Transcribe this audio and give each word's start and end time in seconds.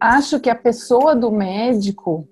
acho 0.00 0.40
que 0.40 0.50
a 0.50 0.54
pessoa 0.54 1.14
do 1.14 1.30
médico 1.30 2.26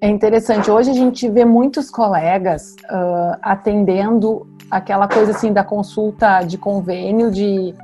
é 0.00 0.08
interessante. 0.08 0.70
Hoje 0.70 0.90
a 0.90 0.94
gente 0.94 1.28
vê 1.28 1.44
muitos 1.44 1.90
colegas 1.90 2.74
uh, 2.84 3.38
atendendo 3.42 4.46
aquela 4.70 5.06
coisa 5.06 5.32
assim 5.32 5.52
da 5.52 5.62
consulta 5.62 6.42
de 6.42 6.56
convênio 6.56 7.30
de 7.30 7.74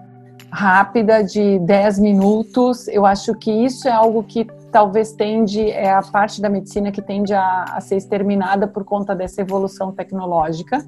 rápida 0.51 1.23
de 1.23 1.59
10 1.59 1.99
minutos. 1.99 2.89
Eu 2.89 3.05
acho 3.05 3.35
que 3.35 3.51
isso 3.51 3.87
é 3.87 3.93
algo 3.93 4.23
que 4.23 4.47
talvez 4.73 5.13
tende, 5.13 5.71
é 5.71 5.93
a 5.93 6.03
parte 6.03 6.41
da 6.41 6.49
medicina 6.49 6.91
que 6.91 7.03
tende 7.03 7.35
a, 7.35 7.65
a 7.65 7.81
ser 7.81 7.97
exterminada 7.97 8.67
por 8.67 8.85
conta 8.85 9.15
dessa 9.15 9.41
evolução 9.41 9.93
tecnológica, 9.93 10.85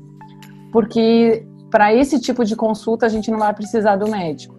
porque 0.72 1.46
para 1.70 1.92
esse 1.92 2.20
tipo 2.20 2.45
de 2.45 2.56
consulta 2.56 3.06
a 3.06 3.09
gente 3.09 3.30
não 3.30 3.38
vai 3.38 3.52
precisar 3.52 3.96
do 3.96 4.09
médico. 4.09 4.57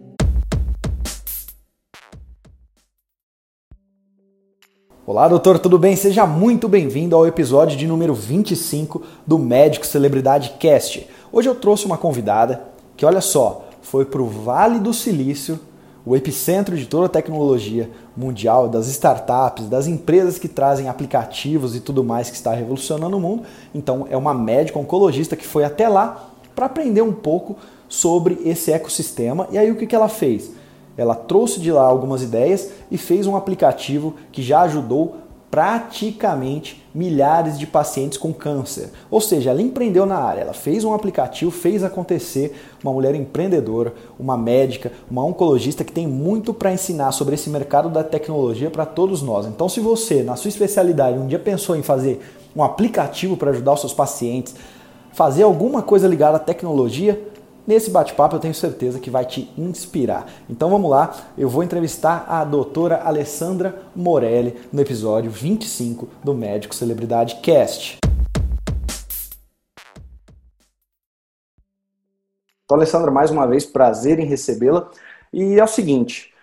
Olá, 5.10 5.26
doutor, 5.26 5.58
tudo 5.58 5.76
bem? 5.76 5.96
Seja 5.96 6.24
muito 6.24 6.68
bem-vindo 6.68 7.16
ao 7.16 7.26
episódio 7.26 7.76
de 7.76 7.84
número 7.84 8.14
25 8.14 9.02
do 9.26 9.40
Médico 9.40 9.84
Celebridade 9.84 10.50
Cast. 10.50 11.04
Hoje 11.32 11.48
eu 11.48 11.54
trouxe 11.56 11.84
uma 11.84 11.98
convidada 11.98 12.62
que, 12.96 13.04
olha 13.04 13.20
só, 13.20 13.64
foi 13.82 14.04
para 14.04 14.22
o 14.22 14.26
Vale 14.26 14.78
do 14.78 14.94
Silício, 14.94 15.58
o 16.06 16.14
epicentro 16.14 16.76
de 16.76 16.86
toda 16.86 17.06
a 17.06 17.08
tecnologia 17.08 17.90
mundial, 18.16 18.68
das 18.68 18.86
startups, 18.86 19.68
das 19.68 19.88
empresas 19.88 20.38
que 20.38 20.46
trazem 20.46 20.88
aplicativos 20.88 21.74
e 21.74 21.80
tudo 21.80 22.04
mais 22.04 22.30
que 22.30 22.36
está 22.36 22.54
revolucionando 22.54 23.16
o 23.16 23.20
mundo. 23.20 23.42
Então, 23.74 24.06
é 24.08 24.16
uma 24.16 24.32
médica 24.32 24.78
oncologista 24.78 25.34
que 25.34 25.44
foi 25.44 25.64
até 25.64 25.88
lá 25.88 26.30
para 26.54 26.66
aprender 26.66 27.02
um 27.02 27.12
pouco 27.12 27.56
sobre 27.88 28.38
esse 28.44 28.70
ecossistema. 28.70 29.48
E 29.50 29.58
aí, 29.58 29.72
o 29.72 29.76
que, 29.76 29.88
que 29.88 29.96
ela 29.96 30.08
fez? 30.08 30.52
Ela 31.00 31.14
trouxe 31.14 31.58
de 31.60 31.72
lá 31.72 31.82
algumas 31.82 32.22
ideias 32.22 32.70
e 32.90 32.98
fez 32.98 33.26
um 33.26 33.34
aplicativo 33.34 34.14
que 34.30 34.42
já 34.42 34.60
ajudou 34.62 35.16
praticamente 35.50 36.84
milhares 36.94 37.58
de 37.58 37.66
pacientes 37.66 38.18
com 38.18 38.32
câncer. 38.32 38.90
Ou 39.10 39.20
seja, 39.20 39.50
ela 39.50 39.62
empreendeu 39.62 40.04
na 40.04 40.16
área, 40.16 40.42
ela 40.42 40.52
fez 40.52 40.84
um 40.84 40.92
aplicativo, 40.92 41.50
fez 41.50 41.82
acontecer, 41.82 42.54
uma 42.84 42.92
mulher 42.92 43.14
empreendedora, 43.14 43.94
uma 44.18 44.36
médica, 44.36 44.92
uma 45.10 45.24
oncologista 45.24 45.82
que 45.82 45.92
tem 45.92 46.06
muito 46.06 46.52
para 46.52 46.72
ensinar 46.72 47.12
sobre 47.12 47.34
esse 47.34 47.48
mercado 47.48 47.88
da 47.88 48.04
tecnologia 48.04 48.70
para 48.70 48.84
todos 48.84 49.22
nós. 49.22 49.46
Então, 49.46 49.68
se 49.68 49.80
você, 49.80 50.22
na 50.22 50.36
sua 50.36 50.50
especialidade, 50.50 51.18
um 51.18 51.26
dia 51.26 51.38
pensou 51.38 51.74
em 51.74 51.82
fazer 51.82 52.20
um 52.54 52.62
aplicativo 52.62 53.36
para 53.36 53.50
ajudar 53.50 53.72
os 53.72 53.80
seus 53.80 53.94
pacientes, 53.94 54.54
fazer 55.12 55.42
alguma 55.44 55.82
coisa 55.82 56.06
ligada 56.06 56.36
à 56.36 56.40
tecnologia, 56.40 57.20
Nesse 57.70 57.88
bate-papo 57.88 58.34
eu 58.34 58.40
tenho 58.40 58.52
certeza 58.52 58.98
que 58.98 59.08
vai 59.08 59.24
te 59.24 59.48
inspirar. 59.56 60.26
Então 60.48 60.68
vamos 60.70 60.90
lá, 60.90 61.16
eu 61.38 61.48
vou 61.48 61.62
entrevistar 61.62 62.24
a 62.28 62.42
doutora 62.42 62.96
Alessandra 63.04 63.82
Morelli 63.94 64.60
no 64.72 64.80
episódio 64.80 65.30
25 65.30 66.08
do 66.24 66.34
Médico 66.34 66.74
Celebridade 66.74 67.36
Cast. 67.36 67.98
Então, 72.64 72.76
Alessandra, 72.76 73.12
mais 73.12 73.30
uma 73.30 73.46
vez, 73.46 73.64
prazer 73.64 74.18
em 74.18 74.26
recebê-la. 74.26 74.90
E 75.32 75.60
é 75.60 75.62
o 75.62 75.68
seguinte: 75.68 76.34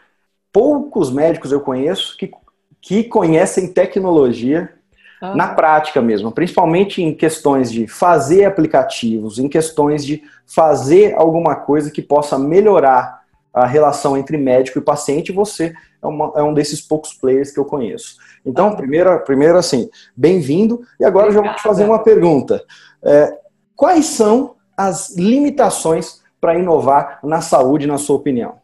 poucos 0.49 1.11
médicos 1.11 1.51
eu 1.51 1.59
conheço 1.59 2.17
que, 2.17 2.31
que 2.79 3.03
conhecem 3.03 3.73
tecnologia 3.73 4.76
ah. 5.21 5.35
na 5.35 5.47
prática 5.49 6.01
mesmo, 6.01 6.31
principalmente 6.31 7.01
em 7.01 7.13
questões 7.13 7.71
de 7.71 7.87
fazer 7.87 8.45
aplicativos, 8.45 9.39
em 9.39 9.47
questões 9.47 10.05
de 10.05 10.21
fazer 10.45 11.15
alguma 11.15 11.55
coisa 11.55 11.91
que 11.91 12.01
possa 12.01 12.37
melhorar 12.37 13.21
a 13.53 13.65
relação 13.65 14.15
entre 14.15 14.37
médico 14.37 14.77
e 14.77 14.81
paciente, 14.81 15.31
você 15.31 15.73
é, 16.01 16.07
uma, 16.07 16.31
é 16.35 16.43
um 16.43 16.53
desses 16.53 16.79
poucos 16.81 17.13
players 17.13 17.51
que 17.51 17.59
eu 17.59 17.65
conheço. 17.65 18.17
Então, 18.45 18.69
ah. 18.69 18.75
primeiro, 18.75 19.19
primeiro 19.21 19.57
assim, 19.57 19.89
bem-vindo. 20.15 20.81
E 20.99 21.05
agora 21.05 21.27
Obrigada. 21.27 21.29
eu 21.29 21.33
já 21.33 21.49
vou 21.49 21.57
te 21.57 21.63
fazer 21.63 21.85
uma 21.85 22.03
pergunta. 22.03 22.63
É, 23.03 23.37
quais 23.75 24.05
são 24.05 24.55
as 24.75 25.15
limitações 25.15 26.21
para 26.39 26.57
inovar 26.57 27.19
na 27.23 27.41
saúde, 27.41 27.87
na 27.87 27.97
sua 27.97 28.15
opinião? 28.15 28.55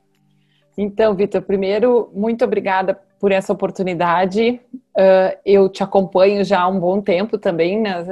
Então, 0.78 1.16
Vitor, 1.16 1.42
primeiro, 1.42 2.10
muito 2.14 2.44
obrigada 2.46 3.00
por 3.24 3.32
essa 3.32 3.54
oportunidade. 3.54 4.60
Uh, 4.76 5.40
eu 5.46 5.70
te 5.70 5.82
acompanho 5.82 6.44
já 6.44 6.60
há 6.60 6.68
um 6.68 6.78
bom 6.78 7.00
tempo 7.00 7.38
também 7.38 7.82
nas, 7.82 8.06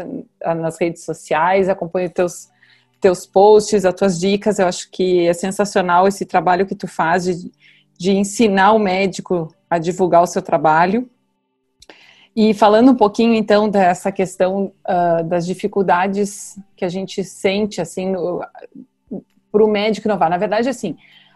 nas 0.55 0.79
redes 0.79 1.03
sociais, 1.03 1.67
acompanho 1.67 2.09
teus, 2.09 2.49
teus 3.01 3.25
posts, 3.25 3.83
as 3.83 3.93
tuas 3.93 4.17
dicas. 4.17 4.57
Eu 4.57 4.67
acho 4.67 4.89
que 4.89 5.27
é 5.27 5.33
sensacional 5.33 6.07
esse 6.07 6.25
trabalho 6.25 6.65
que 6.65 6.75
tu 6.75 6.87
faz 6.87 7.25
de, 7.25 7.51
de 7.99 8.13
ensinar 8.13 8.71
o 8.71 8.79
médico 8.79 9.53
a 9.69 9.77
divulgar 9.77 10.23
o 10.23 10.25
seu 10.25 10.41
trabalho. 10.41 11.09
E 12.33 12.53
falando 12.53 12.91
um 12.91 12.95
pouquinho 12.95 13.33
então 13.33 13.67
dessa 13.67 14.13
questão 14.13 14.71
uh, 14.87 15.25
das 15.25 15.45
dificuldades 15.45 16.57
que 16.73 16.85
a 16.85 16.89
gente 16.89 17.21
sente 17.21 17.81
assim 17.81 18.13
para 19.51 19.61
o 19.61 19.69
médico 19.69 20.07
inovar. 20.07 20.29
Na 20.29 20.37
verdade, 20.37 20.69
assim, 20.69 20.95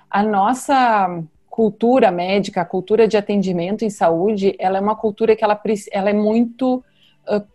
a 0.09 0.23
nossa 0.23 1.21
cultura 1.55 2.11
médica, 2.11 2.59
a 2.59 2.65
cultura 2.65 3.07
de 3.07 3.15
atendimento 3.15 3.85
em 3.85 3.89
saúde, 3.89 4.57
ela 4.59 4.77
é 4.77 4.81
uma 4.81 4.93
cultura 4.93 5.37
que 5.37 5.43
ela, 5.43 5.57
ela 5.89 6.09
é 6.09 6.13
muito 6.13 6.83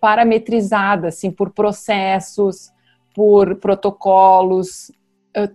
parametrizada, 0.00 1.09
assim, 1.09 1.31
por 1.31 1.50
processos, 1.50 2.72
por 3.15 3.56
protocolos. 3.56 4.91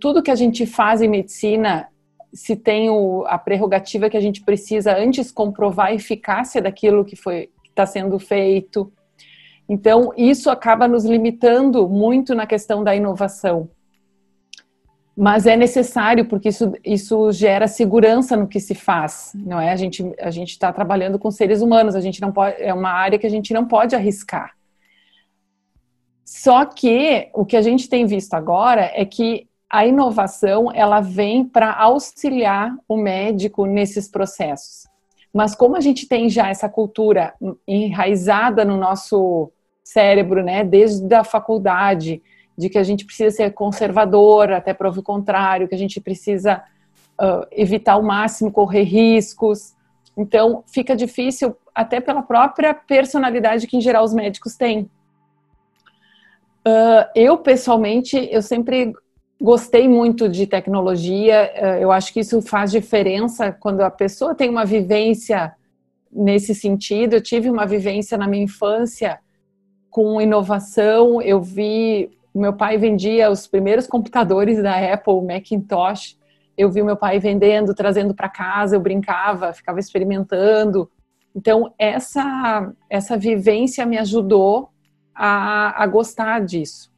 Tudo 0.00 0.22
que 0.22 0.30
a 0.30 0.36
gente 0.36 0.64
faz 0.64 1.02
em 1.02 1.08
medicina, 1.08 1.88
se 2.32 2.54
tem 2.54 2.88
o, 2.88 3.24
a 3.26 3.36
prerrogativa 3.36 4.08
que 4.08 4.16
a 4.16 4.20
gente 4.20 4.44
precisa 4.44 4.96
antes 4.96 5.32
comprovar 5.32 5.88
a 5.88 5.94
eficácia 5.94 6.62
daquilo 6.62 7.04
que 7.04 7.16
foi 7.16 7.50
está 7.68 7.84
sendo 7.84 8.16
feito. 8.16 8.92
Então, 9.68 10.12
isso 10.16 10.50
acaba 10.50 10.86
nos 10.86 11.04
limitando 11.04 11.88
muito 11.88 12.32
na 12.32 12.46
questão 12.46 12.84
da 12.84 12.94
inovação 12.94 13.68
mas 15.16 15.46
é 15.46 15.56
necessário 15.56 16.26
porque 16.26 16.50
isso, 16.50 16.72
isso 16.84 17.32
gera 17.32 17.66
segurança 17.66 18.36
no 18.36 18.46
que 18.46 18.60
se 18.60 18.74
faz, 18.74 19.32
não 19.34 19.58
é? 19.58 19.72
A 19.72 19.76
gente 19.76 20.04
a 20.20 20.30
está 20.30 20.70
trabalhando 20.70 21.18
com 21.18 21.30
seres 21.30 21.62
humanos, 21.62 21.94
a 21.94 22.00
gente 22.00 22.20
não 22.20 22.30
pode 22.30 22.62
é 22.62 22.74
uma 22.74 22.90
área 22.90 23.18
que 23.18 23.26
a 23.26 23.30
gente 23.30 23.54
não 23.54 23.66
pode 23.66 23.96
arriscar. 23.96 24.54
Só 26.22 26.66
que 26.66 27.30
o 27.32 27.46
que 27.46 27.56
a 27.56 27.62
gente 27.62 27.88
tem 27.88 28.04
visto 28.04 28.34
agora 28.34 28.90
é 28.94 29.06
que 29.06 29.48
a 29.70 29.86
inovação 29.86 30.70
ela 30.72 31.00
vem 31.00 31.44
para 31.44 31.72
auxiliar 31.72 32.76
o 32.86 32.96
médico 32.96 33.64
nesses 33.64 34.08
processos. 34.08 34.86
Mas 35.32 35.54
como 35.54 35.76
a 35.76 35.80
gente 35.80 36.06
tem 36.06 36.28
já 36.28 36.48
essa 36.48 36.68
cultura 36.68 37.34
enraizada 37.66 38.64
no 38.64 38.76
nosso 38.76 39.50
cérebro, 39.82 40.42
né, 40.42 40.62
desde 40.62 41.14
a 41.14 41.24
faculdade, 41.24 42.22
de 42.56 42.68
que 42.68 42.78
a 42.78 42.82
gente 42.82 43.04
precisa 43.04 43.34
ser 43.34 43.52
conservador 43.52 44.52
até 44.52 44.72
prova 44.72 45.00
o 45.00 45.02
contrário, 45.02 45.68
que 45.68 45.74
a 45.74 45.78
gente 45.78 46.00
precisa 46.00 46.62
uh, 47.20 47.46
evitar 47.52 47.94
ao 47.94 48.02
máximo 48.02 48.50
correr 48.50 48.82
riscos. 48.82 49.74
Então, 50.16 50.64
fica 50.66 50.96
difícil 50.96 51.54
até 51.74 52.00
pela 52.00 52.22
própria 52.22 52.72
personalidade 52.72 53.66
que, 53.66 53.76
em 53.76 53.80
geral, 53.80 54.04
os 54.04 54.14
médicos 54.14 54.56
têm. 54.56 54.90
Uh, 56.66 57.06
eu, 57.14 57.36
pessoalmente, 57.38 58.28
eu 58.32 58.42
sempre 58.42 58.92
gostei 59.40 59.86
muito 59.86 60.28
de 60.28 60.46
tecnologia. 60.46 61.52
Uh, 61.54 61.82
eu 61.82 61.92
acho 61.92 62.12
que 62.12 62.20
isso 62.20 62.40
faz 62.40 62.70
diferença 62.70 63.52
quando 63.52 63.82
a 63.82 63.90
pessoa 63.90 64.34
tem 64.34 64.48
uma 64.48 64.64
vivência 64.64 65.54
nesse 66.10 66.54
sentido. 66.54 67.14
Eu 67.14 67.20
tive 67.20 67.50
uma 67.50 67.66
vivência 67.66 68.16
na 68.16 68.26
minha 68.26 68.44
infância 68.44 69.20
com 69.90 70.20
inovação. 70.20 71.20
Eu 71.20 71.42
vi 71.42 72.10
meu 72.38 72.52
pai 72.52 72.76
vendia 72.76 73.30
os 73.30 73.46
primeiros 73.46 73.86
computadores 73.86 74.62
da 74.62 74.92
Apple, 74.92 75.22
Macintosh. 75.22 76.18
Eu 76.56 76.70
vi 76.70 76.82
meu 76.82 76.96
pai 76.96 77.18
vendendo, 77.18 77.74
trazendo 77.74 78.14
para 78.14 78.28
casa, 78.28 78.76
eu 78.76 78.80
brincava, 78.80 79.52
ficava 79.52 79.78
experimentando. 79.78 80.90
Então, 81.34 81.72
essa, 81.78 82.72
essa 82.88 83.16
vivência 83.16 83.84
me 83.84 83.98
ajudou 83.98 84.70
a, 85.14 85.82
a 85.82 85.86
gostar 85.86 86.40
disso. 86.40 86.90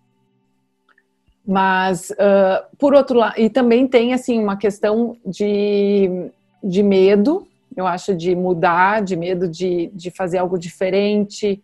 Mas, 1.47 2.11
uh, 2.11 2.77
por 2.77 2.95
outro 2.95 3.19
lado, 3.19 3.35
e 3.39 3.49
também 3.49 3.87
tem, 3.87 4.13
assim, 4.13 4.39
uma 4.39 4.57
questão 4.57 5.17
de, 5.25 6.31
de 6.63 6.83
medo, 6.83 7.47
eu 7.77 7.87
acho, 7.87 8.15
de 8.15 8.35
mudar, 8.37 9.03
de 9.03 9.17
medo 9.17 9.49
de, 9.49 9.87
de 9.95 10.11
fazer 10.11 10.39
algo 10.39 10.59
diferente. 10.59 11.63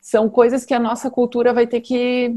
São 0.00 0.28
coisas 0.28 0.64
que 0.64 0.72
a 0.72 0.80
nossa 0.80 1.10
cultura 1.10 1.52
vai 1.52 1.66
ter 1.66 1.80
que 1.80 2.34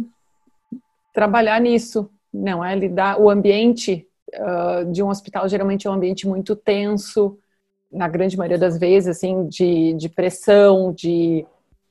trabalhar 1.18 1.60
nisso, 1.60 2.12
não 2.32 2.64
é? 2.64 2.76
Lidar 2.76 3.20
o 3.20 3.28
ambiente 3.28 4.08
uh, 4.36 4.92
de 4.92 5.02
um 5.02 5.10
hospital 5.10 5.50
geralmente 5.50 5.88
é 5.88 5.90
um 5.90 5.94
ambiente 5.94 6.28
muito 6.28 6.56
tenso, 6.56 7.40
na 7.92 8.08
grande 8.08 8.38
maioria 8.38 8.60
das 8.60 8.78
vezes, 8.78 9.18
assim, 9.18 9.48
de, 9.48 9.94
de 9.94 10.10
pressão, 10.10 10.94
de, 10.94 11.44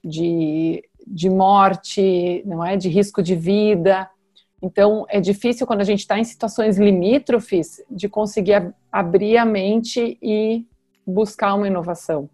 de, 0.05 0.81
de 1.05 1.29
morte, 1.29 2.41
não 2.47 2.65
é? 2.65 2.77
De 2.77 2.89
risco 2.89 3.21
de 3.21 3.35
vida. 3.35 4.09
Então, 4.63 5.05
é 5.09 5.21
difícil 5.21 5.67
quando 5.67 5.81
a 5.81 5.85
gente 5.85 6.01
está 6.01 6.17
em 6.21 6.25
situações 6.25 6.79
limítrofes 6.79 7.83
de 7.91 8.09
conseguir 8.09 8.55
ab 8.55 8.73
abrir 8.93 9.39
a 9.39 9.45
mente 9.45 10.17
e 10.23 10.65
buscar 11.05 11.55
uma 11.55 11.67
inovação. 11.67 12.31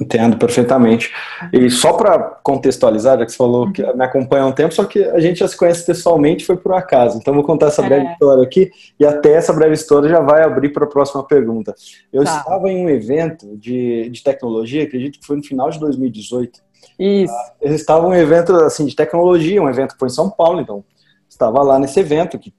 Entendo 0.00 0.36
perfeitamente. 0.36 1.12
E 1.52 1.68
só 1.70 1.92
para 1.92 2.18
contextualizar, 2.42 3.18
já 3.18 3.26
que 3.26 3.32
você 3.32 3.36
falou 3.36 3.72
que 3.72 3.82
me 3.94 4.04
acompanha 4.04 4.44
há 4.44 4.46
um 4.46 4.52
tempo, 4.52 4.72
só 4.72 4.84
que 4.84 5.02
a 5.02 5.18
gente 5.18 5.40
já 5.40 5.48
se 5.48 5.56
conhece 5.56 5.84
pessoalmente, 5.84 6.44
foi 6.44 6.56
por 6.56 6.72
acaso. 6.74 7.18
Então 7.18 7.34
vou 7.34 7.42
contar 7.42 7.66
essa 7.66 7.82
breve 7.82 8.06
é. 8.06 8.12
história 8.12 8.42
aqui 8.42 8.70
e 8.98 9.04
até 9.04 9.32
essa 9.32 9.52
breve 9.52 9.74
história 9.74 10.08
já 10.08 10.20
vai 10.20 10.42
abrir 10.42 10.70
para 10.70 10.84
a 10.84 10.88
próxima 10.88 11.24
pergunta. 11.24 11.74
Eu 12.12 12.24
tá. 12.24 12.38
estava 12.38 12.68
em 12.68 12.84
um 12.84 12.88
evento 12.88 13.56
de, 13.56 14.08
de 14.10 14.22
tecnologia, 14.22 14.84
acredito 14.84 15.18
que 15.18 15.26
foi 15.26 15.36
no 15.36 15.42
final 15.42 15.70
de 15.70 15.80
2018. 15.80 16.60
Isso. 16.98 17.34
Eles 17.60 17.80
estavam 17.80 18.14
em 18.14 18.18
um 18.18 18.20
evento 18.20 18.54
assim 18.56 18.86
de 18.86 18.94
tecnologia, 18.94 19.62
um 19.62 19.68
evento 19.68 19.94
que 19.94 19.98
foi 19.98 20.08
em 20.08 20.12
São 20.12 20.30
Paulo, 20.30 20.60
então 20.60 20.84
estava 21.28 21.62
lá 21.62 21.78
nesse 21.78 22.00
evento 22.00 22.38
que 22.38 22.52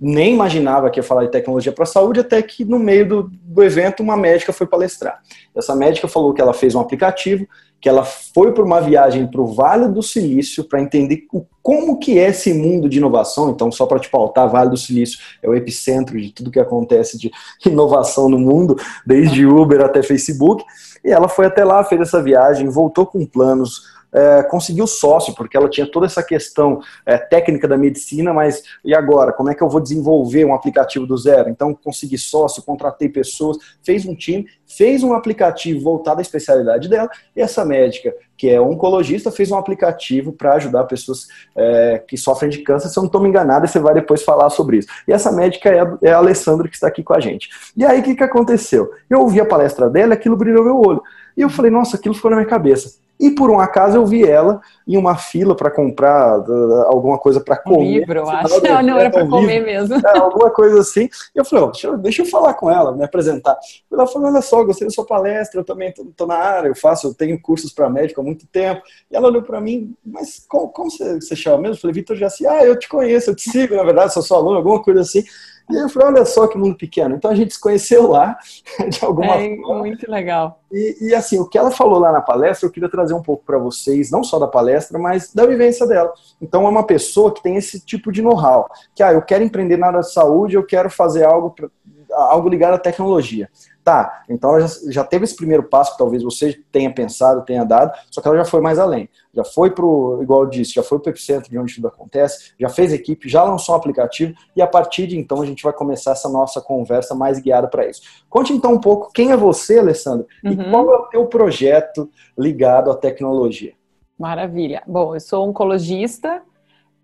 nem 0.00 0.34
imaginava 0.34 0.90
que 0.90 0.98
ia 0.98 1.04
falar 1.04 1.24
de 1.24 1.30
tecnologia 1.30 1.72
para 1.72 1.84
a 1.84 1.86
saúde, 1.86 2.20
até 2.20 2.40
que 2.42 2.64
no 2.64 2.78
meio 2.78 3.08
do, 3.08 3.30
do 3.42 3.62
evento 3.62 4.02
uma 4.02 4.16
médica 4.16 4.52
foi 4.52 4.66
palestrar. 4.66 5.22
Essa 5.54 5.74
médica 5.74 6.06
falou 6.06 6.34
que 6.34 6.40
ela 6.40 6.52
fez 6.52 6.74
um 6.74 6.80
aplicativo, 6.80 7.46
que 7.80 7.88
ela 7.88 8.04
foi 8.04 8.52
para 8.52 8.64
uma 8.64 8.80
viagem 8.80 9.26
para 9.26 9.40
o 9.40 9.46
Vale 9.46 9.88
do 9.88 10.02
Silício 10.02 10.64
para 10.64 10.80
entender 10.80 11.24
o, 11.32 11.44
como 11.62 11.98
que 11.98 12.18
é 12.18 12.28
esse 12.28 12.52
mundo 12.52 12.88
de 12.88 12.98
inovação. 12.98 13.50
Então, 13.50 13.70
só 13.70 13.86
para 13.86 13.98
te 13.98 14.08
pautar, 14.10 14.50
Vale 14.50 14.70
do 14.70 14.76
Silício 14.76 15.18
é 15.42 15.48
o 15.48 15.54
epicentro 15.54 16.20
de 16.20 16.32
tudo 16.32 16.50
que 16.50 16.60
acontece 16.60 17.18
de 17.18 17.30
inovação 17.64 18.28
no 18.28 18.38
mundo, 18.38 18.76
desde 19.06 19.46
Uber 19.46 19.80
até 19.80 20.02
Facebook. 20.02 20.64
E 21.04 21.10
ela 21.10 21.28
foi 21.28 21.46
até 21.46 21.64
lá, 21.64 21.84
fez 21.84 22.00
essa 22.00 22.22
viagem, 22.22 22.68
voltou 22.68 23.06
com 23.06 23.24
planos, 23.24 23.82
é, 24.16 24.42
conseguiu 24.44 24.86
sócio, 24.86 25.34
porque 25.34 25.58
ela 25.58 25.68
tinha 25.68 25.86
toda 25.86 26.06
essa 26.06 26.22
questão 26.22 26.80
é, 27.04 27.18
técnica 27.18 27.68
da 27.68 27.76
medicina, 27.76 28.32
mas 28.32 28.62
e 28.82 28.94
agora? 28.94 29.30
Como 29.30 29.50
é 29.50 29.54
que 29.54 29.62
eu 29.62 29.68
vou 29.68 29.78
desenvolver 29.78 30.46
um 30.46 30.54
aplicativo 30.54 31.06
do 31.06 31.18
zero? 31.18 31.50
Então, 31.50 31.74
consegui 31.74 32.16
sócio, 32.16 32.62
contratei 32.62 33.10
pessoas, 33.10 33.58
fez 33.82 34.06
um 34.06 34.14
time, 34.14 34.46
fez 34.66 35.02
um 35.02 35.12
aplicativo 35.12 35.82
voltado 35.82 36.20
à 36.20 36.22
especialidade 36.22 36.88
dela, 36.88 37.10
e 37.36 37.42
essa 37.42 37.62
médica, 37.62 38.14
que 38.38 38.48
é 38.48 38.58
oncologista, 38.58 39.30
fez 39.30 39.50
um 39.50 39.56
aplicativo 39.56 40.32
para 40.32 40.54
ajudar 40.54 40.84
pessoas 40.84 41.28
é, 41.54 42.02
que 42.08 42.16
sofrem 42.16 42.50
de 42.50 42.58
câncer. 42.58 42.88
Se 42.88 42.98
eu 42.98 43.02
não 43.02 43.08
estou 43.08 43.20
me 43.20 43.28
enganado, 43.28 43.68
você 43.68 43.78
vai 43.78 43.92
depois 43.92 44.22
falar 44.22 44.48
sobre 44.48 44.78
isso. 44.78 44.88
E 45.06 45.12
essa 45.12 45.30
médica 45.30 45.68
é 45.68 45.80
a, 45.80 45.98
é 46.02 46.12
a 46.12 46.16
Alessandra, 46.16 46.68
que 46.68 46.74
está 46.74 46.88
aqui 46.88 47.02
com 47.02 47.12
a 47.12 47.20
gente. 47.20 47.50
E 47.76 47.84
aí, 47.84 48.00
o 48.00 48.02
que, 48.02 48.14
que 48.14 48.24
aconteceu? 48.24 48.90
Eu 49.10 49.20
ouvi 49.20 49.40
a 49.40 49.46
palestra 49.46 49.90
dela, 49.90 50.14
aquilo 50.14 50.36
brilhou 50.36 50.64
meu 50.64 50.80
olho. 50.80 51.02
E 51.36 51.42
eu 51.42 51.50
falei, 51.50 51.70
nossa, 51.70 51.96
aquilo 51.96 52.14
ficou 52.14 52.30
na 52.30 52.38
minha 52.38 52.48
cabeça. 52.48 53.05
E 53.18 53.30
por 53.30 53.50
um 53.50 53.58
acaso 53.58 53.96
eu 53.96 54.06
vi 54.06 54.24
ela 54.24 54.60
em 54.86 54.96
uma 54.96 55.16
fila 55.16 55.56
para 55.56 55.70
comprar 55.70 56.40
uh, 56.40 56.82
alguma 56.86 57.18
coisa 57.18 57.40
para 57.40 57.56
comer. 57.56 57.78
Um 57.78 57.82
livro, 57.82 58.18
eu 58.18 58.28
acho. 58.28 58.62
Não, 58.62 58.82
não 58.82 58.98
era 58.98 59.10
para 59.10 59.26
comer 59.26 59.64
mesmo. 59.64 59.96
É, 59.96 60.18
alguma 60.18 60.50
coisa 60.50 60.80
assim. 60.80 61.08
E 61.34 61.38
eu 61.38 61.44
falei, 61.44 61.64
oh, 61.64 61.68
deixa, 61.68 61.86
eu, 61.88 61.98
deixa, 61.98 62.22
eu 62.22 62.26
falar 62.26 62.54
com 62.54 62.70
ela, 62.70 62.94
me 62.94 63.04
apresentar. 63.04 63.56
Ela 63.90 64.06
falou, 64.06 64.28
olha 64.28 64.42
só, 64.42 64.62
gostei 64.62 64.86
da 64.86 64.92
sua 64.92 65.06
palestra, 65.06 65.60
eu 65.60 65.64
também 65.64 65.88
estou 65.88 66.26
na 66.26 66.36
área, 66.36 66.68
eu 66.68 66.76
faço, 66.76 67.08
eu 67.08 67.14
tenho 67.14 67.40
cursos 67.40 67.72
para 67.72 67.88
médico 67.88 68.20
há 68.20 68.24
muito 68.24 68.46
tempo. 68.46 68.82
E 69.10 69.16
ela 69.16 69.28
olhou 69.28 69.42
para 69.42 69.60
mim, 69.60 69.94
mas 70.04 70.44
como, 70.46 70.68
como 70.68 70.90
você, 70.90 71.14
você 71.14 71.34
chama 71.34 71.58
mesmo? 71.58 71.76
Eu 71.76 71.80
falei, 71.80 71.94
Vitor 71.94 72.16
Jaci, 72.16 72.46
ah, 72.46 72.64
eu 72.64 72.78
te 72.78 72.88
conheço, 72.88 73.30
eu 73.30 73.34
te 73.34 73.50
sigo, 73.50 73.74
na 73.74 73.82
verdade, 73.82 74.12
sou 74.12 74.22
seu 74.22 74.36
aluno, 74.36 74.58
alguma 74.58 74.82
coisa 74.82 75.00
assim. 75.00 75.24
E 75.68 75.76
eu 75.76 75.88
falei, 75.88 76.08
olha 76.08 76.24
só 76.24 76.46
que 76.46 76.56
mundo 76.56 76.76
pequeno. 76.76 77.16
Então 77.16 77.30
a 77.30 77.34
gente 77.34 77.54
se 77.54 77.60
conheceu 77.60 78.08
lá, 78.08 78.38
de 78.88 79.04
alguma 79.04 79.34
é, 79.34 79.56
forma. 79.56 79.78
Muito 79.78 80.10
legal. 80.10 80.60
E, 80.70 81.08
e, 81.08 81.14
assim, 81.14 81.38
o 81.38 81.48
que 81.48 81.58
ela 81.58 81.70
falou 81.70 81.98
lá 81.98 82.12
na 82.12 82.20
palestra, 82.20 82.66
eu 82.66 82.72
queria 82.72 82.88
trazer 82.88 83.14
um 83.14 83.22
pouco 83.22 83.44
para 83.44 83.58
vocês, 83.58 84.10
não 84.10 84.22
só 84.22 84.38
da 84.38 84.46
palestra, 84.46 84.98
mas 84.98 85.32
da 85.34 85.44
vivência 85.44 85.86
dela. 85.86 86.12
Então 86.40 86.66
é 86.66 86.68
uma 86.68 86.86
pessoa 86.86 87.32
que 87.32 87.42
tem 87.42 87.56
esse 87.56 87.80
tipo 87.80 88.12
de 88.12 88.22
know-how. 88.22 88.68
Que, 88.94 89.02
ah, 89.02 89.12
eu 89.12 89.22
quero 89.22 89.42
empreender 89.42 89.76
na 89.76 89.88
área 89.88 90.00
de 90.00 90.12
saúde, 90.12 90.54
eu 90.54 90.64
quero 90.64 90.88
fazer 90.88 91.24
algo, 91.24 91.50
pra, 91.50 91.68
algo 92.10 92.48
ligado 92.48 92.74
à 92.74 92.78
tecnologia. 92.78 93.48
Tá, 93.86 94.24
então 94.28 94.50
ela 94.50 94.66
já, 94.66 94.90
já 94.90 95.04
teve 95.04 95.22
esse 95.22 95.36
primeiro 95.36 95.62
passo 95.62 95.92
que 95.92 95.98
talvez 95.98 96.20
você 96.20 96.60
tenha 96.72 96.92
pensado, 96.92 97.44
tenha 97.44 97.62
dado, 97.62 97.96
só 98.10 98.20
que 98.20 98.26
ela 98.26 98.36
já 98.36 98.44
foi 98.44 98.60
mais 98.60 98.80
além. 98.80 99.08
Já 99.32 99.44
foi 99.44 99.70
para 99.70 99.86
o, 99.86 100.20
igual 100.20 100.42
eu 100.42 100.48
disse, 100.48 100.74
já 100.74 100.82
foi 100.82 100.98
para 100.98 101.10
o 101.10 101.12
epicentro 101.12 101.48
de 101.48 101.56
onde 101.56 101.76
tudo 101.76 101.86
acontece, 101.86 102.52
já 102.58 102.68
fez 102.68 102.92
equipe, 102.92 103.28
já 103.28 103.44
lançou 103.44 103.76
um 103.76 103.78
aplicativo 103.78 104.34
e 104.56 104.60
a 104.60 104.66
partir 104.66 105.06
de 105.06 105.16
então 105.16 105.40
a 105.40 105.46
gente 105.46 105.62
vai 105.62 105.72
começar 105.72 106.10
essa 106.10 106.28
nossa 106.28 106.60
conversa 106.60 107.14
mais 107.14 107.38
guiada 107.38 107.68
para 107.68 107.88
isso. 107.88 108.02
Conte 108.28 108.52
então 108.52 108.72
um 108.72 108.80
pouco 108.80 109.12
quem 109.12 109.30
é 109.30 109.36
você, 109.36 109.78
Alessandro, 109.78 110.26
uhum. 110.44 110.50
e 110.50 110.68
qual 110.68 110.92
é 110.92 110.96
o 110.96 111.06
teu 111.06 111.26
projeto 111.26 112.10
ligado 112.36 112.90
à 112.90 112.96
tecnologia. 112.96 113.72
Maravilha. 114.18 114.82
Bom, 114.84 115.14
eu 115.14 115.20
sou 115.20 115.48
oncologista, 115.48 116.42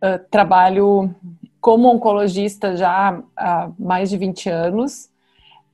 uh, 0.03 0.19
trabalho 0.29 1.15
como 1.61 1.89
oncologista 1.89 2.77
já 2.77 3.23
há 3.37 3.71
mais 3.79 4.11
de 4.11 4.19
20 4.19 4.51
anos. 4.51 5.12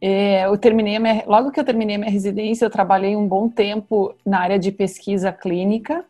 É, 0.01 0.45
eu 0.45 0.57
terminei 0.57 0.99
minha, 0.99 1.25
logo 1.27 1.51
que 1.51 1.59
eu 1.59 1.65
terminei 1.65 1.99
minha 1.99 2.11
residência, 2.11 2.65
eu 2.65 2.71
trabalhei 2.71 3.17
um 3.17 3.27
bom 3.27 3.49
tempo 3.49 4.15
na 4.25 4.41
área 4.41 4.59
de 4.59 4.71
pesquisa 4.71 5.33
clínica, 5.33 6.05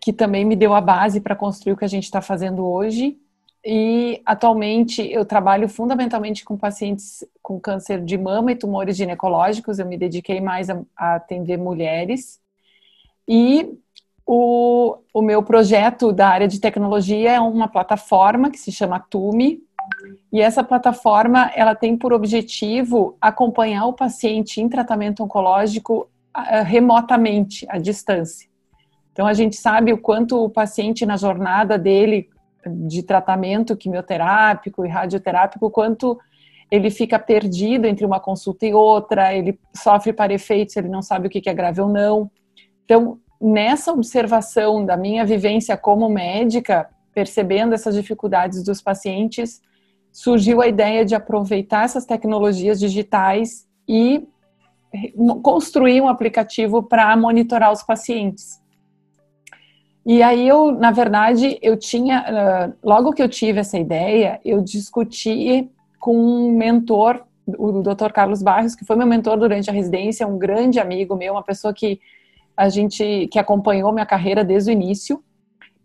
que 0.00 0.12
também 0.12 0.44
me 0.44 0.56
deu 0.56 0.74
a 0.74 0.80
base 0.80 1.20
para 1.20 1.36
construir 1.36 1.74
o 1.74 1.76
que 1.76 1.84
a 1.84 1.88
gente 1.88 2.04
está 2.04 2.20
fazendo 2.20 2.66
hoje. 2.66 3.16
E 3.64 4.22
atualmente 4.24 5.02
eu 5.12 5.24
trabalho 5.24 5.68
fundamentalmente 5.68 6.44
com 6.44 6.56
pacientes 6.56 7.24
com 7.42 7.60
câncer 7.60 8.02
de 8.02 8.16
mama 8.16 8.52
e 8.52 8.56
tumores 8.56 8.96
ginecológicos. 8.96 9.78
Eu 9.78 9.86
me 9.86 9.98
dediquei 9.98 10.40
mais 10.40 10.70
a, 10.70 10.80
a 10.96 11.16
atender 11.16 11.58
mulheres. 11.58 12.40
E 13.28 13.78
o, 14.24 14.96
o 15.12 15.20
meu 15.20 15.42
projeto 15.42 16.12
da 16.12 16.28
área 16.28 16.48
de 16.48 16.58
tecnologia 16.58 17.32
é 17.32 17.40
uma 17.40 17.68
plataforma 17.68 18.50
que 18.50 18.58
se 18.58 18.72
chama 18.72 18.98
Tume, 18.98 19.62
e 20.32 20.40
essa 20.40 20.62
plataforma, 20.62 21.50
ela 21.54 21.74
tem 21.74 21.96
por 21.96 22.12
objetivo 22.12 23.16
acompanhar 23.20 23.86
o 23.86 23.92
paciente 23.92 24.60
em 24.60 24.68
tratamento 24.68 25.24
oncológico 25.24 26.08
uh, 26.36 26.64
remotamente, 26.64 27.66
à 27.68 27.78
distância. 27.78 28.48
Então, 29.12 29.26
a 29.26 29.34
gente 29.34 29.56
sabe 29.56 29.92
o 29.92 29.98
quanto 29.98 30.44
o 30.44 30.48
paciente 30.48 31.04
na 31.04 31.16
jornada 31.16 31.76
dele 31.76 32.28
de 32.64 33.02
tratamento 33.02 33.76
quimioterápico 33.76 34.84
e 34.84 34.88
radioterápico, 34.88 35.70
quanto 35.70 36.18
ele 36.70 36.90
fica 36.90 37.18
perdido 37.18 37.86
entre 37.86 38.06
uma 38.06 38.20
consulta 38.20 38.64
e 38.64 38.72
outra, 38.72 39.34
ele 39.34 39.58
sofre 39.74 40.12
para 40.12 40.32
efeitos, 40.32 40.76
ele 40.76 40.88
não 40.88 41.02
sabe 41.02 41.26
o 41.26 41.30
que 41.30 41.48
é 41.48 41.54
grave 41.54 41.80
ou 41.80 41.88
não. 41.88 42.30
Então, 42.84 43.18
nessa 43.40 43.92
observação 43.92 44.84
da 44.84 44.96
minha 44.96 45.24
vivência 45.24 45.76
como 45.76 46.08
médica, 46.08 46.88
percebendo 47.12 47.74
essas 47.74 47.96
dificuldades 47.96 48.62
dos 48.62 48.80
pacientes, 48.80 49.60
surgiu 50.12 50.60
a 50.60 50.68
ideia 50.68 51.04
de 51.04 51.14
aproveitar 51.14 51.84
essas 51.84 52.04
tecnologias 52.04 52.78
digitais 52.78 53.66
e 53.88 54.26
construir 55.42 56.00
um 56.00 56.08
aplicativo 56.08 56.82
para 56.82 57.16
monitorar 57.16 57.72
os 57.72 57.82
pacientes. 57.82 58.60
E 60.04 60.22
aí 60.22 60.48
eu, 60.48 60.72
na 60.72 60.90
verdade, 60.90 61.58
eu 61.62 61.76
tinha, 61.76 62.74
logo 62.82 63.12
que 63.12 63.22
eu 63.22 63.28
tive 63.28 63.60
essa 63.60 63.78
ideia, 63.78 64.40
eu 64.44 64.60
discuti 64.62 65.70
com 65.98 66.16
um 66.16 66.52
mentor, 66.52 67.22
o 67.58 67.82
Dr. 67.82 68.10
Carlos 68.12 68.42
Barros, 68.42 68.74
que 68.74 68.84
foi 68.84 68.96
meu 68.96 69.06
mentor 69.06 69.38
durante 69.38 69.68
a 69.68 69.72
residência, 69.72 70.26
um 70.26 70.38
grande 70.38 70.80
amigo 70.80 71.14
meu, 71.14 71.34
uma 71.34 71.42
pessoa 71.42 71.74
que 71.74 72.00
a 72.56 72.68
gente 72.68 73.28
que 73.30 73.38
acompanhou 73.38 73.92
minha 73.92 74.06
carreira 74.06 74.42
desde 74.42 74.70
o 74.70 74.72
início. 74.72 75.22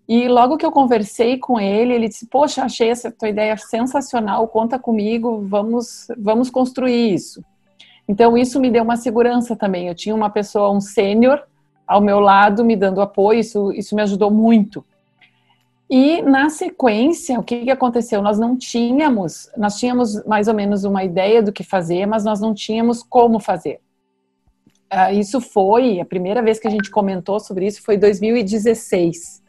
E 0.08 0.28
logo 0.28 0.58
que 0.58 0.66
eu 0.66 0.72
conversei 0.72 1.38
com 1.38 1.60
ele, 1.60 1.94
ele 1.94 2.08
disse: 2.08 2.28
Poxa, 2.28 2.64
achei 2.64 2.90
essa 2.90 3.12
tua 3.12 3.30
ideia 3.30 3.58
sensacional, 3.58 4.48
conta 4.48 4.78
comigo, 4.78 5.44
vamos, 5.48 6.08
vamos 6.18 6.50
construir 6.50 7.14
isso. 7.14 7.44
Então, 8.08 8.38
isso 8.38 8.60
me 8.60 8.70
deu 8.70 8.84
uma 8.84 8.98
segurança 8.98 9.56
também. 9.56 9.88
Eu 9.88 9.96
tinha 9.96 10.14
uma 10.14 10.30
pessoa, 10.30 10.72
um 10.72 10.80
sênior, 10.80 11.42
ao 11.88 12.02
meu 12.02 12.20
lado, 12.20 12.64
me 12.64 12.76
dando 12.76 13.02
apoio, 13.02 13.40
isso, 13.40 13.72
isso 13.72 13.96
me 13.96 14.02
ajudou 14.04 14.30
muito. 14.30 14.86
E 15.90 16.22
na 16.22 16.50
sequência, 16.50 17.40
o 17.40 17.44
que, 17.44 17.64
que 17.64 17.72
aconteceu? 17.72 18.22
Nós 18.22 18.40
não 18.40 18.58
tínhamos, 18.58 19.50
nós 19.56 19.78
tínhamos 19.78 20.24
mais 20.26 20.48
ou 20.48 20.54
menos 20.54 20.84
uma 20.84 21.04
ideia 21.04 21.44
do 21.44 21.52
que 21.52 21.64
fazer, 21.64 22.06
mas 22.08 22.24
nós 22.24 22.40
não 22.40 22.54
tínhamos 22.54 23.04
como 23.04 23.40
fazer. 23.40 23.80
Uh, 24.92 25.14
isso 25.14 25.40
foi, 25.42 26.00
a 26.00 26.06
primeira 26.06 26.42
vez 26.42 26.60
que 26.60 26.68
a 26.68 26.72
gente 26.72 26.90
comentou 26.90 27.40
sobre 27.40 27.68
isso 27.68 27.84
foi 27.84 27.96
em 27.96 28.00
2016. 28.00 29.44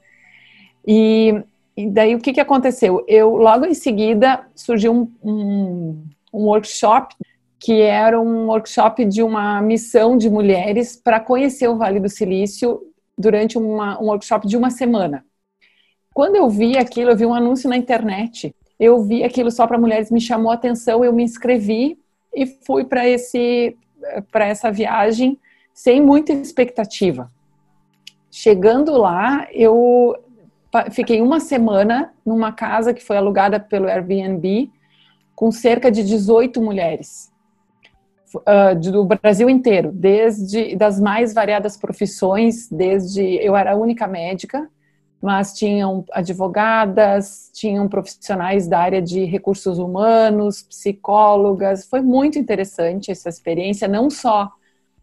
E, 0.87 1.43
e 1.77 1.91
daí 1.91 2.15
o 2.15 2.21
que, 2.21 2.33
que 2.33 2.41
aconteceu? 2.41 3.05
Eu 3.09 3.37
logo 3.37 3.67
em 3.67 3.75
seguida 3.75 4.47
surgiu 4.55 4.93
um, 4.93 5.13
um, 5.23 6.05
um 6.33 6.45
workshop 6.47 7.15
que 7.59 7.81
era 7.81 8.21
um 8.21 8.47
workshop 8.47 9.05
de 9.05 9.23
uma 9.23 9.61
missão 9.61 10.17
de 10.17 10.31
mulheres 10.31 10.97
para 10.97 11.19
conhecer 11.19 11.69
o 11.69 11.77
Vale 11.77 11.99
do 11.99 12.09
Silício 12.09 12.81
durante 13.17 13.57
uma, 13.59 14.01
um 14.01 14.07
workshop 14.07 14.47
de 14.47 14.57
uma 14.57 14.71
semana. 14.71 15.25
Quando 16.15 16.37
eu 16.37 16.49
vi 16.49 16.77
aquilo, 16.77 17.11
eu 17.11 17.17
vi 17.17 17.27
um 17.27 17.35
anúncio 17.35 17.69
na 17.69 17.77
internet. 17.77 18.55
Eu 18.79 19.03
vi 19.03 19.25
aquilo 19.25 19.51
só 19.51 19.67
para 19.67 19.79
mulheres, 19.79 20.11
me 20.11 20.21
chamou 20.21 20.51
a 20.51 20.55
atenção, 20.55 21.05
eu 21.05 21.13
me 21.13 21.23
inscrevi 21.23 21.99
e 22.35 22.47
fui 22.47 22.85
para 22.85 23.09
esse 23.09 23.77
para 24.31 24.47
essa 24.47 24.71
viagem 24.71 25.39
sem 25.75 26.01
muita 26.01 26.33
expectativa. 26.33 27.31
Chegando 28.31 28.97
lá, 28.97 29.49
eu 29.53 30.15
fiquei 30.91 31.21
uma 31.21 31.41
semana 31.41 32.13
numa 32.25 32.53
casa 32.53 32.95
que 32.95 33.05
foi 33.05 33.17
alugada 33.17 33.59
pelo 33.61 33.89
Airbnb 33.89 34.71
com 35.35 35.53
cerca 35.53 35.91
de 35.91 36.03
18 36.03 36.61
mulheres. 36.63 37.31
uh, 38.35 38.75
do 38.79 39.05
Brasil 39.05 39.49
inteiro, 39.49 39.93
desde 39.93 40.75
das 40.77 41.01
mais 41.01 41.33
variadas 41.33 41.77
profissões, 41.77 42.69
desde 42.69 43.23
eu 43.23 43.57
era 43.57 43.73
a 43.73 43.77
única 43.77 44.07
médica, 44.07 44.69
mas 45.23 45.55
tinham 45.55 46.05
advogadas, 46.13 47.51
tinham 47.55 47.89
profissionais 47.89 48.69
da 48.69 48.79
área 48.79 49.01
de 49.01 49.25
recursos 49.25 49.79
humanos, 49.79 50.63
psicólogas. 50.63 51.87
Foi 51.89 52.01
muito 52.01 52.39
interessante 52.39 53.11
essa 53.11 53.29
experiência, 53.29 53.89
não 53.89 54.11
só 54.11 54.51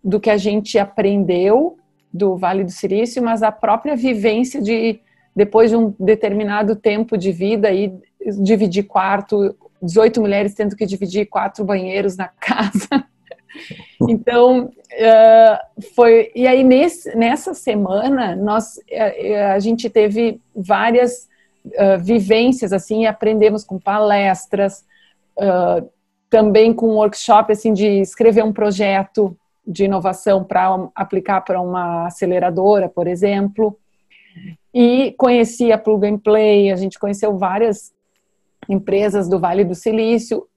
do 0.03 0.19
que 0.19 0.29
a 0.29 0.37
gente 0.37 0.77
aprendeu 0.77 1.77
do 2.13 2.37
Vale 2.37 2.63
do 2.63 2.71
Silício, 2.71 3.23
mas 3.23 3.41
a 3.41 3.51
própria 3.51 3.95
vivência 3.95 4.61
de 4.61 4.99
depois 5.35 5.69
de 5.69 5.75
um 5.75 5.93
determinado 5.99 6.75
tempo 6.75 7.17
de 7.17 7.31
vida 7.31 7.71
e 7.71 7.93
dividir 8.41 8.83
quarto, 8.83 9.55
18 9.81 10.21
mulheres 10.21 10.53
tendo 10.53 10.75
que 10.75 10.85
dividir 10.85 11.25
quatro 11.25 11.65
banheiros 11.65 12.15
na 12.15 12.27
casa. 12.39 13.05
Então, 14.09 14.65
uh, 14.65 15.83
foi. 15.95 16.31
E 16.35 16.47
aí, 16.47 16.63
nesse, 16.63 17.15
nessa 17.15 17.53
semana, 17.53 18.35
nós, 18.35 18.79
a, 18.91 19.53
a 19.53 19.59
gente 19.59 19.89
teve 19.89 20.41
várias 20.55 21.27
vivências, 22.01 22.73
assim, 22.73 23.05
aprendemos 23.05 23.63
com 23.63 23.79
palestras, 23.79 24.83
também 26.29 26.73
com 26.73 26.87
um 26.87 26.95
workshop, 26.95 27.53
assim, 27.53 27.71
de 27.71 27.87
escrever 28.01 28.43
um 28.43 28.51
projeto 28.51 29.37
de 29.65 29.85
inovação 29.85 30.43
para 30.43 30.89
aplicar 30.93 31.41
para 31.41 31.61
uma 31.61 32.07
aceleradora, 32.07 32.89
por 32.89 33.07
exemplo. 33.07 33.77
E 34.73 35.11
conheci 35.17 35.71
a 35.71 35.77
Plug 35.77 36.07
and 36.07 36.17
Play, 36.17 36.71
a 36.71 36.75
gente 36.75 36.97
conheceu 36.97 37.37
várias 37.37 37.93
empresas 38.67 39.29
do 39.29 39.39
Vale 39.39 39.63
do 39.63 39.75
Silício 39.75 40.47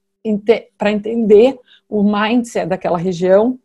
para 0.79 0.91
entender 0.91 1.59
o 1.89 2.03
mindset 2.03 2.67
daquela 2.67 2.99
região. 2.99 3.59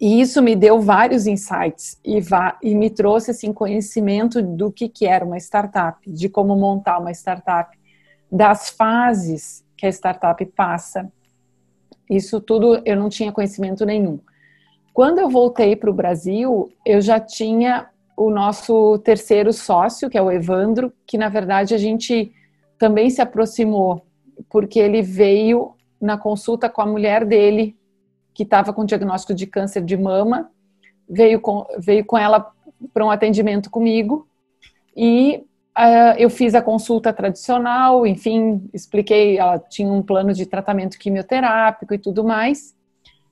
E 0.00 0.20
isso 0.20 0.42
me 0.42 0.56
deu 0.56 0.80
vários 0.80 1.26
insights 1.26 1.98
e, 2.04 2.18
e 2.62 2.74
me 2.74 2.90
trouxe 2.90 3.30
assim 3.30 3.52
conhecimento 3.52 4.42
do 4.42 4.70
que, 4.70 4.88
que 4.88 5.06
era 5.06 5.24
uma 5.24 5.38
startup, 5.38 5.98
de 6.10 6.28
como 6.28 6.56
montar 6.56 6.98
uma 6.98 7.12
startup, 7.12 7.76
das 8.30 8.70
fases 8.70 9.64
que 9.76 9.86
a 9.86 9.88
startup 9.90 10.44
passa. 10.46 11.10
Isso 12.10 12.40
tudo 12.40 12.82
eu 12.84 12.96
não 12.96 13.08
tinha 13.08 13.32
conhecimento 13.32 13.86
nenhum. 13.86 14.18
Quando 14.92 15.18
eu 15.18 15.28
voltei 15.28 15.76
para 15.76 15.90
o 15.90 15.94
Brasil, 15.94 16.72
eu 16.84 17.00
já 17.00 17.18
tinha 17.20 17.88
o 18.16 18.30
nosso 18.30 18.98
terceiro 18.98 19.52
sócio, 19.52 20.08
que 20.08 20.16
é 20.16 20.22
o 20.22 20.30
Evandro, 20.30 20.92
que 21.06 21.18
na 21.18 21.28
verdade 21.28 21.74
a 21.74 21.78
gente 21.78 22.32
também 22.78 23.10
se 23.10 23.20
aproximou 23.20 24.04
porque 24.48 24.78
ele 24.78 25.02
veio 25.02 25.74
na 26.00 26.18
consulta 26.18 26.68
com 26.68 26.82
a 26.82 26.86
mulher 26.86 27.24
dele, 27.24 27.76
que 28.32 28.42
estava 28.42 28.72
com 28.72 28.84
diagnóstico 28.84 29.34
de 29.34 29.46
câncer 29.46 29.82
de 29.82 29.96
mama, 29.96 30.50
veio 31.08 31.40
com, 31.40 31.66
veio 31.78 32.04
com 32.04 32.18
ela 32.18 32.52
para 32.92 33.04
um 33.04 33.10
atendimento 33.10 33.70
comigo 33.70 34.28
e 34.96 35.44
uh, 35.78 36.18
eu 36.18 36.28
fiz 36.28 36.54
a 36.54 36.62
consulta 36.62 37.12
tradicional, 37.12 38.06
enfim, 38.06 38.68
expliquei, 38.72 39.38
ela 39.38 39.58
tinha 39.58 39.90
um 39.90 40.02
plano 40.02 40.32
de 40.32 40.46
tratamento 40.46 40.98
quimioterápico 40.98 41.94
e 41.94 41.98
tudo 41.98 42.24
mais. 42.24 42.74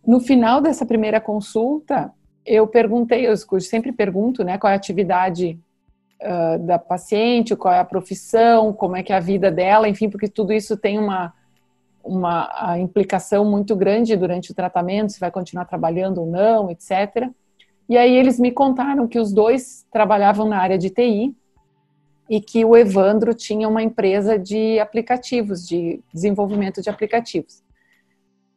No 0.07 0.21
final 0.21 0.61
dessa 0.61 0.85
primeira 0.85 1.21
consulta, 1.21 2.13
eu 2.45 2.67
perguntei, 2.67 3.27
eu 3.27 3.37
sempre 3.61 3.93
pergunto, 3.93 4.45
né, 4.45 4.59
qual 4.59 4.71
é 4.71 4.75
a 4.75 4.77
atividade 4.77 5.59
uh, 6.23 6.59
da 6.59 6.79
paciente, 6.79 7.57
qual 7.57 7.73
é 7.73 7.79
a 7.79 7.85
profissão, 7.85 8.73
como 8.73 8.97
é 8.97 9.03
que 9.03 9.13
é 9.13 9.17
a 9.17 9.21
vida 9.21 9.51
dela, 9.51 9.89
enfim, 9.89 10.09
porque 10.09 10.29
tudo 10.29 10.53
isso 10.53 10.77
tem 10.77 10.99
uma 10.99 11.33
uma 12.05 12.77
implicação 12.79 13.45
muito 13.45 13.77
grande 13.77 14.17
durante 14.17 14.51
o 14.51 14.55
tratamento, 14.55 15.13
se 15.13 15.21
vai 15.21 15.31
continuar 15.31 15.65
trabalhando 15.67 16.19
ou 16.19 16.27
não, 16.27 16.71
etc. 16.71 17.31
E 17.89 17.97
aí 17.97 18.15
eles 18.15 18.39
me 18.39 18.51
contaram 18.51 19.07
que 19.07 19.19
os 19.19 19.33
dois 19.33 19.87
trabalhavam 19.91 20.49
na 20.49 20.59
área 20.59 20.79
de 20.79 20.91
TI 20.91 21.35
e 22.29 22.41
que 22.41 22.65
o 22.65 22.77
Evandro 22.77 23.35
tinha 23.35 23.69
uma 23.69 23.83
empresa 23.83 24.39
de 24.39 24.79
aplicativos, 24.79 25.67
de 25.67 26.01
desenvolvimento 26.13 26.81
de 26.81 26.91
aplicativos. 26.91 27.63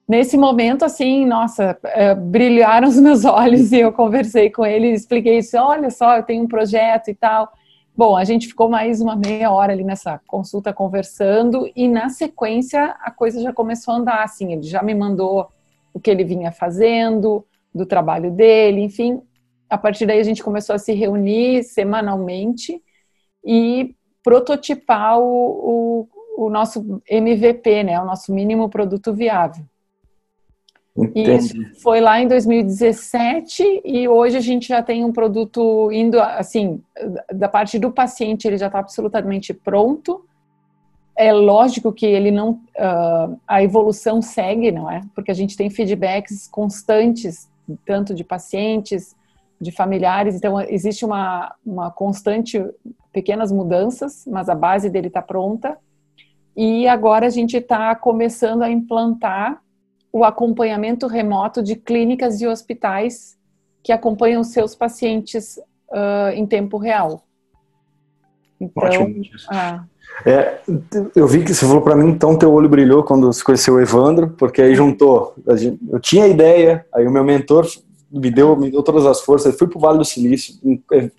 Nesse 0.08 0.38
momento, 0.38 0.86
assim, 0.86 1.26
nossa, 1.26 1.78
é, 1.84 2.14
brilharam 2.14 2.88
os 2.88 3.00
meus 3.00 3.26
olhos 3.26 3.72
e 3.72 3.80
eu 3.80 3.92
conversei 3.92 4.52
com 4.52 4.66
ele, 4.66 4.90
expliquei 4.90 5.40
isso, 5.40 5.58
olha 5.58 5.90
só, 5.90 6.18
eu 6.18 6.24
tenho 6.24 6.44
um 6.44 6.48
projeto 6.48 7.10
e 7.10 7.16
tal. 7.16 7.52
Bom, 7.98 8.16
a 8.16 8.24
gente 8.24 8.48
ficou 8.48 8.70
mais 8.70 9.02
uma 9.02 9.16
meia 9.16 9.52
hora 9.52 9.74
ali 9.74 9.84
nessa 9.84 10.22
consulta 10.28 10.74
conversando 10.74 11.72
e 11.76 11.88
na 11.88 12.10
sequência 12.10 12.96
a 13.00 13.10
coisa 13.10 13.42
já 13.42 13.54
começou 13.54 13.94
a 13.94 13.98
andar, 13.98 14.24
assim, 14.24 14.54
ele 14.54 14.64
já 14.64 14.84
me 14.84 14.94
mandou 14.94 15.48
o 15.94 16.00
que 16.00 16.12
ele 16.12 16.24
vinha 16.24 16.52
fazendo, 16.52 17.46
do 17.74 17.86
trabalho 17.86 18.30
dele, 18.30 18.82
enfim. 18.82 19.22
A 19.70 19.78
partir 19.78 20.06
daí 20.06 20.20
a 20.20 20.24
gente 20.24 20.44
começou 20.44 20.76
a 20.76 20.80
se 20.80 20.94
reunir 20.94 21.64
semanalmente 21.64 22.82
e 23.44 23.96
prototipar 24.22 25.20
o, 25.20 26.08
o, 26.38 26.46
o 26.46 26.50
nosso 26.50 27.02
MVP, 27.10 27.84
né, 27.84 28.00
o 28.00 28.06
nosso 28.06 28.34
mínimo 28.34 28.70
produto 28.70 29.14
viável. 29.14 29.66
Entendi. 30.98 31.32
Isso 31.36 31.82
foi 31.82 32.00
lá 32.00 32.22
em 32.22 32.28
2017 32.28 33.82
e 33.84 34.08
hoje 34.08 34.38
a 34.38 34.42
gente 34.42 34.70
já 34.70 34.82
tem 34.82 35.04
um 35.04 35.12
produto 35.12 35.92
indo, 35.92 36.20
assim, 36.22 36.82
da 37.34 37.50
parte 37.50 37.78
do 37.78 37.92
paciente 37.92 38.48
ele 38.48 38.58
já 38.58 38.68
está 38.68 38.80
absolutamente 38.80 39.54
pronto. 39.54 40.25
É 41.18 41.34
lógico 41.34 41.92
que 41.92 42.06
ele 42.06 42.32
não, 42.32 42.52
uh, 42.52 43.40
a 43.46 43.62
evolução 43.62 44.22
segue, 44.22 44.72
não 44.72 44.90
é? 44.90 45.02
Porque 45.14 45.32
a 45.32 45.34
gente 45.34 45.58
tem 45.58 45.70
feedbacks 45.70 46.48
constantes, 46.48 47.50
tanto 47.86 48.14
de 48.14 48.24
pacientes, 48.24 49.16
de 49.60 49.72
familiares, 49.72 50.36
então 50.36 50.60
existe 50.62 51.04
uma, 51.04 51.54
uma 51.66 51.92
constante, 51.92 52.64
pequenas 53.12 53.52
mudanças, 53.52 54.25
mas 54.28 54.50
a 54.50 54.56
base 54.56 54.90
dele 54.90 55.08
está 55.08 55.22
pronta. 55.22 55.78
E 56.56 56.88
agora 56.88 57.25
a 57.25 57.30
gente 57.30 57.58
está 57.58 57.96
começando 57.96 58.64
a 58.64 58.70
implantar 58.70 59.62
o 60.16 60.24
acompanhamento 60.24 61.08
remoto 61.08 61.62
de 61.62 61.76
clínicas 61.76 62.40
e 62.40 62.48
hospitais 62.48 63.36
que 63.84 63.92
acompanham 63.92 64.46
seus 64.46 64.74
pacientes 64.74 65.58
uh, 65.90 66.30
em 66.34 66.46
tempo 66.46 66.78
real. 66.78 67.22
Então, 68.58 68.82
Ótimo. 68.82 69.14
Ah. 69.50 69.84
É, 70.26 70.60
eu 71.14 71.28
vi 71.28 71.44
que 71.44 71.54
você 71.54 71.66
falou 71.66 71.82
para 71.82 71.98
mim, 71.98 72.12
então 72.12 72.38
teu 72.38 72.54
olho 72.54 72.70
brilhou 72.70 73.04
quando 73.04 73.28
você 73.28 73.44
conheceu 73.44 73.74
o 73.74 73.82
Evandro, 73.82 74.30
porque 74.38 74.62
aí 74.62 74.74
juntou. 74.74 75.36
Eu 75.90 76.00
tinha 76.00 76.24
a 76.24 76.30
ideia, 76.30 76.86
aí 76.94 77.06
o 77.06 77.12
meu 77.12 77.26
mentor 77.26 77.68
me 78.10 78.32
deu, 78.32 78.56
me 78.56 78.72
deu 78.72 78.82
todas 78.82 79.06
as 79.06 79.20
forças. 79.20 79.52
Eu 79.52 79.60
fui 79.60 79.68
para 79.68 79.78
o 79.78 79.82
Vale 79.82 79.98
do 79.98 80.06
Silício, 80.06 80.56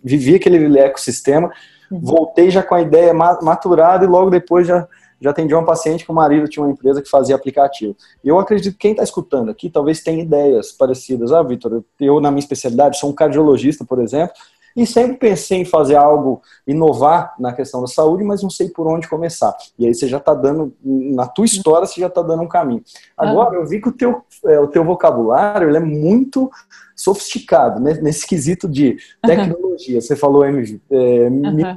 vivi 0.02 0.36
aquele 0.36 0.78
ecossistema, 0.78 1.52
uhum. 1.90 2.00
voltei 2.00 2.50
já 2.50 2.62
com 2.62 2.74
a 2.74 2.80
ideia 2.80 3.12
maturada 3.12 4.06
e 4.06 4.08
logo 4.08 4.30
depois 4.30 4.66
já 4.66 4.88
já 5.20 5.30
atendi 5.30 5.54
uma 5.54 5.64
paciente 5.64 6.04
que 6.04 6.10
o 6.10 6.14
marido 6.14 6.48
tinha 6.48 6.64
uma 6.64 6.72
empresa 6.72 7.02
que 7.02 7.08
fazia 7.08 7.34
aplicativo. 7.34 7.96
Eu 8.24 8.38
acredito 8.38 8.72
que 8.72 8.80
quem 8.80 8.90
está 8.92 9.02
escutando 9.02 9.50
aqui 9.50 9.70
talvez 9.70 10.02
tenha 10.02 10.22
ideias 10.22 10.72
parecidas. 10.72 11.32
Ah, 11.32 11.42
Vitor, 11.42 11.82
eu 12.00 12.20
na 12.20 12.30
minha 12.30 12.40
especialidade 12.40 12.98
sou 12.98 13.10
um 13.10 13.14
cardiologista, 13.14 13.84
por 13.84 14.00
exemplo, 14.00 14.34
e 14.76 14.86
sempre 14.86 15.16
pensei 15.16 15.62
em 15.62 15.64
fazer 15.64 15.96
algo, 15.96 16.42
inovar 16.66 17.34
na 17.38 17.50
questão 17.54 17.80
da 17.80 17.86
saúde, 17.86 18.22
mas 18.22 18.42
não 18.42 18.50
sei 18.50 18.68
por 18.68 18.86
onde 18.86 19.08
começar. 19.08 19.56
E 19.78 19.86
aí 19.86 19.94
você 19.94 20.06
já 20.06 20.18
está 20.18 20.34
dando, 20.34 20.74
na 20.84 21.26
tua 21.26 21.46
história, 21.46 21.86
você 21.86 21.98
já 21.98 22.08
está 22.08 22.20
dando 22.20 22.42
um 22.42 22.48
caminho. 22.48 22.84
Agora, 23.16 23.54
eu 23.54 23.66
vi 23.66 23.80
que 23.80 23.88
o 23.88 23.92
teu, 23.92 24.22
é, 24.44 24.60
o 24.60 24.66
teu 24.66 24.84
vocabulário 24.84 25.74
é 25.74 25.80
muito 25.80 26.50
sofisticado, 26.94 27.80
né? 27.80 27.94
nesse 28.02 28.26
quesito 28.26 28.68
de 28.68 28.98
tecnologia. 29.22 29.94
Uhum. 29.94 30.00
Você 30.02 30.14
falou 30.14 30.44
MV, 30.44 30.78
é, 30.90 30.96
uhum 31.28 31.76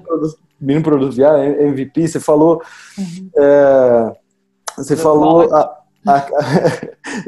menino 0.59 0.83
produto 0.83 1.13
viário, 1.13 1.61
MVP, 1.61 2.07
você 2.07 2.19
falou. 2.19 2.61
Uhum. 2.97 3.29
É, 3.35 4.11
você 4.77 4.95
falou. 4.95 5.53
A, 5.53 5.79
a, 6.07 6.27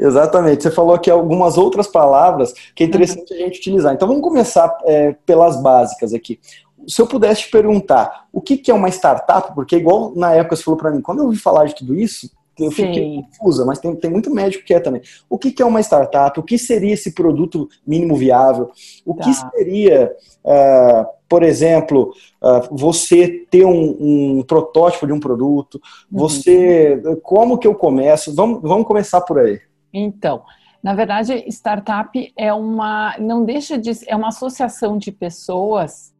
exatamente, 0.00 0.62
você 0.62 0.70
falou 0.70 0.94
aqui 0.94 1.10
algumas 1.10 1.58
outras 1.58 1.86
palavras 1.86 2.52
que 2.74 2.84
é 2.84 2.86
interessante 2.86 3.32
uhum. 3.32 3.40
a 3.40 3.42
gente 3.44 3.58
utilizar. 3.58 3.94
Então 3.94 4.08
vamos 4.08 4.22
começar 4.22 4.76
é, 4.84 5.12
pelas 5.26 5.60
básicas 5.62 6.14
aqui. 6.14 6.40
Se 6.86 7.00
eu 7.00 7.06
pudesse 7.06 7.42
te 7.42 7.50
perguntar 7.50 8.26
o 8.32 8.40
que, 8.40 8.56
que 8.56 8.70
é 8.70 8.74
uma 8.74 8.88
startup, 8.88 9.54
porque 9.54 9.76
igual 9.76 10.12
na 10.16 10.34
época 10.34 10.56
você 10.56 10.64
falou 10.64 10.78
para 10.78 10.90
mim, 10.90 11.00
quando 11.00 11.20
eu 11.20 11.26
ouvi 11.26 11.38
falar 11.38 11.66
de 11.66 11.76
tudo 11.76 11.94
isso, 11.94 12.28
eu 12.58 12.70
Sim. 12.70 12.86
fiquei 12.86 13.22
confusa, 13.22 13.64
mas 13.64 13.78
tem, 13.78 13.94
tem 13.94 14.10
muito 14.10 14.30
médico 14.30 14.64
que 14.64 14.74
é 14.74 14.80
também. 14.80 15.00
O 15.28 15.38
que, 15.38 15.50
que 15.50 15.62
é 15.62 15.66
uma 15.66 15.80
startup? 15.80 16.38
O 16.38 16.42
que 16.42 16.58
seria 16.58 16.92
esse 16.92 17.12
produto 17.12 17.68
mínimo 17.86 18.14
viável? 18.14 18.70
O 19.06 19.14
tá. 19.14 19.24
que 19.24 19.34
seria, 19.34 20.12
uh, 20.44 21.06
por 21.32 21.42
exemplo, 21.42 22.12
uh, 22.42 22.76
você 22.76 23.26
ter 23.50 23.64
um, 23.64 24.36
um, 24.38 24.42
protótipo 24.42 25.06
de 25.06 25.14
um 25.14 25.18
produto? 25.18 25.76
Uhum. 25.76 26.18
Você, 26.18 27.00
uhum. 27.02 27.16
como 27.22 27.56
que 27.56 27.66
eu 27.66 27.74
começo? 27.74 28.34
Vamos, 28.34 28.60
vamos 28.60 28.86
começar 28.86 29.22
por 29.22 29.38
aí. 29.38 29.58
Então, 29.94 30.42
na 30.82 30.94
verdade, 30.94 31.42
startup 31.48 32.30
é 32.36 32.52
uma, 32.52 33.16
não 33.18 33.46
deixa 33.46 33.78
de, 33.78 33.92
é 34.06 34.14
uma 34.14 34.28
associação 34.28 34.98
de 34.98 35.10
pessoas 35.10 36.12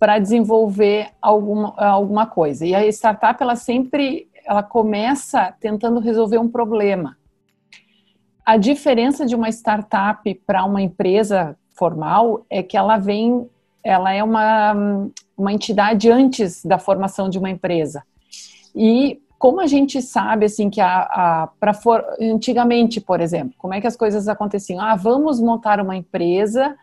para 0.00 0.18
desenvolver 0.18 1.10
alguma, 1.22 1.72
alguma 1.76 2.26
coisa. 2.26 2.66
E 2.66 2.74
a 2.74 2.84
startup, 2.88 3.40
ela 3.40 3.54
sempre 3.54 4.28
ela 4.44 4.64
começa 4.64 5.54
tentando 5.60 6.00
resolver 6.00 6.38
um 6.38 6.48
problema. 6.48 7.16
a 8.44 8.56
diferença 8.56 9.24
de 9.24 9.36
uma 9.36 9.48
startup 9.48 10.34
para 10.44 10.64
uma 10.64 10.82
empresa 10.82 11.56
formal 11.76 12.44
é 12.50 12.64
que 12.64 12.76
ela 12.76 12.96
vem, 12.96 13.48
ela 13.86 14.12
é 14.12 14.22
uma, 14.22 14.74
uma 15.38 15.52
entidade 15.52 16.10
antes 16.10 16.64
da 16.64 16.76
formação 16.76 17.30
de 17.30 17.38
uma 17.38 17.48
empresa. 17.48 18.02
E 18.74 19.22
como 19.38 19.60
a 19.60 19.66
gente 19.68 20.02
sabe 20.02 20.46
assim 20.46 20.68
que 20.68 20.80
a, 20.80 21.02
a 21.02 21.48
para 21.60 21.72
antigamente, 22.20 23.00
por 23.00 23.20
exemplo, 23.20 23.54
como 23.56 23.74
é 23.74 23.80
que 23.80 23.86
as 23.86 23.96
coisas 23.96 24.26
aconteciam? 24.26 24.80
Ah, 24.80 24.96
vamos 24.96 25.40
montar 25.40 25.80
uma 25.80 25.94
empresa 25.94 26.76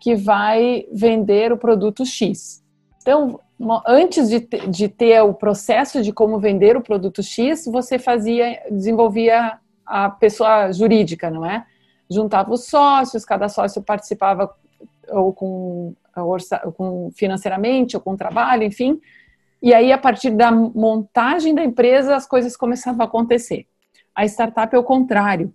que 0.00 0.14
vai 0.14 0.86
vender 0.90 1.52
o 1.52 1.58
produto 1.58 2.06
X. 2.06 2.64
Então, 3.02 3.38
antes 3.86 4.30
de, 4.30 4.40
de 4.40 4.88
ter 4.88 5.20
o 5.20 5.34
processo 5.34 6.02
de 6.02 6.10
como 6.10 6.38
vender 6.38 6.74
o 6.74 6.80
produto 6.82 7.22
X, 7.22 7.66
você 7.66 7.98
fazia, 7.98 8.62
desenvolvia 8.70 9.58
a 9.84 10.08
pessoa 10.08 10.72
jurídica, 10.72 11.30
não 11.30 11.44
é? 11.44 11.66
Juntava 12.10 12.52
os 12.52 12.64
sócios, 12.64 13.26
cada 13.26 13.48
sócio 13.48 13.82
participava 13.82 14.50
ou 15.08 15.32
com, 15.32 15.94
com 16.76 17.10
financeiramente 17.14 17.96
ou 17.96 18.02
com 18.02 18.16
trabalho, 18.16 18.62
enfim. 18.62 19.00
E 19.62 19.72
aí, 19.74 19.92
a 19.92 19.98
partir 19.98 20.30
da 20.30 20.50
montagem 20.50 21.54
da 21.54 21.64
empresa, 21.64 22.14
as 22.14 22.26
coisas 22.26 22.56
começavam 22.56 23.02
a 23.02 23.08
acontecer. 23.08 23.66
A 24.14 24.24
startup 24.24 24.74
é 24.74 24.78
o 24.78 24.84
contrário. 24.84 25.52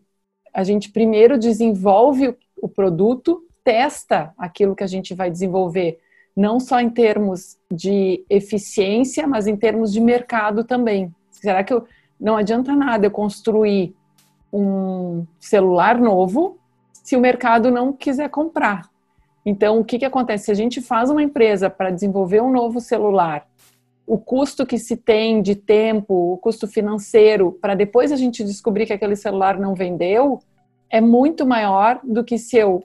A 0.53 0.63
gente 0.63 0.91
primeiro 0.91 1.38
desenvolve 1.38 2.36
o 2.62 2.68
produto, 2.68 3.44
testa 3.63 4.34
aquilo 4.38 4.75
que 4.75 4.84
a 4.84 4.88
gente 4.88 5.13
vai 5.13 5.32
desenvolver, 5.32 6.00
não 6.36 6.60
só 6.60 6.80
em 6.80 6.89
termos 6.89 7.58
de 7.72 8.24
eficiência, 8.30 9.27
mas 9.27 9.48
em 9.48 9.56
termos 9.56 9.91
de 9.91 10.00
mercado 10.00 10.63
também. 10.63 11.13
Será 11.30 11.63
que 11.63 11.74
eu, 11.74 11.86
não 12.20 12.38
adianta 12.38 12.75
nada 12.75 13.08
eu 13.08 13.12
construir 13.12 13.96
um 14.51 15.25
celular 15.39 16.00
novo 16.00 16.60
se 16.91 17.15
o 17.15 17.20
mercado 17.20 17.72
não 17.72 17.94
quiser 17.94 18.30
comprar. 18.30 18.91
Então, 19.46 19.80
o 19.80 19.86
que, 19.86 20.00
que 20.00 20.06
acontece? 20.06 20.46
Se 20.46 20.52
a 20.52 20.56
gente 20.56 20.82
faz 20.82 21.10
uma 21.10 21.24
empresa 21.24 21.70
para 21.70 21.90
desenvolver 21.90 22.42
um 22.42 22.52
novo 22.52 22.80
celular, 22.80 23.48
o 24.06 24.18
custo 24.18 24.66
que 24.66 24.78
se 24.78 24.98
tem 24.98 25.42
de 25.42 25.56
tempo, 25.56 26.34
o 26.34 26.38
custo 26.38 26.68
financeiro, 26.68 27.58
para 27.62 27.76
depois 27.76 28.12
a 28.12 28.16
gente 28.16 28.44
descobrir 28.44 28.86
que 28.86 28.94
aquele 28.94 29.16
celular 29.16 29.60
não 29.60 29.74
vendeu, 29.74 30.40
é 30.90 31.00
muito 31.00 31.46
maior 31.46 32.00
do 32.04 32.24
que 32.24 32.38
se 32.38 32.58
eu 32.58 32.84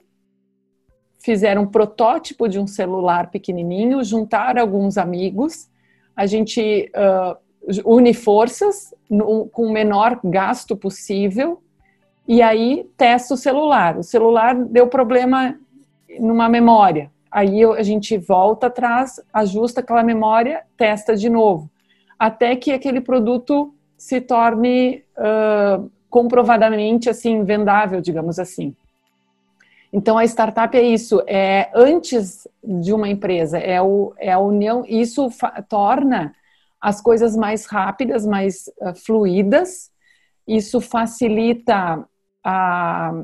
fizer 1.19 1.59
um 1.59 1.67
protótipo 1.67 2.47
de 2.47 2.57
um 2.57 2.65
celular 2.65 3.29
pequenininho, 3.29 4.03
juntar 4.03 4.57
alguns 4.57 4.97
amigos, 4.97 5.67
a 6.15 6.25
gente 6.25 6.89
uh, 6.95 7.37
une 7.85 8.13
forças 8.13 8.93
no, 9.09 9.47
com 9.49 9.63
o 9.63 9.71
menor 9.71 10.19
gasto 10.23 10.75
possível 10.75 11.61
e 12.27 12.41
aí 12.41 12.89
testa 12.95 13.33
o 13.33 13.37
celular. 13.37 13.97
O 13.97 14.03
celular 14.03 14.55
deu 14.55 14.87
problema 14.87 15.59
numa 16.19 16.47
memória. 16.49 17.11
Aí 17.31 17.63
a 17.63 17.83
gente 17.83 18.17
volta 18.17 18.67
atrás, 18.67 19.19
ajusta 19.33 19.81
aquela 19.81 20.03
memória, 20.03 20.63
testa 20.77 21.15
de 21.15 21.29
novo, 21.29 21.69
até 22.17 22.55
que 22.55 22.71
aquele 22.71 23.01
produto 23.01 23.73
se 23.97 24.21
torne 24.21 25.03
uh, 25.17 25.89
comprovadamente 26.09 27.09
assim 27.09 27.43
vendável, 27.43 28.01
digamos 28.01 28.39
assim. 28.39 28.75
Então 29.91 30.17
a 30.17 30.25
startup 30.25 30.75
é 30.75 30.81
isso, 30.81 31.23
é 31.27 31.69
antes 31.73 32.47
de 32.63 32.93
uma 32.93 33.07
empresa, 33.07 33.57
é, 33.57 33.81
o, 33.81 34.13
é 34.17 34.31
a 34.31 34.39
união, 34.39 34.83
isso 34.87 35.29
torna 35.69 36.35
as 36.79 37.01
coisas 37.01 37.35
mais 37.35 37.65
rápidas, 37.65 38.25
mais 38.25 38.69
uh, 38.81 38.93
fluídas, 38.95 39.91
isso 40.47 40.79
facilita 40.79 42.05
a, 42.43 43.09
a, 43.09 43.23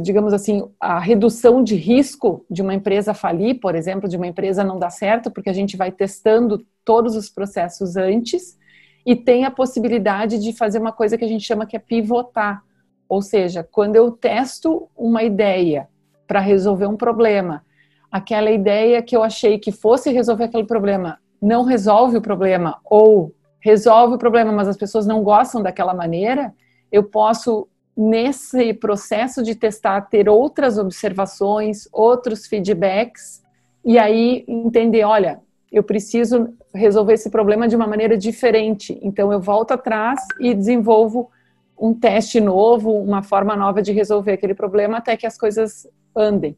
digamos 0.00 0.34
assim, 0.34 0.68
a 0.78 0.98
redução 0.98 1.62
de 1.62 1.74
risco 1.74 2.44
de 2.50 2.60
uma 2.60 2.74
empresa 2.74 3.14
falir, 3.14 3.58
por 3.58 3.74
exemplo, 3.74 4.08
de 4.08 4.16
uma 4.16 4.26
empresa 4.26 4.62
não 4.62 4.78
dar 4.78 4.90
certo, 4.90 5.30
porque 5.30 5.48
a 5.48 5.52
gente 5.52 5.76
vai 5.76 5.90
testando 5.90 6.66
todos 6.84 7.16
os 7.16 7.30
processos 7.30 7.96
antes 7.96 8.58
e 9.06 9.16
tem 9.16 9.44
a 9.44 9.50
possibilidade 9.50 10.38
de 10.38 10.52
fazer 10.52 10.78
uma 10.78 10.92
coisa 10.92 11.16
que 11.16 11.24
a 11.24 11.28
gente 11.28 11.46
chama 11.46 11.64
que 11.64 11.76
é 11.76 11.80
pivotar. 11.80 12.62
Ou 13.08 13.22
seja, 13.22 13.66
quando 13.70 13.96
eu 13.96 14.10
testo 14.10 14.90
uma 14.94 15.22
ideia 15.22 15.88
para 16.26 16.40
resolver 16.40 16.86
um 16.86 16.96
problema, 16.96 17.64
aquela 18.12 18.50
ideia 18.50 19.02
que 19.02 19.16
eu 19.16 19.22
achei 19.22 19.58
que 19.58 19.72
fosse 19.72 20.12
resolver 20.12 20.44
aquele 20.44 20.64
problema 20.64 21.18
não 21.40 21.64
resolve 21.64 22.18
o 22.18 22.22
problema 22.22 22.78
ou 22.84 23.32
resolve 23.60 24.16
o 24.16 24.18
problema, 24.18 24.52
mas 24.52 24.68
as 24.68 24.76
pessoas 24.76 25.06
não 25.06 25.22
gostam 25.22 25.62
daquela 25.62 25.94
maneira, 25.94 26.52
eu 26.92 27.04
posso 27.04 27.68
nesse 27.98 28.72
processo 28.74 29.42
de 29.42 29.56
testar 29.56 30.02
ter 30.02 30.28
outras 30.28 30.78
observações, 30.78 31.88
outros 31.92 32.46
feedbacks 32.46 33.42
e 33.84 33.98
aí 33.98 34.44
entender, 34.46 35.02
olha, 35.02 35.40
eu 35.72 35.82
preciso 35.82 36.54
resolver 36.72 37.14
esse 37.14 37.28
problema 37.28 37.66
de 37.66 37.74
uma 37.74 37.88
maneira 37.88 38.16
diferente. 38.16 38.96
Então 39.02 39.32
eu 39.32 39.40
volto 39.40 39.72
atrás 39.72 40.20
e 40.38 40.54
desenvolvo 40.54 41.28
um 41.76 41.92
teste 41.92 42.40
novo, 42.40 42.92
uma 42.92 43.24
forma 43.24 43.56
nova 43.56 43.82
de 43.82 43.90
resolver 43.90 44.32
aquele 44.32 44.54
problema 44.54 44.98
até 44.98 45.16
que 45.16 45.26
as 45.26 45.36
coisas 45.36 45.84
andem. 46.14 46.56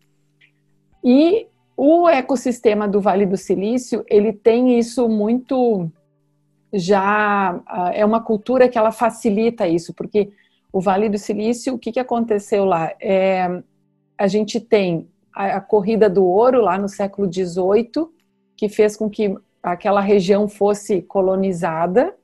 E 1.03 1.46
o 1.74 2.07
ecossistema 2.07 2.87
do 2.87 3.00
Vale 3.00 3.24
do 3.24 3.38
Silício, 3.38 4.05
ele 4.09 4.31
tem 4.31 4.79
isso 4.79 5.09
muito 5.09 5.90
já 6.70 7.59
ah, 7.66 7.90
é 7.94 8.05
uma 8.05 8.20
cultura 8.20 8.68
que 8.68 8.76
ela 8.76 8.92
facilita 8.92 9.66
isso, 9.66 9.94
porque 9.94 10.31
o 10.72 10.80
Vale 10.80 11.09
do 11.09 11.18
Silício, 11.18 11.74
o 11.74 11.78
que, 11.78 11.92
que 11.92 12.00
aconteceu 12.00 12.64
lá? 12.64 12.92
É, 13.00 13.62
a 14.16 14.26
gente 14.26 14.61
tem 14.61 15.09
a, 15.35 15.56
a, 15.56 15.61
corrida 15.61 16.09
do 16.09 16.24
ouro 16.24 16.61
lá 16.61 16.78
no 16.78 16.88
século 16.88 17.30
XVIII, 17.33 18.06
que 18.56 18.68
fez 18.68 18.96
com 18.96 19.09
que 19.09 19.35
aquela 19.62 20.00
região 20.00 20.48
fosse 20.48 21.02
colonizada. 21.02 22.14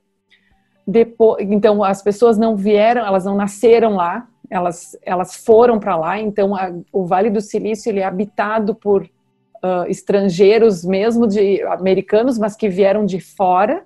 Depois, 0.85 1.45
então 1.49 1.83
as 1.83 2.01
pessoas 2.01 2.37
não 2.37 2.55
vieram, 2.55 3.05
elas 3.05 3.25
não 3.25 3.35
nasceram 3.35 3.95
lá, 3.95 4.27
elas, 4.49 4.97
elas 5.03 5.35
foram 5.35 5.79
para 5.79 5.97
lá. 5.97 6.19
Então 6.19 6.55
a, 6.55 6.71
o 6.91 7.05
Vale 7.05 7.29
do 7.29 7.41
Silício 7.41 7.89
ele 7.89 7.99
é 7.99 8.05
habitado 8.05 8.73
por 8.73 9.03
uh, 9.03 9.89
estrangeiros 9.89 10.85
mesmo, 10.85 11.27
de 11.27 11.61
americanos, 11.63 12.37
mas 12.37 12.55
que 12.55 12.69
vieram 12.69 13.05
de 13.05 13.19
fora, 13.19 13.83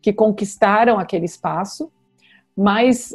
que 0.00 0.12
conquistaram 0.12 0.98
aquele 0.98 1.24
espaço. 1.24 1.90
Mais 2.56 3.14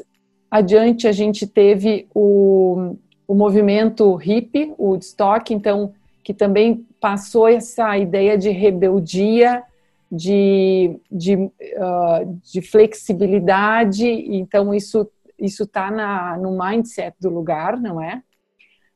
adiante 0.55 1.07
a 1.07 1.11
gente 1.11 1.47
teve 1.47 2.07
o, 2.13 2.95
o 3.27 3.33
movimento 3.33 4.13
hippie, 4.15 4.73
o 4.77 4.89
Woodstock, 4.89 5.53
então 5.53 5.93
que 6.23 6.33
também 6.33 6.85
passou 6.99 7.47
essa 7.47 7.97
ideia 7.97 8.37
de 8.37 8.49
rebeldia, 8.49 9.63
de, 10.11 10.97
de, 11.11 11.35
uh, 11.35 12.39
de 12.43 12.61
flexibilidade, 12.61 14.07
então 14.07 14.73
isso 14.73 15.09
isso 15.39 15.63
está 15.63 16.37
no 16.37 16.57
mindset 16.57 17.17
do 17.19 17.29
lugar, 17.29 17.77
não 17.77 17.99
é? 17.99 18.21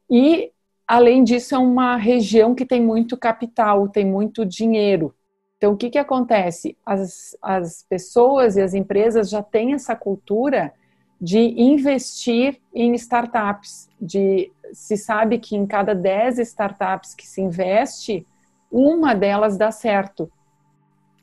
E 0.09 0.51
Além 0.87 1.21
disso, 1.21 1.53
é 1.53 1.57
uma 1.57 1.97
região 1.97 2.55
que 2.55 2.65
tem 2.65 2.81
muito 2.81 3.17
capital, 3.17 3.89
tem 3.89 4.05
muito 4.05 4.45
dinheiro. 4.45 5.13
Então, 5.57 5.73
o 5.73 5.77
que, 5.77 5.89
que 5.89 5.97
acontece? 5.97 6.77
As, 6.85 7.35
as 7.41 7.83
pessoas 7.89 8.55
e 8.55 8.61
as 8.61 8.73
empresas 8.73 9.29
já 9.29 9.43
têm 9.43 9.73
essa 9.73 9.95
cultura 9.97 10.73
de 11.19 11.39
investir 11.39 12.59
em 12.73 12.93
startups. 12.95 13.89
De, 13.99 14.51
se 14.73 14.97
sabe 14.97 15.39
que 15.39 15.55
em 15.55 15.65
cada 15.65 15.95
10 15.95 16.39
startups 16.39 17.15
que 17.15 17.27
se 17.27 17.41
investe, 17.41 18.25
uma 18.71 19.13
delas 19.15 19.57
dá 19.57 19.71
certo 19.71 20.31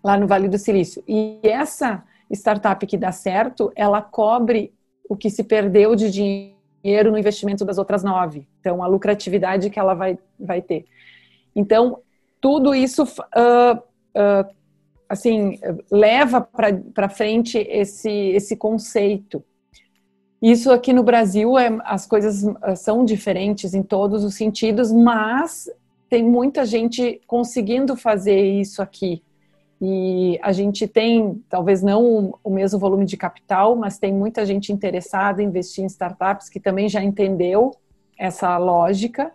lá 0.02 0.16
no 0.16 0.26
Vale 0.26 0.48
do 0.48 0.58
Silício. 0.58 1.02
E 1.08 1.38
essa 1.42 2.04
startup 2.30 2.84
que 2.86 2.96
dá 2.96 3.12
certo, 3.12 3.72
ela 3.74 4.02
cobre 4.02 4.72
o 5.08 5.16
que 5.16 5.30
se 5.30 5.44
perdeu 5.44 5.94
de 5.94 6.10
dinheiro 6.10 7.10
no 7.10 7.18
investimento 7.18 7.64
das 7.64 7.78
outras 7.78 8.02
nove. 8.02 8.46
Então, 8.60 8.82
a 8.82 8.86
lucratividade 8.86 9.70
que 9.70 9.78
ela 9.78 9.94
vai, 9.94 10.18
vai 10.38 10.60
ter. 10.60 10.84
Então, 11.54 12.00
tudo 12.40 12.74
isso, 12.74 13.04
uh, 13.04 13.78
uh, 13.78 14.54
assim, 15.08 15.58
leva 15.90 16.40
para 16.40 17.08
frente 17.08 17.58
esse, 17.58 18.10
esse 18.10 18.56
conceito. 18.56 19.42
Isso 20.44 20.70
aqui 20.70 20.92
no 20.92 21.02
Brasil, 21.02 21.56
é, 21.58 21.70
as 21.86 22.04
coisas 22.04 22.44
são 22.76 23.02
diferentes 23.02 23.72
em 23.72 23.82
todos 23.82 24.22
os 24.24 24.34
sentidos, 24.34 24.92
mas 24.92 25.70
tem 26.06 26.22
muita 26.22 26.66
gente 26.66 27.18
conseguindo 27.26 27.96
fazer 27.96 28.42
isso 28.42 28.82
aqui. 28.82 29.22
E 29.80 30.38
a 30.42 30.52
gente 30.52 30.86
tem, 30.86 31.42
talvez 31.48 31.82
não 31.82 32.34
o 32.44 32.50
mesmo 32.50 32.78
volume 32.78 33.06
de 33.06 33.16
capital, 33.16 33.74
mas 33.74 33.96
tem 33.96 34.12
muita 34.12 34.44
gente 34.44 34.70
interessada 34.70 35.42
em 35.42 35.46
investir 35.46 35.82
em 35.82 35.86
startups 35.86 36.50
que 36.50 36.60
também 36.60 36.90
já 36.90 37.02
entendeu 37.02 37.74
essa 38.18 38.58
lógica 38.58 39.32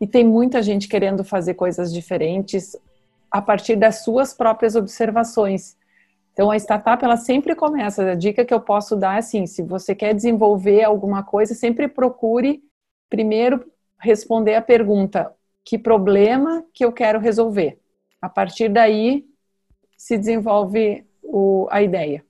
e 0.00 0.06
tem 0.06 0.22
muita 0.22 0.62
gente 0.62 0.86
querendo 0.86 1.24
fazer 1.24 1.54
coisas 1.54 1.92
diferentes 1.92 2.76
a 3.28 3.42
partir 3.42 3.74
das 3.74 4.04
suas 4.04 4.32
próprias 4.32 4.76
observações. 4.76 5.76
Então 6.32 6.50
a 6.50 6.56
startup 6.56 7.04
ela 7.04 7.16
sempre 7.16 7.54
começa. 7.54 8.12
A 8.12 8.14
dica 8.14 8.44
que 8.44 8.54
eu 8.54 8.60
posso 8.60 8.96
dar 8.96 9.16
é 9.16 9.18
assim: 9.18 9.46
se 9.46 9.62
você 9.62 9.94
quer 9.94 10.14
desenvolver 10.14 10.82
alguma 10.82 11.22
coisa, 11.22 11.54
sempre 11.54 11.88
procure 11.88 12.62
primeiro 13.08 13.64
responder 13.98 14.54
a 14.54 14.62
pergunta: 14.62 15.32
que 15.64 15.78
problema 15.78 16.64
que 16.72 16.84
eu 16.84 16.92
quero 16.92 17.20
resolver? 17.20 17.78
A 18.20 18.28
partir 18.28 18.68
daí 18.68 19.26
se 19.96 20.16
desenvolve 20.16 21.06
o, 21.22 21.68
a 21.70 21.82
ideia. 21.82 22.24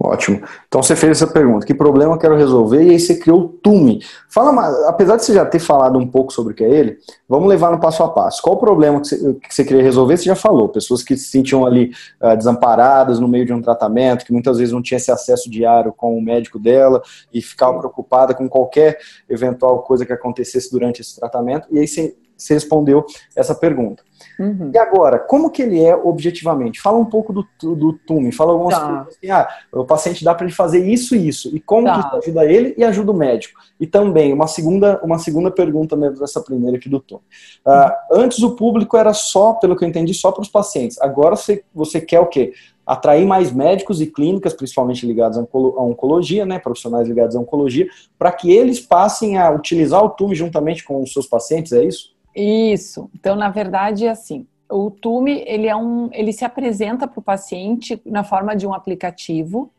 Ótimo. 0.00 0.40
Então 0.68 0.80
você 0.80 0.94
fez 0.94 1.20
essa 1.20 1.32
pergunta: 1.32 1.66
que 1.66 1.74
problema 1.74 2.14
eu 2.14 2.18
quero 2.18 2.36
resolver? 2.36 2.84
E 2.84 2.90
aí 2.90 3.00
você 3.00 3.16
criou 3.16 3.40
o 3.40 3.48
Tume. 3.48 4.00
Fala 4.28 4.88
apesar 4.88 5.16
de 5.16 5.24
você 5.24 5.34
já 5.34 5.44
ter 5.44 5.58
falado 5.58 5.98
um 5.98 6.06
pouco 6.06 6.32
sobre 6.32 6.52
o 6.52 6.56
que 6.56 6.62
é 6.62 6.70
ele, 6.70 6.98
vamos 7.28 7.48
levar 7.48 7.72
no 7.72 7.80
passo 7.80 8.04
a 8.04 8.08
passo. 8.08 8.40
Qual 8.40 8.54
o 8.54 8.60
problema 8.60 9.00
que 9.00 9.08
você, 9.08 9.34
que 9.34 9.52
você 9.52 9.64
queria 9.64 9.82
resolver? 9.82 10.16
Você 10.16 10.24
já 10.24 10.36
falou, 10.36 10.68
pessoas 10.68 11.02
que 11.02 11.16
se 11.16 11.28
sentiam 11.30 11.66
ali 11.66 11.90
uh, 12.22 12.36
desamparadas 12.36 13.18
no 13.18 13.26
meio 13.26 13.44
de 13.44 13.52
um 13.52 13.60
tratamento, 13.60 14.24
que 14.24 14.32
muitas 14.32 14.58
vezes 14.58 14.72
não 14.72 14.80
tinha 14.80 14.98
esse 14.98 15.10
acesso 15.10 15.50
diário 15.50 15.92
com 15.92 16.16
o 16.16 16.22
médico 16.22 16.60
dela 16.60 17.02
e 17.34 17.42
ficava 17.42 17.76
preocupada 17.78 18.34
com 18.34 18.48
qualquer 18.48 18.98
eventual 19.28 19.82
coisa 19.82 20.06
que 20.06 20.12
acontecesse 20.12 20.70
durante 20.70 21.00
esse 21.00 21.18
tratamento. 21.18 21.66
E 21.72 21.78
aí 21.80 21.88
você, 21.88 22.14
você 22.38 22.54
respondeu 22.54 23.04
essa 23.34 23.54
pergunta. 23.54 24.02
Uhum. 24.38 24.70
E 24.72 24.78
agora, 24.78 25.18
como 25.18 25.50
que 25.50 25.62
ele 25.62 25.82
é 25.82 25.94
objetivamente? 25.94 26.80
Fala 26.80 26.96
um 26.96 27.04
pouco 27.04 27.32
do, 27.32 27.46
do 27.74 27.92
TUME, 27.92 28.30
fala 28.30 28.52
algumas 28.52 28.78
tá. 28.78 28.86
coisas 28.86 29.08
assim, 29.08 29.30
ah, 29.30 29.48
o 29.72 29.84
paciente 29.84 30.24
dá 30.24 30.34
para 30.34 30.46
ele 30.46 30.54
fazer 30.54 30.86
isso 30.86 31.16
e 31.16 31.28
isso, 31.28 31.54
e 31.54 31.60
como 31.60 31.86
tá. 31.86 31.94
que 31.94 32.06
isso 32.06 32.16
ajuda 32.16 32.46
ele 32.46 32.74
e 32.78 32.84
ajuda 32.84 33.10
o 33.10 33.16
médico. 33.16 33.60
E 33.80 33.86
também, 33.86 34.32
uma 34.32 34.46
segunda, 34.46 35.00
uma 35.02 35.18
segunda 35.18 35.50
pergunta 35.50 35.96
dessa 35.96 36.40
primeira 36.40 36.76
aqui 36.76 36.88
do 36.88 37.00
TUME. 37.00 37.20
Uh, 37.66 37.70
uhum. 37.70 38.22
Antes 38.22 38.42
o 38.42 38.54
público 38.54 38.96
era 38.96 39.12
só, 39.12 39.54
pelo 39.54 39.76
que 39.76 39.84
eu 39.84 39.88
entendi, 39.88 40.14
só 40.14 40.30
para 40.30 40.42
os 40.42 40.48
pacientes. 40.48 41.00
Agora 41.00 41.34
você, 41.36 41.64
você 41.74 42.00
quer 42.00 42.20
o 42.20 42.26
quê? 42.26 42.52
atrair 42.86 43.26
mais 43.26 43.52
médicos 43.52 44.00
e 44.00 44.06
clínicas, 44.06 44.54
principalmente 44.54 45.06
ligados 45.06 45.36
à 45.36 45.42
oncologia, 45.42 46.46
né, 46.46 46.58
profissionais 46.58 47.06
ligados 47.06 47.36
à 47.36 47.38
oncologia, 47.38 47.86
para 48.18 48.32
que 48.32 48.50
eles 48.50 48.80
passem 48.80 49.36
a 49.36 49.50
utilizar 49.50 50.02
o 50.02 50.08
TUME 50.08 50.34
juntamente 50.34 50.82
com 50.82 51.02
os 51.02 51.12
seus 51.12 51.26
pacientes, 51.26 51.72
é 51.72 51.84
isso? 51.84 52.16
Isso. 52.40 53.10
Então, 53.14 53.34
na 53.34 53.50
verdade, 53.50 54.06
é 54.06 54.10
assim. 54.10 54.46
O 54.70 54.90
TUME, 54.90 55.42
ele 55.46 55.66
é 55.66 55.74
um, 55.74 56.08
ele 56.12 56.32
se 56.32 56.44
apresenta 56.44 57.08
para 57.08 57.18
o 57.18 57.22
paciente 57.22 58.00
na 58.06 58.22
forma 58.22 58.54
de 58.54 58.66
um 58.66 58.72
aplicativo, 58.72 59.72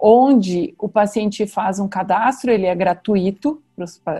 onde 0.00 0.74
o 0.78 0.88
paciente 0.88 1.46
faz 1.46 1.78
um 1.78 1.88
cadastro, 1.88 2.50
ele 2.50 2.66
é 2.66 2.74
gratuito, 2.74 3.60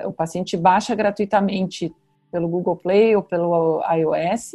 o 0.05 0.13
paciente 0.13 0.57
baixa 0.57 0.95
gratuitamente 0.95 1.95
pelo 2.31 2.49
Google 2.49 2.77
Play 2.77 3.17
ou 3.17 3.23
pelo 3.23 3.83
iOS. 3.95 4.53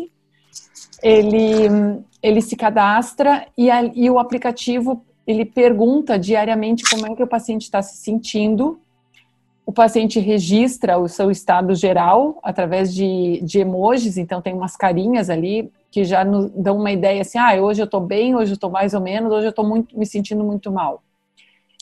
Ele, 1.02 2.04
ele 2.22 2.42
se 2.42 2.56
cadastra 2.56 3.48
e, 3.58 3.72
a, 3.72 3.84
e 3.84 4.10
o 4.10 4.20
aplicativo 4.20 5.04
ele 5.26 5.46
pergunta 5.46 6.20
diariamente 6.20 6.84
como 6.90 7.08
é 7.08 7.16
que 7.16 7.24
o 7.24 7.28
paciente 7.28 7.64
está 7.64 7.82
se 7.82 7.98
sentindo 7.98 8.80
o 9.66 9.72
paciente 9.72 10.20
registra 10.20 10.98
o 10.98 11.08
seu 11.08 11.32
estado 11.32 11.74
geral 11.74 12.40
através 12.44 12.94
de, 12.94 13.42
de 13.42 13.60
emojis, 13.60 14.18
então 14.18 14.42
tem 14.42 14.54
umas 14.54 14.76
carinhas 14.76 15.30
ali 15.30 15.72
que 15.90 16.04
já 16.04 16.26
nos 16.26 16.50
dão 16.52 16.78
uma 16.78 16.92
ideia 16.92 17.22
assim, 17.22 17.38
ah, 17.38 17.54
hoje 17.62 17.82
eu 17.82 17.86
estou 17.86 18.02
bem, 18.02 18.36
hoje 18.36 18.52
eu 18.52 18.56
estou 18.56 18.70
mais 18.70 18.94
ou 18.94 19.02
menos, 19.02 19.32
hoje 19.32 19.46
eu 19.46 19.52
estou 19.52 19.66
me 19.94 20.06
sentindo 20.06 20.44
muito 20.44 20.72
mal. 20.72 21.04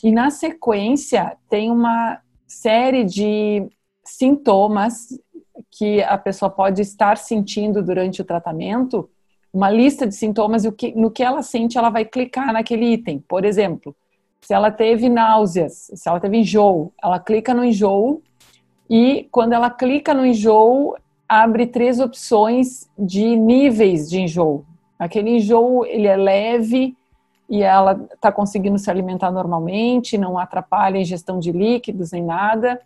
E 0.02 0.12
na 0.12 0.30
sequência 0.30 1.36
tem 1.48 1.70
uma 1.70 2.20
série 2.46 3.04
de 3.04 3.66
sintomas 4.04 5.08
que 5.70 6.02
a 6.02 6.18
pessoa 6.18 6.50
pode 6.50 6.82
estar 6.82 7.16
sentindo 7.16 7.82
durante 7.82 8.20
o 8.20 8.24
tratamento, 8.24 9.08
uma 9.52 9.70
lista 9.70 10.06
de 10.06 10.14
sintomas 10.14 10.64
e 10.64 10.72
no 10.94 11.10
que 11.10 11.22
ela 11.22 11.42
sente, 11.42 11.78
ela 11.78 11.90
vai 11.90 12.04
clicar 12.04 12.52
naquele 12.52 12.92
item. 12.92 13.18
Por 13.26 13.44
exemplo, 13.44 13.94
se 14.42 14.52
ela 14.52 14.70
teve 14.70 15.08
náuseas, 15.08 15.90
se 15.94 16.08
ela 16.08 16.20
teve 16.20 16.38
enjoo, 16.38 16.92
ela 17.02 17.18
clica 17.18 17.54
no 17.54 17.64
enjoo 17.64 18.20
e 18.90 19.28
quando 19.30 19.52
ela 19.52 19.70
clica 19.70 20.12
no 20.12 20.26
enjoo, 20.26 20.96
abre 21.28 21.66
três 21.66 22.00
opções 22.00 22.90
de 22.98 23.36
níveis 23.36 24.10
de 24.10 24.20
enjoo. 24.20 24.66
Aquele 24.98 25.36
enjoo, 25.36 25.86
ele 25.86 26.08
é 26.08 26.16
leve 26.16 26.96
e 27.48 27.62
ela 27.62 28.06
está 28.12 28.32
conseguindo 28.32 28.78
se 28.78 28.90
alimentar 28.90 29.30
normalmente, 29.30 30.18
não 30.18 30.36
atrapalha 30.36 30.98
a 30.98 31.00
ingestão 31.00 31.38
de 31.38 31.52
líquidos 31.52 32.10
nem 32.10 32.24
nada. 32.24 32.80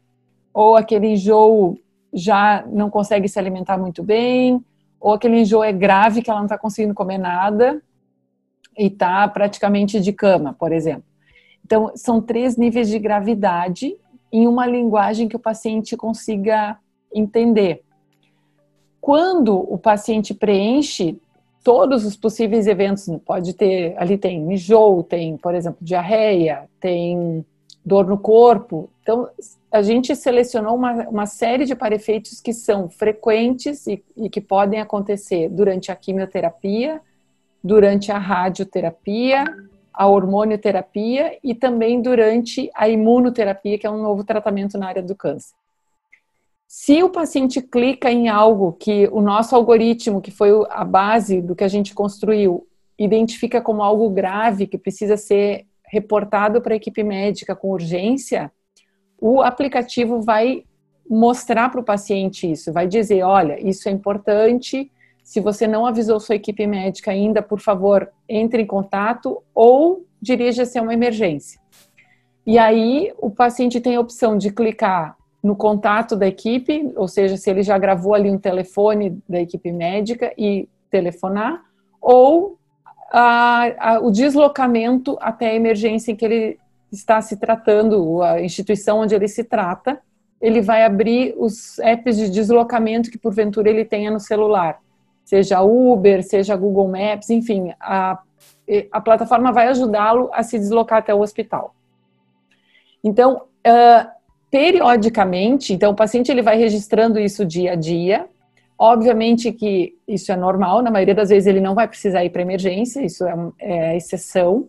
Ou 0.52 0.76
aquele 0.76 1.08
enjoo 1.08 1.78
já 2.12 2.64
não 2.70 2.90
consegue 2.90 3.28
se 3.28 3.38
alimentar 3.38 3.78
muito 3.78 4.02
bem, 4.02 4.62
ou 5.00 5.14
aquele 5.14 5.40
enjoo 5.40 5.64
é 5.64 5.72
grave 5.72 6.22
que 6.22 6.30
ela 6.30 6.40
não 6.40 6.46
está 6.46 6.58
conseguindo 6.58 6.94
comer 6.94 7.18
nada 7.18 7.82
e 8.78 8.86
está 8.86 9.26
praticamente 9.28 10.00
de 10.00 10.12
cama, 10.12 10.54
por 10.58 10.70
exemplo. 10.70 11.15
Então, 11.66 11.90
são 11.96 12.20
três 12.20 12.56
níveis 12.56 12.88
de 12.88 12.96
gravidade 12.96 13.96
em 14.32 14.46
uma 14.46 14.68
linguagem 14.68 15.26
que 15.26 15.34
o 15.34 15.40
paciente 15.40 15.96
consiga 15.96 16.78
entender. 17.12 17.82
Quando 19.00 19.56
o 19.56 19.76
paciente 19.76 20.32
preenche 20.32 21.18
todos 21.64 22.06
os 22.06 22.16
possíveis 22.16 22.68
eventos, 22.68 23.08
pode 23.24 23.52
ter, 23.52 23.96
ali 23.98 24.16
tem 24.16 24.52
enjoo, 24.52 25.02
tem, 25.02 25.36
por 25.36 25.56
exemplo, 25.56 25.78
diarreia, 25.82 26.68
tem 26.78 27.44
dor 27.84 28.06
no 28.06 28.16
corpo. 28.16 28.88
Então, 29.02 29.28
a 29.72 29.82
gente 29.82 30.14
selecionou 30.14 30.76
uma, 30.76 30.92
uma 31.08 31.26
série 31.26 31.64
de 31.64 31.74
parefeitos 31.74 32.40
que 32.40 32.52
são 32.52 32.88
frequentes 32.88 33.88
e, 33.88 34.04
e 34.16 34.30
que 34.30 34.40
podem 34.40 34.80
acontecer 34.80 35.48
durante 35.48 35.90
a 35.90 35.96
quimioterapia, 35.96 37.00
durante 37.60 38.12
a 38.12 38.18
radioterapia 38.18 39.44
a 39.96 40.06
hormonioterapia 40.06 41.38
e 41.42 41.54
também 41.54 42.02
durante 42.02 42.70
a 42.74 42.86
imunoterapia, 42.86 43.78
que 43.78 43.86
é 43.86 43.90
um 43.90 44.02
novo 44.02 44.22
tratamento 44.22 44.76
na 44.76 44.88
área 44.88 45.02
do 45.02 45.16
câncer. 45.16 45.54
Se 46.68 47.02
o 47.02 47.08
paciente 47.08 47.62
clica 47.62 48.10
em 48.10 48.28
algo 48.28 48.74
que 48.74 49.08
o 49.10 49.22
nosso 49.22 49.56
algoritmo, 49.56 50.20
que 50.20 50.30
foi 50.30 50.50
a 50.68 50.84
base 50.84 51.40
do 51.40 51.56
que 51.56 51.64
a 51.64 51.68
gente 51.68 51.94
construiu, 51.94 52.66
identifica 52.98 53.60
como 53.60 53.82
algo 53.82 54.10
grave 54.10 54.66
que 54.66 54.76
precisa 54.76 55.16
ser 55.16 55.64
reportado 55.86 56.60
para 56.60 56.74
a 56.74 56.76
equipe 56.76 57.02
médica 57.02 57.56
com 57.56 57.70
urgência, 57.70 58.52
o 59.18 59.40
aplicativo 59.40 60.20
vai 60.20 60.64
mostrar 61.08 61.70
para 61.70 61.80
o 61.80 61.84
paciente 61.84 62.50
isso, 62.50 62.72
vai 62.72 62.86
dizer, 62.86 63.22
olha, 63.22 63.58
isso 63.66 63.88
é 63.88 63.92
importante, 63.92 64.90
se 65.26 65.40
você 65.40 65.66
não 65.66 65.84
avisou 65.84 66.20
sua 66.20 66.36
equipe 66.36 66.64
médica 66.68 67.10
ainda, 67.10 67.42
por 67.42 67.58
favor, 67.58 68.08
entre 68.28 68.62
em 68.62 68.66
contato 68.66 69.42
ou 69.52 70.06
dirija-se 70.22 70.78
a 70.78 70.82
uma 70.82 70.94
emergência. 70.94 71.60
E 72.46 72.56
aí 72.56 73.12
o 73.18 73.28
paciente 73.28 73.80
tem 73.80 73.96
a 73.96 74.00
opção 74.00 74.38
de 74.38 74.52
clicar 74.52 75.16
no 75.42 75.56
contato 75.56 76.14
da 76.14 76.28
equipe, 76.28 76.92
ou 76.94 77.08
seja, 77.08 77.36
se 77.36 77.50
ele 77.50 77.64
já 77.64 77.76
gravou 77.76 78.14
ali 78.14 78.30
um 78.30 78.38
telefone 78.38 79.20
da 79.28 79.40
equipe 79.40 79.72
médica 79.72 80.32
e 80.38 80.68
telefonar, 80.88 81.60
ou 82.00 82.56
a, 83.10 83.94
a, 83.94 83.98
o 83.98 84.12
deslocamento 84.12 85.18
até 85.20 85.50
a 85.50 85.54
emergência 85.56 86.12
em 86.12 86.16
que 86.16 86.24
ele 86.24 86.56
está 86.92 87.20
se 87.20 87.36
tratando, 87.36 88.22
a 88.22 88.40
instituição 88.40 89.00
onde 89.00 89.16
ele 89.16 89.26
se 89.26 89.42
trata, 89.42 90.00
ele 90.40 90.60
vai 90.60 90.84
abrir 90.84 91.34
os 91.36 91.80
apps 91.80 92.16
de 92.16 92.30
deslocamento 92.30 93.10
que 93.10 93.18
porventura 93.18 93.68
ele 93.68 93.84
tenha 93.84 94.08
no 94.08 94.20
celular 94.20 94.85
seja 95.26 95.60
Uber, 95.60 96.22
seja 96.22 96.54
Google 96.54 96.86
Maps, 96.86 97.30
enfim, 97.30 97.74
a, 97.80 98.16
a 98.92 99.00
plataforma 99.00 99.50
vai 99.50 99.66
ajudá-lo 99.66 100.30
a 100.32 100.44
se 100.44 100.56
deslocar 100.56 100.98
até 100.98 101.12
o 101.12 101.20
hospital. 101.20 101.74
Então, 103.02 103.42
uh, 103.66 104.08
periodicamente, 104.48 105.74
então 105.74 105.90
o 105.90 105.96
paciente 105.96 106.30
ele 106.30 106.42
vai 106.42 106.56
registrando 106.56 107.18
isso 107.18 107.44
dia 107.44 107.72
a 107.72 107.74
dia. 107.74 108.26
Obviamente 108.78 109.50
que 109.52 109.96
isso 110.06 110.30
é 110.30 110.36
normal, 110.36 110.80
na 110.80 110.92
maioria 110.92 111.14
das 111.14 111.30
vezes 111.30 111.48
ele 111.48 111.60
não 111.60 111.74
vai 111.74 111.88
precisar 111.88 112.24
ir 112.24 112.30
para 112.30 112.42
emergência, 112.42 113.04
isso 113.04 113.26
é, 113.26 113.34
é 113.58 113.96
exceção. 113.96 114.68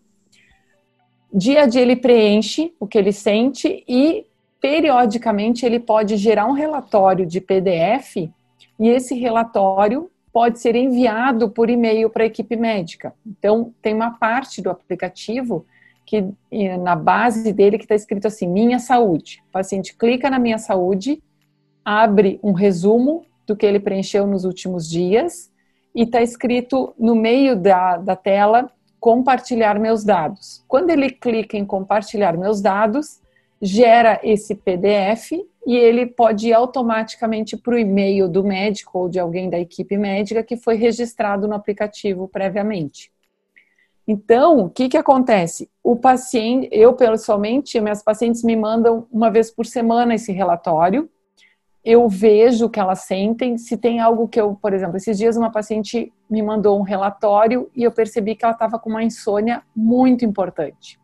Dia 1.31 1.63
a 1.63 1.65
dia 1.67 1.81
ele 1.81 1.95
preenche 1.95 2.73
o 2.79 2.87
que 2.87 2.97
ele 2.97 3.11
sente 3.11 3.83
e 3.87 4.25
periodicamente 4.59 5.67
ele 5.67 5.79
pode 5.79 6.17
gerar 6.17 6.47
um 6.47 6.53
relatório 6.53 7.27
de 7.27 7.39
PDF 7.39 8.15
e 8.79 8.89
esse 8.89 9.13
relatório 9.13 10.09
pode 10.37 10.59
ser 10.59 10.75
enviado 10.75 11.49
por 11.49 11.67
e-mail 11.67 12.11
para 12.11 12.21
a 12.21 12.27
equipe 12.27 12.55
médica. 12.55 13.11
Então, 13.25 13.73
tem 13.81 13.91
uma 13.91 14.19
parte 14.19 14.61
do 14.61 14.69
aplicativo 14.69 15.65
que 16.05 16.23
na 16.77 16.95
base 16.95 17.51
dele 17.51 17.79
que 17.79 17.85
está 17.85 17.95
escrito 17.95 18.27
assim, 18.27 18.47
minha 18.47 18.77
saúde. 18.77 19.43
O 19.49 19.51
paciente 19.51 19.97
clica 19.97 20.29
na 20.29 20.37
minha 20.37 20.59
saúde, 20.59 21.23
abre 21.83 22.39
um 22.43 22.51
resumo 22.51 23.25
do 23.47 23.55
que 23.55 23.65
ele 23.65 23.79
preencheu 23.79 24.27
nos 24.27 24.45
últimos 24.45 24.87
dias 24.87 25.51
e 25.95 26.03
está 26.03 26.21
escrito 26.21 26.93
no 26.99 27.15
meio 27.15 27.55
da, 27.55 27.97
da 27.97 28.15
tela 28.15 28.71
compartilhar 28.99 29.79
meus 29.79 30.03
dados. 30.03 30.63
Quando 30.67 30.91
ele 30.91 31.09
clica 31.09 31.57
em 31.57 31.65
compartilhar 31.65 32.37
meus 32.37 32.61
dados, 32.61 33.19
gera 33.61 34.19
esse 34.23 34.55
PDF 34.55 35.31
e 35.65 35.75
ele 35.75 36.05
pode 36.05 36.49
ir 36.49 36.53
automaticamente 36.53 37.57
para 37.57 37.75
o 37.75 37.77
e-mail 37.77 38.29
do 38.29 38.43
médico 38.43 38.99
ou 38.99 39.09
de 39.09 39.19
alguém 39.19 39.49
da 39.49 39.59
equipe 39.59 39.97
médica 39.97 40.43
que 40.43 40.55
foi 40.55 40.75
registrado 40.75 41.47
no 41.47 41.55
aplicativo 41.55 42.27
previamente. 42.27 43.11
Então, 44.07 44.59
o 44.59 44.69
que, 44.69 44.87
que 44.87 44.95
acontece? 44.95 45.69
O 45.83 45.97
paciente, 45.97 46.69
eu 46.71 46.93
pessoalmente, 46.93 47.81
minhas 47.81 48.01
pacientes 48.01 48.41
me 48.41 48.55
mandam 48.55 49.05
uma 49.11 49.29
vez 49.29 49.51
por 49.51 49.65
semana 49.65 50.15
esse 50.15 50.31
relatório. 50.31 51.09
Eu 51.83 52.07
vejo 52.07 52.65
o 52.65 52.69
que 52.69 52.79
elas 52.79 52.99
sentem. 53.01 53.57
Se 53.57 53.75
tem 53.75 53.99
algo 53.99 54.27
que 54.27 54.39
eu, 54.39 54.55
por 54.55 54.73
exemplo, 54.73 54.95
esses 54.95 55.17
dias 55.17 55.35
uma 55.35 55.51
paciente 55.51 56.13
me 56.29 56.41
mandou 56.41 56.79
um 56.79 56.83
relatório 56.83 57.69
e 57.75 57.83
eu 57.83 57.91
percebi 57.91 58.35
que 58.35 58.45
ela 58.45 58.53
estava 58.53 58.79
com 58.79 58.89
uma 58.89 59.03
insônia 59.03 59.61
muito 59.75 60.23
importante. 60.23 60.97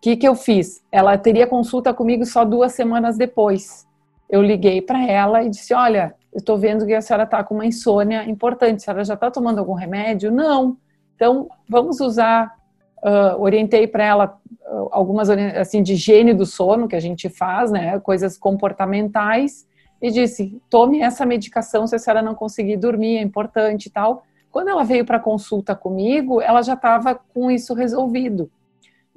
O 0.00 0.02
que, 0.02 0.16
que 0.16 0.26
eu 0.26 0.34
fiz? 0.34 0.82
Ela 0.90 1.18
teria 1.18 1.46
consulta 1.46 1.92
comigo 1.92 2.24
só 2.24 2.42
duas 2.42 2.72
semanas 2.72 3.18
depois. 3.18 3.86
Eu 4.30 4.40
liguei 4.40 4.80
para 4.80 5.06
ela 5.06 5.42
e 5.42 5.50
disse: 5.50 5.74
Olha, 5.74 6.14
eu 6.32 6.38
estou 6.38 6.56
vendo 6.56 6.86
que 6.86 6.94
a 6.94 7.02
senhora 7.02 7.24
está 7.24 7.44
com 7.44 7.54
uma 7.54 7.66
insônia 7.66 8.24
importante. 8.24 8.76
A 8.76 8.80
senhora 8.80 9.04
já 9.04 9.12
está 9.12 9.30
tomando 9.30 9.58
algum 9.58 9.74
remédio? 9.74 10.32
Não. 10.32 10.78
Então, 11.14 11.50
vamos 11.68 12.00
usar. 12.00 12.58
Uh, 13.02 13.38
orientei 13.38 13.86
para 13.86 14.02
ela 14.02 14.38
uh, 14.62 14.88
algumas 14.90 15.28
assim 15.28 15.82
de 15.82 15.92
higiene 15.92 16.32
do 16.32 16.46
sono 16.46 16.88
que 16.88 16.96
a 16.96 17.00
gente 17.00 17.28
faz, 17.28 17.70
né, 17.70 17.98
coisas 18.00 18.38
comportamentais, 18.38 19.66
e 20.00 20.10
disse: 20.10 20.58
tome 20.70 21.02
essa 21.02 21.26
medicação 21.26 21.86
se 21.86 21.94
a 21.94 21.98
senhora 21.98 22.22
não 22.22 22.34
conseguir 22.34 22.78
dormir, 22.78 23.18
é 23.18 23.22
importante 23.22 23.86
e 23.86 23.90
tal. 23.90 24.22
Quando 24.50 24.68
ela 24.68 24.82
veio 24.82 25.04
para 25.04 25.20
consulta 25.20 25.74
comigo, 25.74 26.40
ela 26.40 26.62
já 26.62 26.72
estava 26.72 27.14
com 27.14 27.50
isso 27.50 27.74
resolvido. 27.74 28.50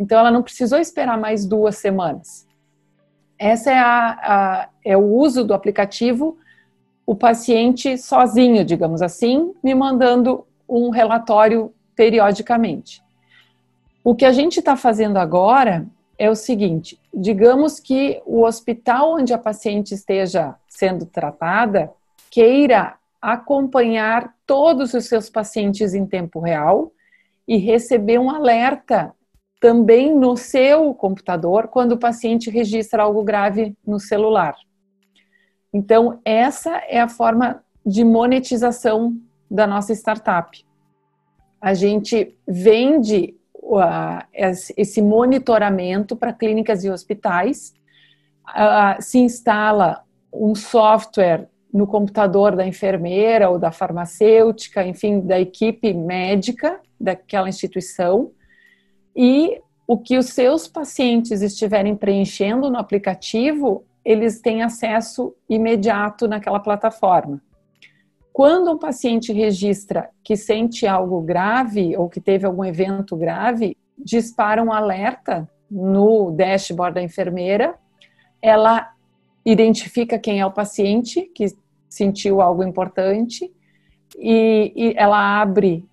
Então, 0.04 0.20
ela 0.20 0.30
não 0.30 0.44
precisou 0.44 0.80
esperar 0.80 1.18
mais 1.18 1.46
duas 1.46 1.78
semanas. 1.78 2.46
Essa 3.40 3.72
é, 3.72 3.80
a, 3.80 4.10
a, 4.22 4.70
é 4.84 4.98
o 4.98 5.16
uso 5.16 5.46
do 5.46 5.54
aplicativo, 5.54 6.38
o 7.06 7.16
paciente 7.16 7.98
sozinho, 7.98 8.66
digamos 8.66 9.02
assim, 9.02 9.54
me 9.64 9.74
mandando 9.74 10.46
um 10.68 10.90
relatório 10.90 11.74
periodicamente. 11.96 13.02
O 14.04 14.14
que 14.14 14.26
a 14.26 14.34
gente 14.34 14.60
está 14.60 14.76
fazendo 14.76 15.16
agora 15.16 15.88
é 16.18 16.30
o 16.30 16.36
seguinte: 16.36 17.00
digamos 17.14 17.80
que 17.80 18.22
o 18.26 18.44
hospital 18.44 19.14
onde 19.14 19.34
a 19.34 19.38
paciente 19.38 19.94
esteja 19.94 20.56
sendo 20.68 21.06
tratada 21.06 21.94
queira 22.30 22.96
acompanhar 23.22 24.36
todos 24.46 24.94
os 24.94 25.06
seus 25.06 25.30
pacientes 25.30 25.94
em 25.94 26.06
tempo 26.06 26.42
real 26.42 26.92
e 27.48 27.56
receber 27.56 28.20
um 28.20 28.30
alerta 28.30 29.14
também 29.64 30.14
no 30.14 30.36
seu 30.36 30.94
computador 30.94 31.70
quando 31.70 31.94
o 31.94 31.98
paciente 31.98 32.50
registra 32.50 33.04
algo 33.04 33.24
grave 33.24 33.74
no 33.88 33.98
celular. 33.98 34.58
Então, 35.74 36.20
essa 36.26 36.84
é 36.90 37.00
a 37.00 37.08
forma 37.08 37.64
de 37.86 38.04
monetização 38.04 39.16
da 39.50 39.66
nossa 39.66 39.94
startup. 39.94 40.66
A 41.62 41.74
gente 41.74 42.38
vende 42.46 43.38
uh, 43.56 44.22
esse 44.76 45.02
monitoramento 45.02 46.14
para 46.14 46.34
clínicas 46.34 46.84
e 46.84 46.90
hospitais, 46.90 47.74
uh, 48.50 49.02
se 49.02 49.18
instala 49.20 50.04
um 50.34 50.54
software 50.54 51.48
no 51.74 51.88
computador 51.88 52.54
da 52.54 52.68
enfermeira 52.68 53.50
ou 53.50 53.58
da 53.58 53.72
farmacêutica, 53.72 54.86
enfim, 54.86 55.22
da 55.22 55.40
equipe 55.40 55.94
médica 55.94 56.82
daquela 57.00 57.48
instituição 57.48 58.30
e 59.16 59.62
o 59.88 59.98
que 59.98 60.18
os 60.18 60.28
seus 60.28 60.68
pacientes 60.68 61.42
estiverem 61.42 61.96
preenchendo 61.96 62.70
no 62.70 62.78
aplicativo, 62.78 63.86
eles 64.04 64.40
têm 64.40 64.62
acesso 64.62 65.36
imediato 65.50 66.28
naquela 66.28 66.60
plataforma. 66.60 67.42
Quando 68.32 68.72
um 68.72 68.78
paciente 68.78 69.32
registra 69.32 70.10
que 70.24 70.36
sente 70.36 70.88
algo 70.88 71.22
grave 71.22 71.96
ou 71.96 72.10
que 72.10 72.20
teve 72.20 72.46
algum 72.46 72.66
evento 72.66 73.16
grave, 73.16 73.78
dispara 73.98 74.64
um 74.64 74.72
alerta 74.72 75.48
no 75.70 76.32
dashboard 76.32 76.96
da 76.96 77.04
enfermeira. 77.04 77.76
Ela 78.42 78.92
identifica 79.46 80.18
quem 80.18 80.40
é 80.40 80.46
o 80.46 80.52
paciente 80.52 81.30
que 81.36 81.46
sentiu 81.88 82.42
algo 82.42 82.64
importante 82.64 83.52
e, 84.18 84.74
e 84.76 84.94
ela 84.98 85.42
abre 85.42 85.86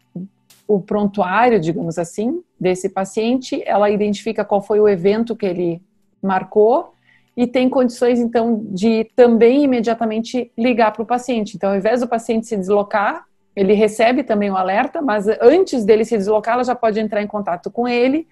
o 0.66 0.80
prontuário, 0.80 1.60
digamos 1.60 1.98
assim, 1.98 2.42
desse 2.60 2.88
paciente, 2.88 3.62
ela 3.64 3.88
identifica 3.88 4.44
qual 4.44 4.60
foi 4.60 4.78
o 4.78 4.88
evento 4.88 5.34
que 5.34 5.46
ele 5.46 5.82
marcou 6.22 6.92
e 7.36 7.46
tem 7.46 7.68
condições, 7.70 8.20
então, 8.20 8.60
de 8.70 9.04
também 9.16 9.64
imediatamente 9.64 10.52
ligar 10.58 10.92
para 10.92 11.02
o 11.02 11.06
paciente. 11.06 11.56
Então, 11.56 11.70
ao 11.70 11.76
invés 11.76 12.00
do 12.00 12.08
paciente 12.08 12.46
se 12.46 12.56
deslocar, 12.56 13.24
ele 13.56 13.72
recebe 13.72 14.22
também 14.22 14.50
o 14.50 14.56
alerta, 14.56 15.00
mas 15.00 15.26
antes 15.40 15.84
dele 15.84 16.04
se 16.04 16.16
deslocar, 16.16 16.54
ela 16.54 16.64
já 16.64 16.74
pode 16.74 17.00
entrar 17.00 17.22
em 17.22 17.26
contato 17.26 17.70
com 17.70 17.88
ele, 17.88 18.26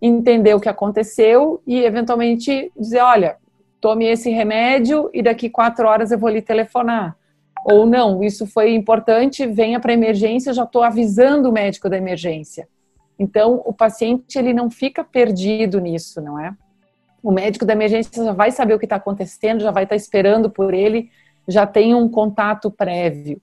entender 0.00 0.54
o 0.54 0.60
que 0.60 0.68
aconteceu 0.68 1.60
e, 1.66 1.82
eventualmente, 1.82 2.70
dizer: 2.78 3.00
olha, 3.00 3.36
tome 3.80 4.06
esse 4.06 4.30
remédio 4.30 5.10
e 5.12 5.22
daqui 5.22 5.50
quatro 5.50 5.88
horas 5.88 6.12
eu 6.12 6.18
vou 6.18 6.30
lhe 6.30 6.40
telefonar 6.40 7.16
ou 7.64 7.86
não, 7.86 8.22
isso 8.22 8.46
foi 8.46 8.74
importante, 8.74 9.46
venha 9.46 9.80
para 9.80 9.90
a 9.90 9.94
emergência, 9.94 10.52
já 10.52 10.64
estou 10.64 10.82
avisando 10.82 11.48
o 11.48 11.52
médico 11.52 11.88
da 11.88 11.96
emergência. 11.96 12.68
Então, 13.18 13.62
o 13.64 13.72
paciente 13.72 14.38
ele 14.38 14.52
não 14.52 14.70
fica 14.70 15.04
perdido 15.04 15.80
nisso, 15.80 16.20
não 16.20 16.38
é? 16.38 16.54
O 17.22 17.30
médico 17.30 17.64
da 17.64 17.72
emergência 17.72 18.24
já 18.24 18.32
vai 18.32 18.50
saber 18.50 18.74
o 18.74 18.78
que 18.78 18.86
está 18.86 18.96
acontecendo, 18.96 19.62
já 19.62 19.70
vai 19.70 19.84
estar 19.84 19.94
tá 19.94 19.96
esperando 19.96 20.50
por 20.50 20.74
ele, 20.74 21.10
já 21.48 21.66
tem 21.66 21.94
um 21.94 22.08
contato 22.08 22.70
prévio. 22.70 23.40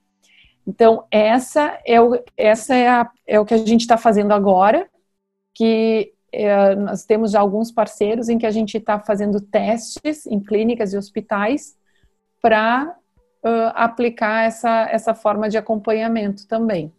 Então, 0.68 1.06
essa 1.10 1.80
é 1.86 2.00
o, 2.00 2.22
essa 2.38 2.76
é, 2.76 2.88
a, 2.88 3.10
é 3.26 3.40
o 3.40 3.46
que 3.46 3.54
a 3.54 3.58
gente 3.58 3.82
está 3.82 3.98
fazendo 3.98 4.32
agora, 4.32 4.88
que 5.54 6.14
é, 6.32 6.76
nós 6.76 7.04
temos 7.04 7.32
já 7.32 7.40
alguns 7.40 7.72
parceiros 7.72 8.30
em 8.30 8.38
que 8.38 8.46
a 8.46 8.52
gente 8.52 8.78
está 8.78 9.00
fazendo 9.00 9.42
testes 9.42 10.26
em 10.26 10.40
clínicas 10.40 10.94
e 10.94 10.98
hospitais 10.98 11.76
para 12.42 12.96
uh, 13.44 13.72
aplicar 13.76 14.46
essa, 14.46 14.88
essa 14.90 15.14
forma 15.14 15.50
de 15.50 15.58
acompanhamento 15.58 16.48
também. 16.48 16.92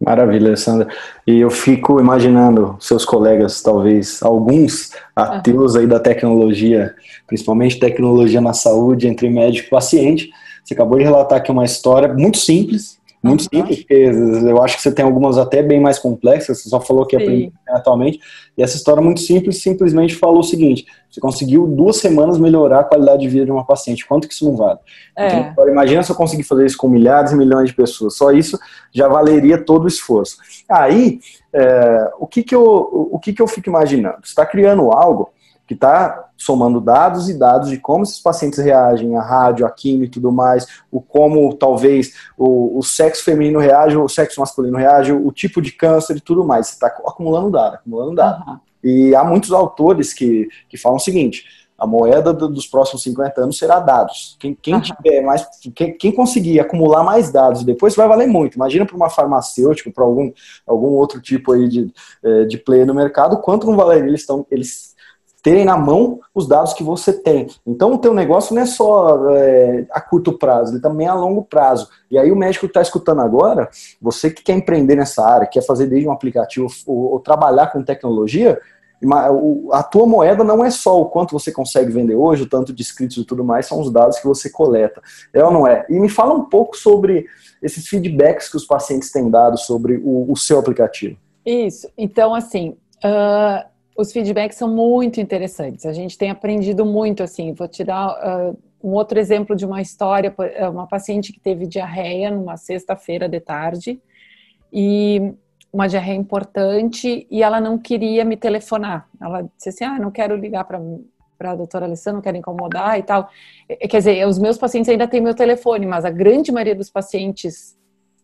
Maravilha, 0.00 0.48
Alessandra. 0.48 0.88
E 1.26 1.40
eu 1.40 1.50
fico 1.50 2.00
imaginando 2.00 2.76
seus 2.78 3.04
colegas, 3.04 3.60
talvez 3.60 4.22
alguns 4.22 4.92
ateus 5.14 5.74
aí 5.74 5.86
da 5.86 5.98
tecnologia, 5.98 6.94
principalmente 7.26 7.80
tecnologia 7.80 8.40
na 8.40 8.52
saúde 8.52 9.08
entre 9.08 9.28
médico 9.28 9.66
e 9.66 9.70
paciente. 9.70 10.30
Você 10.62 10.74
acabou 10.74 10.98
de 10.98 11.04
relatar 11.04 11.38
aqui 11.38 11.50
uma 11.50 11.64
história 11.64 12.12
muito 12.12 12.38
simples, 12.38 12.97
muito 13.22 13.42
uhum. 13.42 13.48
simples, 13.60 13.78
porque 13.78 13.94
eu 13.94 14.62
acho 14.62 14.76
que 14.76 14.82
você 14.82 14.92
tem 14.92 15.04
algumas 15.04 15.38
até 15.38 15.62
bem 15.62 15.80
mais 15.80 15.98
complexas, 15.98 16.62
você 16.62 16.68
só 16.68 16.80
falou 16.80 17.04
que 17.04 17.16
aprende 17.16 17.52
atualmente, 17.68 18.20
e 18.56 18.62
essa 18.62 18.76
história 18.76 19.02
muito 19.02 19.20
simples 19.20 19.60
simplesmente 19.60 20.14
falou 20.14 20.40
o 20.40 20.44
seguinte, 20.44 20.86
você 21.10 21.20
conseguiu 21.20 21.66
duas 21.66 21.96
semanas 21.96 22.38
melhorar 22.38 22.80
a 22.80 22.84
qualidade 22.84 23.22
de 23.22 23.28
vida 23.28 23.44
de 23.44 23.50
uma 23.50 23.64
paciente, 23.64 24.06
quanto 24.06 24.28
que 24.28 24.34
isso 24.34 24.44
não 24.44 24.56
vale? 24.56 24.78
É. 25.16 25.38
Então, 25.38 25.68
imagina 25.68 26.02
se 26.02 26.12
eu 26.12 26.16
conseguir 26.16 26.44
fazer 26.44 26.66
isso 26.66 26.76
com 26.76 26.88
milhares 26.88 27.32
e 27.32 27.36
milhões 27.36 27.70
de 27.70 27.74
pessoas, 27.74 28.16
só 28.16 28.30
isso 28.30 28.58
já 28.92 29.08
valeria 29.08 29.58
todo 29.58 29.84
o 29.84 29.88
esforço. 29.88 30.36
Aí, 30.68 31.18
é, 31.52 32.10
o, 32.18 32.26
que 32.26 32.42
que 32.42 32.54
eu, 32.54 32.62
o 32.62 33.18
que 33.18 33.32
que 33.32 33.42
eu 33.42 33.46
fico 33.46 33.68
imaginando? 33.68 34.18
Você 34.22 34.30
está 34.30 34.46
criando 34.46 34.92
algo 34.92 35.30
que 35.68 35.74
está 35.74 36.30
somando 36.34 36.80
dados 36.80 37.28
e 37.28 37.38
dados 37.38 37.68
de 37.68 37.76
como 37.76 38.02
esses 38.02 38.18
pacientes 38.18 38.58
reagem 38.58 39.14
à 39.16 39.22
rádio, 39.22 39.66
à 39.66 39.70
química 39.70 40.06
e 40.06 40.08
tudo 40.08 40.32
mais, 40.32 40.66
o 40.90 40.98
como 40.98 41.54
talvez 41.54 42.14
o, 42.38 42.78
o 42.78 42.82
sexo 42.82 43.22
feminino 43.22 43.58
reage, 43.58 43.94
o 43.94 44.08
sexo 44.08 44.40
masculino 44.40 44.78
reage, 44.78 45.12
o, 45.12 45.30
tipo 45.30 45.60
de 45.60 45.70
câncer 45.70 46.16
e 46.16 46.20
tudo 46.20 46.42
mais. 46.42 46.68
Você 46.68 46.72
está 46.72 46.86
acumulando 46.86 47.50
dados, 47.50 47.74
acumulando 47.80 48.14
dados. 48.14 48.48
Uhum. 48.48 48.58
E 48.82 49.14
há 49.14 49.22
muitos 49.22 49.52
autores 49.52 50.14
que, 50.14 50.48
que 50.70 50.78
falam 50.78 50.96
o 50.96 51.00
seguinte: 51.00 51.44
a 51.76 51.86
moeda 51.86 52.32
do, 52.32 52.48
dos 52.48 52.66
próximos 52.66 53.02
50 53.02 53.42
anos 53.42 53.58
será 53.58 53.78
dados. 53.78 54.38
Quem, 54.40 54.54
quem 54.54 54.74
uhum. 54.74 54.80
tiver 54.80 55.20
mais, 55.20 55.46
quem, 55.74 55.92
quem, 55.92 56.12
conseguir 56.12 56.60
acumular 56.60 57.04
mais 57.04 57.30
dados 57.30 57.62
depois 57.62 57.94
vai 57.94 58.08
valer 58.08 58.26
muito. 58.26 58.54
Imagina 58.54 58.86
para 58.86 58.96
uma 58.96 59.10
farmacêutica, 59.10 59.90
para 59.90 60.04
algum, 60.04 60.32
algum 60.66 60.88
outro 60.88 61.20
tipo 61.20 61.52
aí 61.52 61.68
de, 61.68 61.92
eh, 62.24 62.44
de 62.44 62.56
player 62.56 62.86
no 62.86 62.94
mercado, 62.94 63.38
quanto 63.42 63.66
não 63.66 63.76
valeria 63.76 64.08
eles 64.08 64.22
estão 64.22 64.46
eles 64.50 64.87
terem 65.48 65.64
na 65.64 65.78
mão 65.78 66.20
os 66.34 66.46
dados 66.46 66.74
que 66.74 66.82
você 66.82 67.10
tem. 67.10 67.46
Então, 67.66 67.94
o 67.94 67.98
teu 67.98 68.12
negócio 68.12 68.54
não 68.54 68.60
é 68.60 68.66
só 68.66 69.30
é, 69.30 69.86
a 69.90 69.98
curto 69.98 70.34
prazo, 70.36 70.74
ele 70.74 70.82
também 70.82 71.06
é 71.06 71.10
a 71.10 71.14
longo 71.14 71.42
prazo. 71.42 71.88
E 72.10 72.18
aí 72.18 72.30
o 72.30 72.36
médico 72.36 72.66
que 72.66 72.70
está 72.70 72.82
escutando 72.82 73.22
agora, 73.22 73.70
você 73.98 74.30
que 74.30 74.42
quer 74.42 74.52
empreender 74.52 74.94
nessa 74.94 75.26
área, 75.26 75.46
quer 75.46 75.62
fazer 75.62 75.86
desde 75.86 76.06
um 76.06 76.12
aplicativo 76.12 76.66
ou, 76.86 77.12
ou 77.12 77.20
trabalhar 77.20 77.68
com 77.68 77.82
tecnologia, 77.82 78.60
a 79.72 79.82
tua 79.82 80.06
moeda 80.06 80.44
não 80.44 80.62
é 80.62 80.70
só 80.70 81.00
o 81.00 81.06
quanto 81.06 81.32
você 81.32 81.50
consegue 81.50 81.90
vender 81.90 82.14
hoje, 82.14 82.42
o 82.42 82.48
tanto 82.48 82.70
de 82.70 82.82
inscritos 82.82 83.16
e 83.16 83.24
tudo 83.24 83.42
mais, 83.42 83.64
são 83.64 83.80
os 83.80 83.90
dados 83.90 84.18
que 84.18 84.26
você 84.26 84.50
coleta. 84.50 85.00
É 85.32 85.42
ou 85.42 85.50
não 85.50 85.66
é? 85.66 85.86
E 85.88 85.98
me 85.98 86.10
fala 86.10 86.34
um 86.34 86.44
pouco 86.44 86.76
sobre 86.76 87.24
esses 87.62 87.88
feedbacks 87.88 88.50
que 88.50 88.56
os 88.58 88.66
pacientes 88.66 89.10
têm 89.10 89.30
dado 89.30 89.58
sobre 89.58 89.96
o, 90.04 90.30
o 90.30 90.36
seu 90.36 90.58
aplicativo. 90.58 91.16
Isso. 91.46 91.88
Então, 91.96 92.34
assim, 92.34 92.76
uh, 93.02 93.77
os 93.98 94.12
feedbacks 94.12 94.56
são 94.56 94.72
muito 94.72 95.20
interessantes. 95.20 95.84
A 95.84 95.92
gente 95.92 96.16
tem 96.16 96.30
aprendido 96.30 96.86
muito, 96.86 97.20
assim. 97.20 97.52
Vou 97.52 97.66
tirar 97.66 98.10
uh, 98.10 98.56
um 98.80 98.90
outro 98.90 99.18
exemplo 99.18 99.56
de 99.56 99.66
uma 99.66 99.82
história, 99.82 100.32
uma 100.70 100.86
paciente 100.86 101.32
que 101.32 101.40
teve 101.40 101.66
diarreia 101.66 102.30
numa 102.30 102.56
sexta-feira 102.56 103.28
de 103.28 103.40
tarde 103.40 104.00
e 104.72 105.34
uma 105.72 105.88
diarreia 105.88 106.16
importante 106.16 107.26
e 107.28 107.42
ela 107.42 107.60
não 107.60 107.76
queria 107.76 108.24
me 108.24 108.36
telefonar. 108.36 109.08
Ela 109.20 109.42
disse 109.56 109.70
assim: 109.70 109.84
ah, 109.84 109.98
não 109.98 110.12
quero 110.12 110.36
ligar 110.36 110.62
para 110.62 110.80
para 111.36 111.52
a 111.52 111.54
doutora 111.54 111.86
Alessandra, 111.86 112.16
não 112.16 112.22
quero 112.22 112.36
incomodar 112.36 112.98
e 112.98 113.02
tal. 113.04 113.30
Quer 113.68 113.98
dizer, 113.98 114.26
os 114.26 114.40
meus 114.40 114.58
pacientes 114.58 114.88
ainda 114.88 115.06
têm 115.06 115.20
meu 115.20 115.34
telefone, 115.34 115.86
mas 115.86 116.04
a 116.04 116.10
grande 116.10 116.50
maioria 116.50 116.74
dos 116.74 116.90
pacientes 116.90 117.77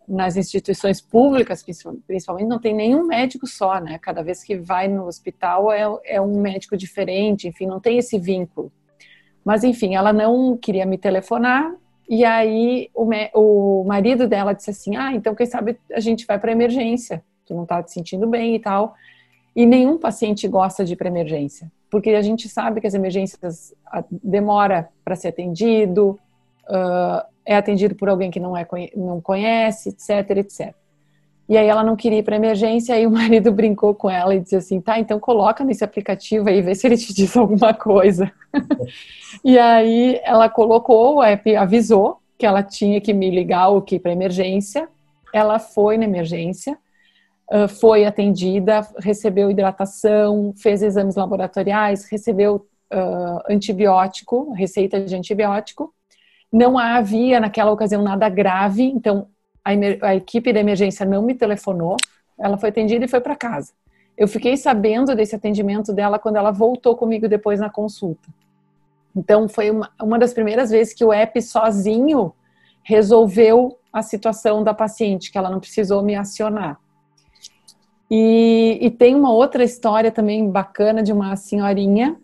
nas 0.06 0.36
instituições 0.36 1.00
públicas, 1.00 1.64
principalmente, 2.06 2.46
não 2.46 2.60
tem 2.60 2.74
nenhum 2.74 3.06
médico 3.06 3.46
só, 3.46 3.80
né? 3.80 3.98
Cada 3.98 4.22
vez 4.22 4.42
que 4.42 4.56
vai 4.56 4.86
no 4.88 5.06
hospital 5.06 5.72
é, 5.72 5.84
é 6.04 6.20
um 6.20 6.40
médico 6.40 6.76
diferente, 6.76 7.48
enfim, 7.48 7.66
não 7.66 7.80
tem 7.80 7.98
esse 7.98 8.18
vínculo. 8.18 8.70
Mas, 9.44 9.64
enfim, 9.64 9.94
ela 9.94 10.12
não 10.12 10.56
queria 10.56 10.86
me 10.86 10.98
telefonar, 10.98 11.74
e 12.08 12.24
aí 12.24 12.90
o, 12.94 13.08
o 13.34 13.84
marido 13.84 14.28
dela 14.28 14.52
disse 14.52 14.70
assim: 14.70 14.96
Ah, 14.96 15.12
então 15.12 15.34
quem 15.34 15.46
sabe 15.46 15.78
a 15.92 16.00
gente 16.00 16.26
vai 16.26 16.38
para 16.38 16.52
emergência, 16.52 17.22
tu 17.46 17.54
não 17.54 17.64
tá 17.64 17.82
te 17.82 17.92
sentindo 17.92 18.26
bem 18.26 18.54
e 18.54 18.58
tal. 18.58 18.94
E 19.56 19.64
nenhum 19.64 19.96
paciente 19.98 20.46
gosta 20.48 20.84
de 20.84 20.94
ir 20.94 20.96
para 20.96 21.08
emergência, 21.08 21.70
porque 21.90 22.10
a 22.10 22.22
gente 22.22 22.48
sabe 22.48 22.80
que 22.80 22.86
as 22.86 22.94
emergências 22.94 23.72
demora 24.10 24.88
para 25.04 25.14
ser 25.14 25.28
atendido, 25.28 26.18
uh, 26.68 27.33
é 27.46 27.56
atendido 27.56 27.94
por 27.94 28.08
alguém 28.08 28.30
que 28.30 28.40
não, 28.40 28.56
é, 28.56 28.66
não 28.96 29.20
conhece, 29.20 29.90
etc, 29.90 30.38
etc. 30.38 30.74
E 31.48 31.58
aí 31.58 31.66
ela 31.66 31.84
não 31.84 31.94
queria 31.94 32.20
ir 32.20 32.22
para 32.22 32.36
emergência, 32.36 32.94
aí 32.94 33.06
o 33.06 33.10
marido 33.12 33.52
brincou 33.52 33.94
com 33.94 34.08
ela 34.08 34.34
e 34.34 34.40
disse 34.40 34.56
assim, 34.56 34.80
tá, 34.80 34.98
então 34.98 35.20
coloca 35.20 35.62
nesse 35.62 35.84
aplicativo 35.84 36.48
aí, 36.48 36.62
vê 36.62 36.74
se 36.74 36.86
ele 36.86 36.96
te 36.96 37.12
diz 37.12 37.36
alguma 37.36 37.74
coisa. 37.74 38.32
e 39.44 39.58
aí 39.58 40.20
ela 40.24 40.48
colocou, 40.48 41.16
o 41.16 41.22
app 41.22 41.56
avisou 41.56 42.18
que 42.38 42.46
ela 42.46 42.62
tinha 42.62 43.00
que 43.00 43.12
me 43.12 43.30
ligar 43.30 43.68
ou 43.68 43.82
que 43.82 43.96
ir 43.96 44.00
para 44.00 44.12
emergência. 44.12 44.88
Ela 45.32 45.58
foi 45.58 45.96
na 45.96 46.04
emergência, 46.04 46.76
foi 47.80 48.04
atendida, 48.04 48.86
recebeu 48.98 49.50
hidratação, 49.50 50.52
fez 50.56 50.82
exames 50.82 51.14
laboratoriais, 51.16 52.08
recebeu 52.08 52.66
antibiótico, 53.48 54.52
receita 54.52 55.00
de 55.00 55.14
antibiótico. 55.14 55.92
Não 56.54 56.78
havia 56.78 57.40
naquela 57.40 57.72
ocasião 57.72 58.00
nada 58.00 58.28
grave, 58.28 58.84
então 58.84 59.26
a, 59.64 59.70
a 60.06 60.14
equipe 60.14 60.52
da 60.52 60.60
emergência 60.60 61.04
não 61.04 61.20
me 61.20 61.34
telefonou, 61.34 61.96
ela 62.38 62.56
foi 62.56 62.68
atendida 62.68 63.04
e 63.04 63.08
foi 63.08 63.20
para 63.20 63.34
casa. 63.34 63.72
Eu 64.16 64.28
fiquei 64.28 64.56
sabendo 64.56 65.16
desse 65.16 65.34
atendimento 65.34 65.92
dela 65.92 66.16
quando 66.16 66.36
ela 66.36 66.52
voltou 66.52 66.96
comigo 66.96 67.28
depois 67.28 67.58
na 67.58 67.68
consulta. 67.68 68.28
Então, 69.16 69.48
foi 69.48 69.68
uma, 69.68 69.90
uma 70.00 70.16
das 70.16 70.32
primeiras 70.32 70.70
vezes 70.70 70.94
que 70.94 71.04
o 71.04 71.12
app 71.12 71.42
sozinho 71.42 72.32
resolveu 72.84 73.76
a 73.92 74.00
situação 74.00 74.62
da 74.62 74.72
paciente, 74.72 75.32
que 75.32 75.38
ela 75.38 75.50
não 75.50 75.58
precisou 75.58 76.04
me 76.04 76.14
acionar. 76.14 76.78
E, 78.08 78.78
e 78.80 78.90
tem 78.92 79.16
uma 79.16 79.32
outra 79.32 79.64
história 79.64 80.12
também 80.12 80.48
bacana 80.48 81.02
de 81.02 81.12
uma 81.12 81.34
senhorinha 81.34 82.16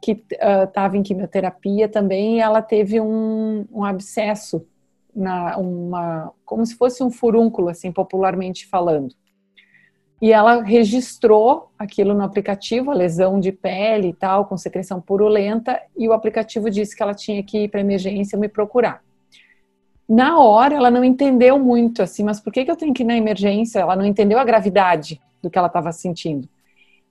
que 0.00 0.22
estava 0.30 0.94
uh, 0.94 0.98
em 0.98 1.02
quimioterapia 1.02 1.88
também 1.88 2.40
ela 2.40 2.62
teve 2.62 3.00
um, 3.00 3.64
um 3.72 3.84
abscesso 3.84 4.66
na 5.14 5.56
uma 5.56 6.32
como 6.44 6.64
se 6.64 6.76
fosse 6.76 7.02
um 7.02 7.10
furúnculo 7.10 7.68
assim 7.68 7.90
popularmente 7.90 8.66
falando. 8.66 9.14
E 10.20 10.32
ela 10.32 10.62
registrou 10.62 11.70
aquilo 11.78 12.14
no 12.14 12.22
aplicativo 12.22 12.90
a 12.90 12.94
lesão 12.94 13.38
de 13.38 13.52
pele 13.52 14.08
e 14.08 14.14
tal 14.14 14.46
com 14.46 14.56
secreção 14.56 15.00
purulenta 15.00 15.80
e 15.96 16.08
o 16.08 16.12
aplicativo 16.12 16.70
disse 16.70 16.96
que 16.96 17.02
ela 17.02 17.14
tinha 17.14 17.42
que 17.42 17.64
ir 17.64 17.68
para 17.68 17.80
emergência 17.80 18.38
me 18.38 18.48
procurar. 18.48 19.02
Na 20.08 20.38
hora 20.38 20.74
ela 20.74 20.90
não 20.90 21.04
entendeu 21.04 21.58
muito 21.58 22.02
assim 22.02 22.22
mas 22.22 22.40
por 22.40 22.52
que, 22.52 22.64
que 22.64 22.70
eu 22.70 22.76
tenho 22.76 22.94
que 22.94 23.02
ir 23.02 23.06
na 23.06 23.16
emergência? 23.16 23.80
Ela 23.80 23.96
não 23.96 24.04
entendeu 24.04 24.38
a 24.38 24.44
gravidade 24.44 25.20
do 25.42 25.50
que 25.50 25.58
ela 25.58 25.68
estava 25.68 25.92
sentindo 25.92 26.48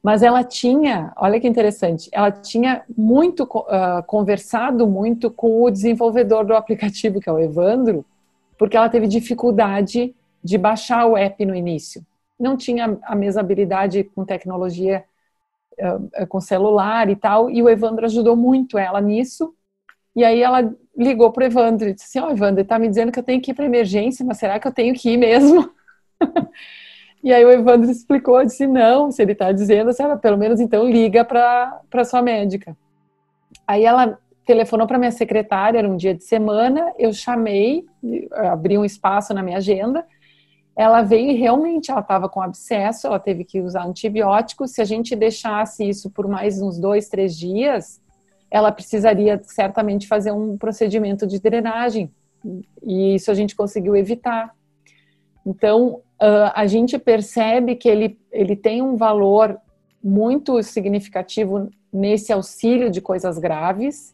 mas 0.05 0.21
ela 0.21 0.43
tinha, 0.43 1.11
olha 1.17 1.39
que 1.39 1.47
interessante, 1.47 2.11
ela 2.11 2.29
tinha 2.29 2.83
muito 2.95 3.41
uh, 3.41 4.03
conversado 4.05 4.85
muito 4.85 5.31
com 5.31 5.63
o 5.63 5.71
desenvolvedor 5.71 6.45
do 6.45 6.53
aplicativo, 6.53 7.19
que 7.19 7.27
é 7.27 7.33
o 7.33 7.39
Evandro, 7.39 8.05
porque 8.55 8.77
ela 8.77 8.87
teve 8.87 9.07
dificuldade 9.07 10.13
de 10.43 10.57
baixar 10.59 11.07
o 11.07 11.17
app 11.17 11.43
no 11.43 11.55
início. 11.55 12.05
Não 12.39 12.55
tinha 12.55 12.99
a 13.01 13.15
mesma 13.15 13.41
habilidade 13.41 14.03
com 14.03 14.23
tecnologia, 14.23 15.03
uh, 15.79 16.27
com 16.27 16.39
celular 16.39 17.09
e 17.09 17.15
tal, 17.15 17.49
e 17.49 17.63
o 17.63 17.67
Evandro 17.67 18.05
ajudou 18.05 18.35
muito 18.35 18.77
ela 18.77 19.01
nisso. 19.01 19.55
E 20.15 20.23
aí 20.23 20.43
ela 20.43 20.71
ligou 20.95 21.31
para 21.31 21.45
o 21.45 21.47
Evandro 21.47 21.89
e 21.89 21.95
disse 21.95 22.19
assim: 22.19 22.23
Ó, 22.23 22.29
oh, 22.29 22.31
Evandro, 22.31 22.61
está 22.61 22.77
me 22.77 22.87
dizendo 22.87 23.11
que 23.11 23.17
eu 23.17 23.23
tenho 23.23 23.41
que 23.41 23.49
ir 23.49 23.53
para 23.55 23.65
emergência, 23.65 24.23
mas 24.23 24.37
será 24.37 24.59
que 24.59 24.67
eu 24.67 24.71
tenho 24.71 24.93
que 24.93 25.09
ir 25.09 25.17
mesmo? 25.17 25.67
E 27.25 27.33
aí 27.33 27.43
o 27.43 27.49
Evandro 27.49 27.89
explicou, 27.89 28.45
disse, 28.45 28.67
não, 28.67 29.09
se 29.09 29.19
ele 29.19 29.31
está 29.31 29.51
dizendo, 29.51 29.91
sabe, 29.91 30.21
pelo 30.21 30.37
menos 30.37 30.59
então 30.59 30.87
liga 30.87 31.25
para 31.25 32.05
sua 32.05 32.21
médica. 32.21 32.77
Aí 33.65 33.83
ela 33.83 34.19
telefonou 34.45 34.85
para 34.85 34.99
minha 34.99 35.11
secretária, 35.11 35.79
era 35.79 35.89
um 35.89 35.97
dia 35.97 36.13
de 36.13 36.23
semana, 36.23 36.93
eu 36.99 37.11
chamei, 37.11 37.83
abri 38.31 38.77
um 38.77 38.85
espaço 38.85 39.33
na 39.33 39.41
minha 39.41 39.57
agenda, 39.57 40.05
ela 40.77 41.01
veio 41.01 41.31
e 41.31 41.33
realmente 41.33 41.89
ela 41.89 42.01
estava 42.01 42.29
com 42.29 42.43
abscesso, 42.43 43.07
ela 43.07 43.19
teve 43.19 43.43
que 43.43 43.59
usar 43.59 43.87
antibiótico, 43.87 44.67
se 44.67 44.79
a 44.79 44.85
gente 44.85 45.15
deixasse 45.15 45.83
isso 45.83 46.11
por 46.11 46.27
mais 46.27 46.61
uns 46.61 46.77
dois, 46.77 47.09
três 47.09 47.35
dias, 47.35 47.99
ela 48.51 48.71
precisaria 48.71 49.41
certamente 49.45 50.07
fazer 50.07 50.31
um 50.31 50.59
procedimento 50.59 51.25
de 51.25 51.39
drenagem, 51.39 52.11
e 52.83 53.15
isso 53.15 53.31
a 53.31 53.33
gente 53.33 53.55
conseguiu 53.55 53.95
evitar. 53.95 54.53
Então, 55.43 56.01
uh, 56.21 56.51
a 56.53 56.65
gente 56.67 56.97
percebe 56.97 57.75
que 57.75 57.89
ele, 57.89 58.19
ele 58.31 58.55
tem 58.55 58.81
um 58.81 58.95
valor 58.95 59.57
muito 60.03 60.61
significativo 60.61 61.69
nesse 61.91 62.31
auxílio 62.31 62.89
de 62.89 63.01
coisas 63.01 63.37
graves. 63.37 64.13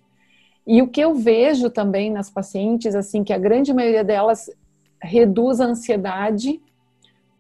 E 0.66 0.82
o 0.82 0.88
que 0.88 1.02
eu 1.02 1.16
vejo 1.16 1.70
também 1.70 2.12
nas 2.12 2.30
pacientes, 2.30 2.96
assim, 2.96 3.24
que 3.24 3.34
a 3.34 3.38
grande 3.38 3.74
maioria 3.74 4.04
delas 4.04 4.50
reduz 5.02 5.60
a 5.60 5.66
ansiedade, 5.66 6.62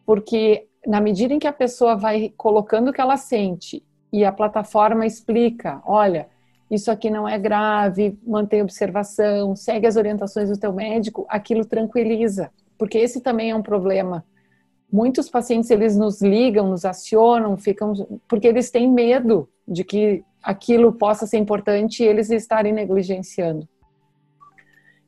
porque 0.05 0.67
na 0.85 0.99
medida 0.99 1.33
em 1.33 1.39
que 1.39 1.47
a 1.47 1.53
pessoa 1.53 1.95
vai 1.95 2.33
colocando 2.35 2.89
o 2.89 2.93
que 2.93 2.99
ela 2.99 3.17
sente 3.17 3.83
e 4.11 4.25
a 4.25 4.31
plataforma 4.31 5.05
explica, 5.05 5.81
olha, 5.85 6.27
isso 6.69 6.89
aqui 6.89 7.09
não 7.09 7.27
é 7.27 7.37
grave, 7.37 8.17
mantém 8.25 8.61
observação, 8.61 9.55
segue 9.55 9.85
as 9.85 9.95
orientações 9.95 10.49
do 10.49 10.57
teu 10.57 10.73
médico, 10.73 11.25
aquilo 11.29 11.63
tranquiliza, 11.63 12.51
porque 12.77 12.97
esse 12.97 13.21
também 13.21 13.51
é 13.51 13.55
um 13.55 13.61
problema 13.61 14.25
muitos 14.91 15.29
pacientes 15.29 15.69
eles 15.69 15.97
nos 15.97 16.21
ligam, 16.21 16.69
nos 16.69 16.85
acionam, 16.85 17.57
ficam 17.57 17.93
porque 18.27 18.47
eles 18.47 18.69
têm 18.69 18.91
medo 18.91 19.47
de 19.67 19.83
que 19.83 20.23
aquilo 20.43 20.91
possa 20.93 21.25
ser 21.25 21.37
importante 21.37 22.03
e 22.03 22.07
eles 22.07 22.29
estarem 22.29 22.73
negligenciando. 22.73 23.67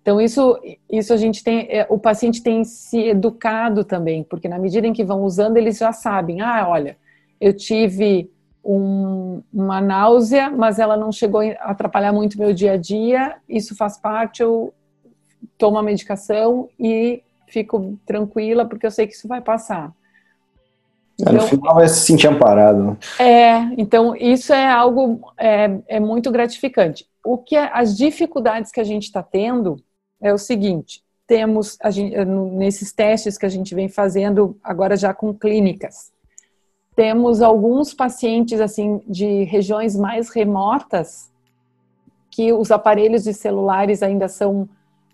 Então 0.01 0.19
isso, 0.19 0.59
isso 0.91 1.13
a 1.13 1.17
gente 1.17 1.43
tem, 1.43 1.67
é, 1.69 1.87
o 1.89 1.97
paciente 1.97 2.43
tem 2.43 2.63
se 2.63 2.99
educado 2.99 3.83
também, 3.83 4.23
porque 4.23 4.49
na 4.49 4.59
medida 4.59 4.85
em 4.85 4.93
que 4.93 5.03
vão 5.03 5.23
usando 5.23 5.57
eles 5.57 5.77
já 5.77 5.93
sabem, 5.93 6.41
ah, 6.41 6.67
olha, 6.67 6.97
eu 7.39 7.53
tive 7.55 8.29
um, 8.63 9.41
uma 9.51 9.81
náusea, 9.81 10.49
mas 10.49 10.77
ela 10.77 10.97
não 10.97 11.11
chegou 11.11 11.41
a 11.41 11.71
atrapalhar 11.71 12.11
muito 12.13 12.37
meu 12.37 12.53
dia 12.53 12.73
a 12.73 12.77
dia, 12.77 13.37
isso 13.47 13.75
faz 13.75 13.97
parte, 13.97 14.41
eu 14.41 14.73
tomo 15.57 15.77
a 15.77 15.83
medicação 15.83 16.69
e 16.79 17.23
fico 17.53 17.97
tranquila 18.05 18.65
porque 18.65 18.85
eu 18.85 18.91
sei 18.91 19.05
que 19.05 19.13
isso 19.13 19.27
vai 19.27 19.39
passar. 19.39 19.93
Então, 21.19 21.33
no 21.33 21.41
final 21.41 21.75
vai 21.75 21.87
se 21.87 22.01
sentir 22.01 22.27
amparado. 22.27 22.97
É, 23.19 23.59
então 23.77 24.15
isso 24.15 24.51
é 24.51 24.67
algo 24.67 25.31
é, 25.37 25.79
é 25.87 25.99
muito 25.99 26.31
gratificante. 26.31 27.05
O 27.23 27.37
que 27.37 27.55
é, 27.55 27.69
as 27.71 27.95
dificuldades 27.95 28.71
que 28.71 28.79
a 28.79 28.83
gente 28.83 29.03
está 29.03 29.21
tendo 29.21 29.77
é 30.19 30.33
o 30.33 30.37
seguinte: 30.39 31.03
temos 31.27 31.77
gente, 31.91 32.25
nesses 32.25 32.91
testes 32.91 33.37
que 33.37 33.45
a 33.45 33.49
gente 33.49 33.75
vem 33.75 33.87
fazendo 33.87 34.57
agora 34.63 34.97
já 34.97 35.13
com 35.13 35.31
clínicas, 35.31 36.11
temos 36.95 37.43
alguns 37.43 37.93
pacientes 37.93 38.59
assim 38.59 38.99
de 39.07 39.43
regiões 39.43 39.95
mais 39.95 40.29
remotas 40.29 41.31
que 42.31 42.51
os 42.51 42.71
aparelhos 42.71 43.23
de 43.23 43.33
celulares 43.35 44.01
ainda 44.01 44.27
são 44.27 44.67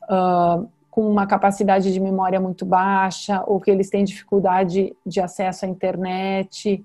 uh, 0.09 0.65
com 0.99 1.09
uma 1.09 1.25
capacidade 1.25 1.93
de 1.93 1.99
memória 2.01 2.41
muito 2.41 2.65
baixa 2.65 3.41
ou 3.47 3.57
que 3.57 3.71
eles 3.71 3.89
têm 3.89 4.03
dificuldade 4.03 4.93
de 5.05 5.21
acesso 5.21 5.63
à 5.63 5.67
internet. 5.69 6.83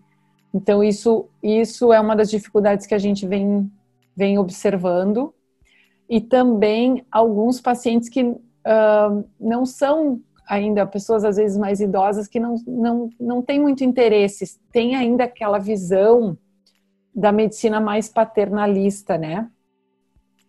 Então, 0.55 0.85
isso, 0.85 1.27
isso 1.43 1.93
é 1.93 1.99
uma 1.99 2.15
das 2.15 2.31
dificuldades 2.31 2.87
que 2.87 2.95
a 2.95 2.99
gente 2.99 3.27
vem, 3.27 3.69
vem 4.17 4.39
observando. 4.39 5.35
E 6.09 6.21
também 6.21 7.05
alguns 7.11 7.61
pacientes 7.61 8.09
que 8.09 8.23
uh, 8.23 9.25
não 9.41 9.67
são 9.67 10.21
ainda, 10.49 10.87
pessoas 10.87 11.25
às 11.25 11.35
vezes 11.35 11.59
mais 11.59 11.81
idosas, 11.81 12.29
que 12.29 12.39
não, 12.39 12.55
não, 12.65 13.11
não 13.19 13.43
têm 13.43 13.61
muito 13.61 13.83
interesse, 13.83 14.61
têm 14.71 14.95
ainda 14.95 15.25
aquela 15.25 15.59
visão 15.59 16.39
da 17.13 17.33
medicina 17.33 17.81
mais 17.81 18.09
paternalista, 18.09 19.19
né? 19.19 19.51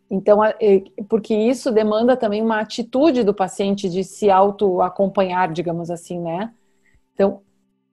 Então, 0.10 0.40
porque 1.10 1.34
isso 1.34 1.72
demanda 1.72 2.16
também 2.16 2.42
uma 2.42 2.60
atitude 2.60 3.24
do 3.24 3.34
paciente 3.34 3.90
de 3.90 4.04
se 4.04 4.30
auto-acompanhar, 4.30 5.52
digamos 5.52 5.90
assim, 5.90 6.20
né? 6.20 6.54
Então, 7.14 7.42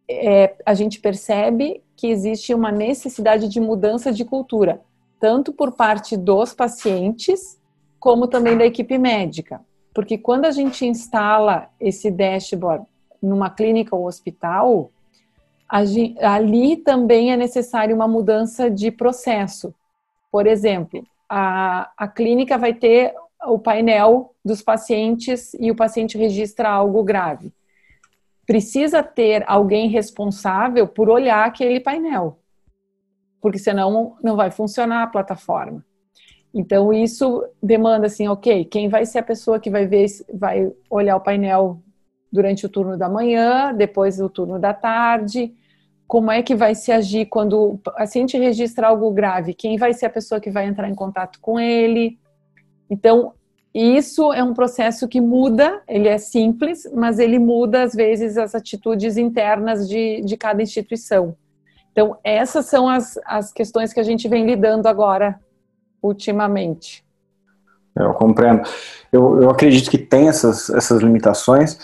é, 0.08 0.54
a 0.66 0.74
gente 0.74 1.00
percebe 1.00 1.82
que 1.96 2.08
existe 2.08 2.52
uma 2.52 2.70
necessidade 2.70 3.48
de 3.48 3.60
mudança 3.60 4.12
de 4.12 4.24
cultura, 4.24 4.82
tanto 5.18 5.52
por 5.52 5.72
parte 5.72 6.16
dos 6.16 6.52
pacientes, 6.52 7.58
como 7.98 8.26
também 8.26 8.58
da 8.58 8.66
equipe 8.66 8.98
médica. 8.98 9.60
Porque 9.94 10.18
quando 10.18 10.44
a 10.44 10.50
gente 10.50 10.84
instala 10.84 11.68
esse 11.80 12.10
dashboard 12.10 12.84
numa 13.22 13.48
clínica 13.48 13.94
ou 13.94 14.06
hospital, 14.06 14.90
ali 16.20 16.76
também 16.76 17.32
é 17.32 17.36
necessário 17.36 17.94
uma 17.94 18.08
mudança 18.08 18.70
de 18.70 18.90
processo. 18.90 19.74
Por 20.30 20.46
exemplo, 20.46 21.06
a, 21.34 21.90
a 21.96 22.06
clínica 22.06 22.58
vai 22.58 22.74
ter 22.74 23.14
o 23.46 23.58
painel 23.58 24.34
dos 24.44 24.60
pacientes 24.60 25.54
e 25.54 25.70
o 25.70 25.74
paciente 25.74 26.18
registra 26.18 26.68
algo 26.68 27.02
grave. 27.02 27.50
Precisa 28.46 29.02
ter 29.02 29.42
alguém 29.46 29.88
responsável 29.88 30.86
por 30.86 31.08
olhar 31.08 31.46
aquele 31.46 31.80
painel, 31.80 32.38
porque 33.40 33.58
senão 33.58 34.18
não 34.22 34.36
vai 34.36 34.50
funcionar 34.50 35.04
a 35.04 35.06
plataforma. 35.06 35.82
Então 36.52 36.92
isso 36.92 37.42
demanda 37.62 38.08
assim, 38.08 38.28
ok, 38.28 38.66
quem 38.66 38.90
vai 38.90 39.06
ser 39.06 39.20
a 39.20 39.22
pessoa 39.22 39.58
que 39.58 39.70
vai 39.70 39.86
ver, 39.86 40.04
vai 40.34 40.70
olhar 40.90 41.16
o 41.16 41.20
painel 41.22 41.82
durante 42.30 42.66
o 42.66 42.68
turno 42.68 42.98
da 42.98 43.08
manhã, 43.08 43.72
depois 43.72 44.20
o 44.20 44.28
turno 44.28 44.58
da 44.58 44.74
tarde, 44.74 45.54
como 46.12 46.30
é 46.30 46.42
que 46.42 46.54
vai 46.54 46.74
se 46.74 46.92
agir 46.92 47.24
quando 47.24 47.58
o 47.58 47.78
paciente 47.78 48.36
registra 48.36 48.88
algo 48.88 49.10
grave, 49.10 49.54
quem 49.54 49.78
vai 49.78 49.94
ser 49.94 50.04
a 50.04 50.10
pessoa 50.10 50.38
que 50.38 50.50
vai 50.50 50.66
entrar 50.66 50.86
em 50.86 50.94
contato 50.94 51.40
com 51.40 51.58
ele. 51.58 52.18
Então, 52.90 53.32
isso 53.72 54.30
é 54.30 54.44
um 54.44 54.52
processo 54.52 55.08
que 55.08 55.22
muda, 55.22 55.80
ele 55.88 56.08
é 56.08 56.18
simples, 56.18 56.86
mas 56.94 57.18
ele 57.18 57.38
muda, 57.38 57.82
às 57.82 57.94
vezes, 57.94 58.36
as 58.36 58.54
atitudes 58.54 59.16
internas 59.16 59.88
de, 59.88 60.20
de 60.20 60.36
cada 60.36 60.62
instituição. 60.62 61.34
Então, 61.92 62.18
essas 62.22 62.66
são 62.66 62.90
as, 62.90 63.18
as 63.24 63.50
questões 63.50 63.90
que 63.90 64.00
a 64.00 64.04
gente 64.04 64.28
vem 64.28 64.44
lidando 64.44 64.88
agora, 64.88 65.40
ultimamente. 66.02 67.02
Eu 67.96 68.12
compreendo. 68.12 68.68
Eu, 69.10 69.44
eu 69.44 69.48
acredito 69.48 69.90
que 69.90 69.96
tem 69.96 70.28
essas, 70.28 70.68
essas 70.68 71.00
limitações, 71.00 71.78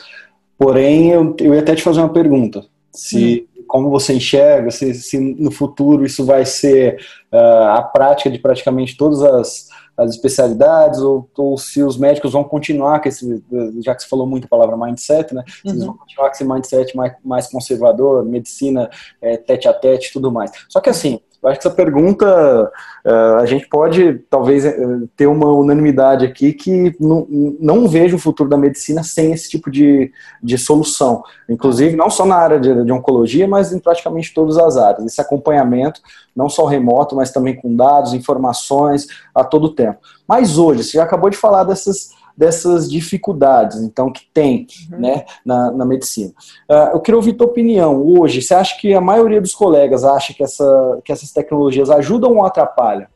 porém, 0.59 1.13
eu, 1.13 1.35
eu 1.41 1.55
ia 1.55 1.61
até 1.61 1.75
te 1.75 1.83
fazer 1.83 2.01
uma 2.01 2.13
pergunta. 2.13 2.63
Se, 2.93 3.47
hum 3.47 3.48
como 3.69 3.91
você 3.91 4.15
enxerga, 4.15 4.71
se, 4.71 4.95
se 4.95 5.19
no 5.21 5.51
futuro 5.51 6.05
isso 6.05 6.25
vai 6.25 6.45
ser 6.45 6.99
uh, 7.33 7.77
a 7.77 7.83
prática 7.83 8.31
de 8.31 8.39
praticamente 8.39 8.97
todas 8.97 9.23
as, 9.23 9.69
as 9.99 10.11
especialidades, 10.11 11.01
ou, 11.01 11.29
ou, 11.37 11.59
se 11.59 11.83
os 11.83 11.99
médicos 11.99 12.33
vão 12.33 12.45
continuar 12.45 13.01
com 13.01 13.09
esse, 13.09 13.43
já 13.81 13.95
que 13.95 14.03
você 14.03 14.09
falou 14.09 14.27
muito 14.27 14.45
a 14.45 14.49
palavra 14.49 14.77
mindset, 14.77 15.35
né? 15.35 15.43
Se 15.47 15.69
eles 15.69 15.81
uhum. 15.81 15.89
vão 15.89 15.97
continuar 15.97 16.29
com 16.29 16.35
esse 16.35 16.45
mindset 16.45 16.97
mais, 16.97 17.13
mais 17.25 17.47
conservador, 17.49 18.25
medicina 18.25 18.89
é, 19.21 19.37
tete 19.37 19.67
a 19.67 19.75
tete 19.75 20.09
e 20.09 20.13
tudo 20.13 20.31
mais. 20.31 20.53
Só 20.69 20.81
que 20.81 20.89
assim, 20.89 21.21
eu 21.43 21.49
acho 21.49 21.61
que 21.61 21.69
essa 21.69 21.77
pergunta 21.77 22.71
uh, 23.07 23.37
a 23.37 23.47
gente 23.47 23.69
pode 23.69 24.15
talvez 24.29 24.65
uh, 24.65 25.09
ter 25.17 25.29
uma 25.29 25.47
unanimidade 25.53 26.27
aqui 26.27 26.53
que 26.53 26.97
não, 26.99 27.27
não 27.61 27.89
vejo 27.89 28.17
o 28.17 28.19
futuro 28.19 28.49
da 28.49 28.57
medicina 28.57 29.05
sem 29.05 29.33
esse 29.33 29.49
tipo 29.49 29.71
de, 29.71 30.11
de 30.43 30.59
solução. 30.59 31.23
Inclusive, 31.49 31.95
não 31.95 32.11
só 32.11 32.27
na 32.27 32.35
área 32.35 32.59
de, 32.59 32.85
de, 32.85 32.93
oncologia, 32.93 33.47
mas 33.47 33.73
em 33.73 33.79
praticamente 33.79 34.35
todas 34.35 34.59
as 34.59 34.77
áreas. 34.77 35.07
Esse 35.07 35.21
acompanhamento, 35.21 36.01
não 36.39 36.49
só 36.49 36.65
remoto, 36.67 37.17
mas 37.17 37.33
também 37.33 37.57
com 37.57 37.75
dados, 37.75 38.15
informações 38.15 39.09
a 39.35 39.43
todo 39.43 39.75
tempo. 39.75 39.99
Mas 40.27 40.57
hoje, 40.57 40.85
você 40.85 40.97
já 40.97 41.03
acabou 41.03 41.29
de 41.29 41.37
falar 41.37 41.65
dessas 41.65 42.17
dessas 42.37 42.89
dificuldades, 42.89 43.83
então, 43.83 44.13
que 44.13 44.25
tem 44.33 44.65
uhum. 44.93 45.01
né, 45.01 45.25
na, 45.45 45.73
na 45.73 45.85
medicina. 45.85 46.33
Uh, 46.71 46.95
eu 46.95 47.01
queria 47.01 47.17
ouvir 47.17 47.33
tua 47.33 47.49
opinião. 47.49 48.01
Hoje, 48.01 48.41
você 48.41 48.55
acha 48.55 48.79
que 48.81 48.95
a 48.95 49.01
maioria 49.01 49.41
dos 49.41 49.53
colegas 49.53 50.05
acha 50.05 50.33
que, 50.33 50.45
essa, 50.45 51.01
que 51.05 51.11
essas 51.11 51.33
tecnologias 51.33 51.91
ajudam 51.91 52.37
ou 52.37 52.47
atrapalham? 52.47 53.09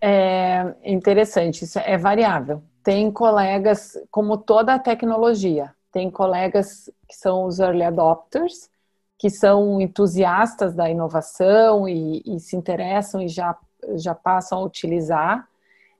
É 0.00 0.74
interessante, 0.84 1.64
isso 1.64 1.78
é 1.78 1.96
variável. 1.96 2.60
Tem 2.82 3.08
colegas, 3.12 3.96
como 4.10 4.36
toda 4.36 4.74
a 4.74 4.78
tecnologia, 4.80 5.70
tem 5.92 6.10
colegas 6.10 6.90
que 7.08 7.14
são 7.14 7.44
os 7.44 7.60
early 7.60 7.84
adopters, 7.84 8.68
que 9.18 9.28
são 9.28 9.80
entusiastas 9.80 10.74
da 10.74 10.88
inovação 10.88 11.88
e, 11.88 12.22
e 12.24 12.38
se 12.38 12.56
interessam 12.56 13.20
e 13.20 13.28
já, 13.28 13.56
já 13.96 14.14
passam 14.14 14.58
a 14.58 14.64
utilizar. 14.64 15.46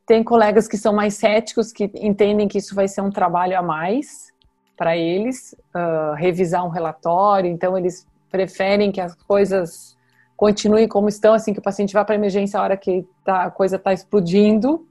Tem 0.07 0.23
colegas 0.23 0.69
que 0.69 0.79
são 0.79 0.93
mais 0.95 1.15
céticos, 1.15 1.73
que 1.73 1.91
entendem 1.97 2.49
que 2.49 2.59
isso 2.59 2.75
vai 2.75 2.87
ser 2.87 3.01
um 3.01 3.11
trabalho 3.11 3.59
a 3.59 3.63
mais 3.63 4.33
para 4.77 4.97
eles, 4.97 5.55
uh, 5.75 6.15
revisar 6.15 6.65
um 6.65 6.71
relatório, 6.71 7.51
então 7.51 7.77
eles 7.77 8.07
preferem 8.31 8.93
que 8.93 9.01
as 9.01 9.15
coisas 9.15 9.99
continuem 10.37 10.87
como 10.87 11.09
estão, 11.09 11.35
assim, 11.35 11.53
que 11.53 11.59
o 11.59 11.63
paciente 11.63 11.93
vá 11.93 12.05
para 12.05 12.15
emergência 12.15 12.61
a 12.61 12.63
hora 12.63 12.77
que 12.77 13.05
tá, 13.25 13.43
a 13.43 13.51
coisa 13.51 13.75
está 13.75 13.93
explodindo. 13.93 14.88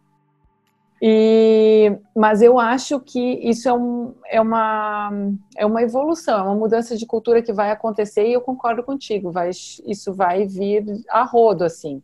E, 1.01 1.95
mas 2.15 2.41
eu 2.41 2.59
acho 2.59 2.99
que 2.99 3.19
isso 3.19 3.69
é, 3.69 3.73
um, 3.73 4.13
é, 4.25 4.41
uma, 4.41 5.11
é 5.55 5.65
uma 5.65 5.81
evolução, 5.83 6.39
é 6.39 6.43
uma 6.43 6.55
mudança 6.55 6.97
de 6.97 7.05
cultura 7.05 7.41
que 7.41 7.53
vai 7.53 7.69
acontecer 7.69 8.27
e 8.27 8.33
eu 8.33 8.41
concordo 8.41 8.83
contigo, 8.83 9.31
vai, 9.31 9.49
isso 9.49 10.13
vai 10.13 10.45
vir 10.45 11.03
a 11.09 11.23
rodo, 11.23 11.63
assim. 11.63 12.01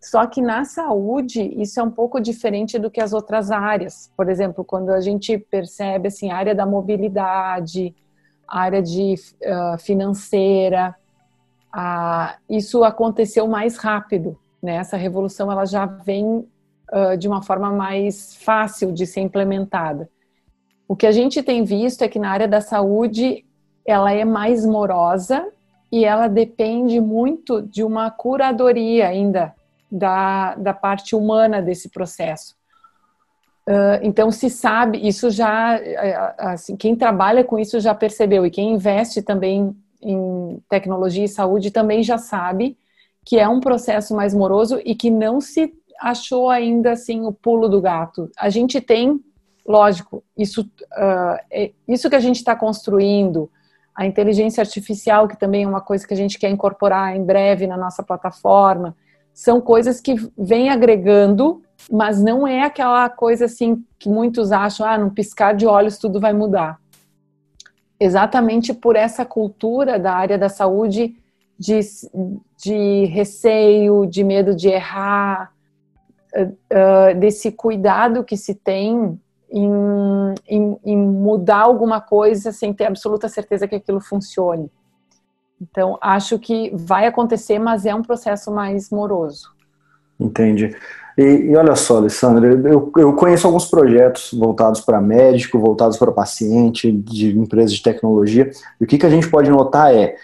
Só 0.00 0.26
que 0.26 0.40
na 0.40 0.64
saúde, 0.64 1.42
isso 1.60 1.80
é 1.80 1.82
um 1.82 1.90
pouco 1.90 2.20
diferente 2.20 2.78
do 2.78 2.90
que 2.90 3.00
as 3.00 3.12
outras 3.12 3.50
áreas. 3.50 4.12
Por 4.16 4.28
exemplo, 4.28 4.64
quando 4.64 4.90
a 4.90 5.00
gente 5.00 5.36
percebe 5.38 6.08
assim, 6.08 6.30
a 6.30 6.36
área 6.36 6.54
da 6.54 6.64
mobilidade, 6.64 7.94
a 8.46 8.60
área 8.60 8.80
de 8.80 9.14
uh, 9.14 9.78
financeira, 9.78 10.94
uh, 11.74 12.38
isso 12.48 12.84
aconteceu 12.84 13.48
mais 13.48 13.76
rápido. 13.76 14.38
Né? 14.62 14.76
Essa 14.76 14.96
revolução 14.96 15.50
ela 15.50 15.64
já 15.64 15.84
vem 15.84 16.46
uh, 16.92 17.16
de 17.16 17.28
uma 17.28 17.42
forma 17.42 17.70
mais 17.70 18.34
fácil 18.36 18.92
de 18.92 19.06
ser 19.06 19.20
implementada. 19.20 20.08
O 20.86 20.96
que 20.96 21.06
a 21.06 21.12
gente 21.12 21.42
tem 21.42 21.64
visto 21.64 22.02
é 22.02 22.08
que 22.08 22.18
na 22.18 22.30
área 22.30 22.48
da 22.48 22.60
saúde 22.60 23.44
ela 23.84 24.12
é 24.12 24.24
mais 24.24 24.64
morosa 24.64 25.46
e 25.90 26.04
ela 26.04 26.28
depende 26.28 27.00
muito 27.00 27.62
de 27.62 27.82
uma 27.82 28.10
curadoria 28.10 29.08
ainda 29.08 29.54
da, 29.90 30.54
da 30.54 30.74
parte 30.74 31.16
humana 31.16 31.62
desse 31.62 31.88
processo. 31.88 32.56
Uh, 33.66 34.00
então 34.02 34.30
se 34.30 34.48
sabe, 34.48 35.06
isso 35.06 35.30
já, 35.30 35.76
eh, 35.76 36.34
assim, 36.38 36.74
quem 36.74 36.96
trabalha 36.96 37.44
com 37.44 37.58
isso 37.58 37.78
já 37.80 37.94
percebeu 37.94 38.46
e 38.46 38.50
quem 38.50 38.72
investe 38.72 39.20
também 39.20 39.76
em 40.00 40.62
tecnologia 40.70 41.24
e 41.24 41.28
saúde 41.28 41.70
também 41.70 42.02
já 42.02 42.16
sabe 42.16 42.78
que 43.26 43.38
é 43.38 43.46
um 43.46 43.60
processo 43.60 44.16
mais 44.16 44.32
moroso 44.32 44.80
e 44.86 44.94
que 44.94 45.10
não 45.10 45.38
se 45.38 45.74
achou 46.00 46.50
ainda 46.50 46.92
assim 46.92 47.24
o 47.24 47.32
pulo 47.32 47.68
do 47.68 47.80
gato. 47.80 48.30
A 48.38 48.48
gente 48.48 48.80
tem, 48.80 49.20
lógico, 49.66 50.22
isso, 50.36 50.62
uh, 50.62 51.38
é, 51.50 51.72
isso 51.86 52.08
que 52.08 52.16
a 52.16 52.20
gente 52.20 52.36
está 52.36 52.54
construindo, 52.54 53.50
a 53.94 54.06
inteligência 54.06 54.60
artificial, 54.60 55.26
que 55.26 55.36
também 55.36 55.64
é 55.64 55.68
uma 55.68 55.80
coisa 55.80 56.06
que 56.06 56.14
a 56.14 56.16
gente 56.16 56.38
quer 56.38 56.50
incorporar 56.50 57.16
em 57.16 57.24
breve 57.24 57.66
na 57.66 57.76
nossa 57.76 58.02
plataforma, 58.02 58.96
são 59.34 59.60
coisas 59.60 60.00
que 60.00 60.14
vêm 60.36 60.68
agregando, 60.68 61.62
mas 61.90 62.22
não 62.22 62.46
é 62.46 62.62
aquela 62.62 63.08
coisa 63.08 63.44
assim 63.44 63.84
que 63.98 64.08
muitos 64.08 64.52
acham, 64.52 64.86
ah, 64.86 64.98
num 64.98 65.10
piscar 65.10 65.54
de 65.54 65.66
olhos 65.66 65.98
tudo 65.98 66.20
vai 66.20 66.32
mudar. 66.32 66.80
Exatamente 68.00 68.72
por 68.72 68.96
essa 68.96 69.24
cultura 69.24 69.98
da 69.98 70.12
área 70.12 70.38
da 70.38 70.48
saúde 70.48 71.16
de, 71.58 71.80
de 72.56 73.04
receio, 73.06 74.06
de 74.06 74.22
medo 74.22 74.54
de 74.54 74.68
errar, 74.68 75.52
uh, 76.36 77.18
desse 77.18 77.52
cuidado 77.52 78.24
que 78.24 78.36
se 78.36 78.54
tem 78.54 79.18
em, 79.50 79.70
em, 80.46 80.78
em 80.84 80.96
mudar 80.96 81.62
alguma 81.62 82.00
coisa 82.00 82.52
sem 82.52 82.72
ter 82.72 82.86
absoluta 82.86 83.28
certeza 83.28 83.66
que 83.66 83.74
aquilo 83.74 84.00
funcione. 84.00 84.70
Então, 85.60 85.98
acho 86.00 86.38
que 86.38 86.70
vai 86.74 87.06
acontecer, 87.06 87.58
mas 87.58 87.84
é 87.84 87.94
um 87.94 88.02
processo 88.02 88.50
mais 88.52 88.90
moroso. 88.90 89.50
Entendi. 90.18 90.76
E, 91.16 91.22
e 91.22 91.56
olha 91.56 91.74
só, 91.74 91.96
Alessandra, 91.96 92.48
eu, 92.68 92.92
eu 92.96 93.12
conheço 93.14 93.46
alguns 93.46 93.66
projetos 93.66 94.30
voltados 94.32 94.80
para 94.80 95.00
médico, 95.00 95.58
voltados 95.58 95.96
para 95.96 96.12
paciente, 96.12 96.92
de 96.92 97.36
empresas 97.36 97.72
de 97.72 97.82
tecnologia, 97.82 98.50
e 98.80 98.84
o 98.84 98.86
que, 98.86 98.98
que 98.98 99.06
a 99.06 99.10
gente 99.10 99.28
pode 99.28 99.50
notar 99.50 99.92
é, 99.92 100.16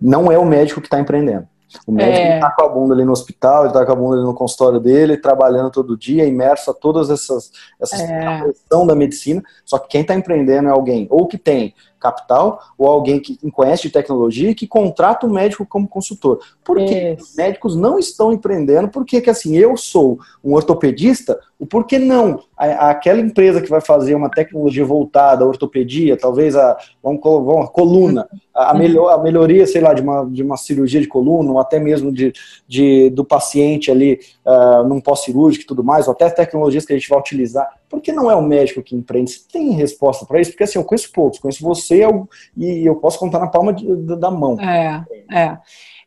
não 0.00 0.32
é 0.32 0.38
o 0.38 0.46
médico 0.46 0.80
que 0.80 0.86
está 0.86 0.98
empreendendo. 0.98 1.46
O 1.86 1.92
médico 1.92 2.34
está 2.34 2.46
é. 2.46 2.50
com 2.56 2.64
a 2.64 2.68
bunda 2.68 2.94
ali 2.94 3.04
no 3.04 3.12
hospital, 3.12 3.60
ele 3.60 3.68
está 3.68 3.84
com 3.84 3.92
a 3.92 3.94
bunda 3.94 4.16
ali 4.16 4.24
no 4.24 4.34
consultório 4.34 4.80
dele, 4.80 5.16
trabalhando 5.16 5.70
todo 5.70 5.96
dia, 5.96 6.24
imerso 6.24 6.70
a 6.70 6.74
todas 6.74 7.10
essas, 7.10 7.50
essas 7.80 8.00
é. 8.00 8.42
da 8.70 8.94
medicina. 8.94 9.42
Só 9.64 9.78
que 9.78 9.88
quem 9.88 10.00
está 10.00 10.14
empreendendo 10.14 10.68
é 10.68 10.72
alguém 10.72 11.06
ou 11.10 11.26
que 11.26 11.36
tem 11.36 11.74
capital 11.98 12.60
ou 12.76 12.88
alguém 12.88 13.20
que 13.20 13.38
conhece 13.50 13.84
de 13.84 13.90
tecnologia 13.90 14.54
que 14.54 14.66
contrata 14.66 15.26
o 15.26 15.30
médico 15.30 15.66
como 15.66 15.88
consultor. 15.88 16.40
Por 16.64 16.78
que 16.78 17.16
os 17.18 17.34
médicos 17.34 17.76
não 17.76 17.98
estão 17.98 18.32
empreendendo? 18.32 18.88
Porque 18.88 19.20
que 19.20 19.30
assim, 19.30 19.56
eu 19.56 19.76
sou 19.76 20.18
um 20.42 20.54
ortopedista, 20.54 21.38
o 21.58 21.66
porquê 21.66 21.98
não? 21.98 22.40
aquela 22.58 23.20
empresa 23.20 23.60
que 23.60 23.70
vai 23.70 23.80
fazer 23.80 24.16
uma 24.16 24.28
tecnologia 24.28 24.84
voltada 24.84 25.44
à 25.44 25.46
ortopedia, 25.46 26.16
talvez 26.16 26.56
a, 26.56 26.76
vamos, 27.00 27.20
vamos, 27.22 27.70
coluna, 27.70 28.28
a, 28.52 28.74
melhor, 28.74 29.10
a 29.10 29.18
melhoria, 29.22 29.64
sei 29.64 29.80
lá, 29.80 29.94
de 29.94 30.02
uma, 30.02 30.24
de 30.24 30.42
uma 30.42 30.56
cirurgia 30.56 31.00
de 31.00 31.06
coluna, 31.06 31.52
ou 31.52 31.60
até 31.60 31.78
mesmo 31.78 32.12
de, 32.12 32.32
de 32.66 33.10
do 33.10 33.24
paciente 33.24 33.92
ali 33.92 34.18
uh, 34.44 34.82
num 34.88 35.00
pós-cirúrgico 35.00 35.64
e 35.64 35.66
tudo 35.66 35.84
mais, 35.84 36.08
ou 36.08 36.12
até 36.12 36.28
tecnologias 36.28 36.84
que 36.84 36.92
a 36.92 36.96
gente 36.96 37.08
vai 37.08 37.18
utilizar. 37.18 37.68
Por 37.88 38.00
que 38.00 38.12
não 38.12 38.30
é 38.30 38.34
o 38.34 38.42
médico 38.42 38.82
que 38.82 38.94
empreende? 38.94 39.30
Você 39.30 39.48
tem 39.50 39.70
resposta 39.70 40.26
para 40.26 40.40
isso? 40.40 40.50
Porque 40.50 40.64
assim, 40.64 40.78
eu 40.78 40.84
conheço 40.84 41.10
poucos, 41.12 41.38
conheço 41.38 41.62
você 41.62 42.02
e 42.56 42.86
eu 42.86 42.96
posso 42.96 43.18
contar 43.18 43.38
na 43.38 43.46
palma 43.46 43.72
de, 43.72 43.86
da 44.16 44.30
mão. 44.30 44.60
É, 44.60 45.04
é. 45.32 45.58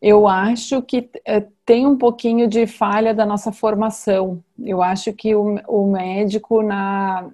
Eu 0.02 0.28
acho 0.28 0.82
que 0.82 1.10
é, 1.26 1.44
tem 1.66 1.86
um 1.86 1.98
pouquinho 1.98 2.48
de 2.48 2.66
falha 2.66 3.14
da 3.14 3.26
nossa 3.26 3.52
formação. 3.52 4.44
Eu 4.60 4.82
acho 4.82 5.14
que 5.14 5.36
o, 5.36 5.60
o 5.68 5.92
médico 5.92 6.62
na, 6.62 7.30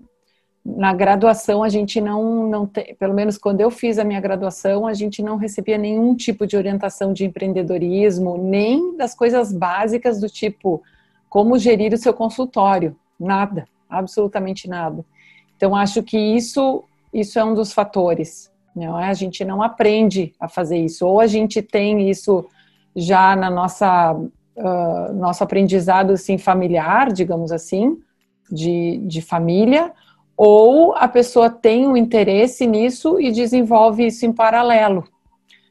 na 0.65 0.93
graduação 0.93 1.63
a 1.63 1.69
gente 1.69 2.01
não, 2.01 2.47
não 2.47 2.65
tem, 2.67 2.93
pelo 2.95 3.13
menos 3.13 3.37
quando 3.37 3.61
eu 3.61 3.71
fiz 3.71 3.97
a 3.97 4.03
minha 4.03 4.19
graduação, 4.19 4.85
a 4.85 4.93
gente 4.93 5.23
não 5.23 5.37
recebia 5.37 5.77
nenhum 5.77 6.13
tipo 6.13 6.45
de 6.45 6.57
orientação 6.57 7.13
de 7.13 7.23
empreendedorismo, 7.23 8.37
nem 8.37 8.97
das 8.97 9.15
coisas 9.15 9.53
básicas 9.53 10.19
do 10.19 10.29
tipo 10.29 10.81
como 11.29 11.57
gerir 11.57 11.93
o 11.93 11.97
seu 11.97 12.13
consultório. 12.13 12.95
Nada, 13.17 13.65
absolutamente 13.89 14.67
nada. 14.67 15.05
Então 15.55 15.75
acho 15.75 16.03
que 16.03 16.17
isso, 16.17 16.83
isso 17.13 17.39
é 17.39 17.43
um 17.43 17.53
dos 17.53 17.73
fatores. 17.73 18.51
Não 18.75 18.99
é? 18.99 19.09
A 19.09 19.13
gente 19.13 19.43
não 19.43 19.61
aprende 19.61 20.33
a 20.39 20.47
fazer 20.47 20.77
isso, 20.77 21.05
ou 21.07 21.19
a 21.19 21.25
gente 21.25 21.61
tem 21.61 22.09
isso 22.09 22.45
já 22.95 23.35
na 23.35 23.49
nossa 23.49 24.13
uh, 24.13 25.13
nosso 25.13 25.43
aprendizado 25.43 26.11
assim 26.13 26.38
familiar, 26.38 27.11
digamos 27.11 27.51
assim, 27.51 27.97
de, 28.51 28.97
de 28.99 29.21
família, 29.21 29.91
ou 30.35 30.93
a 30.95 31.07
pessoa 31.07 31.49
tem 31.49 31.88
um 31.88 31.97
interesse 31.97 32.67
nisso 32.67 33.19
e 33.19 33.31
desenvolve 33.31 34.05
isso 34.05 34.25
em 34.25 34.31
paralelo. 34.31 35.03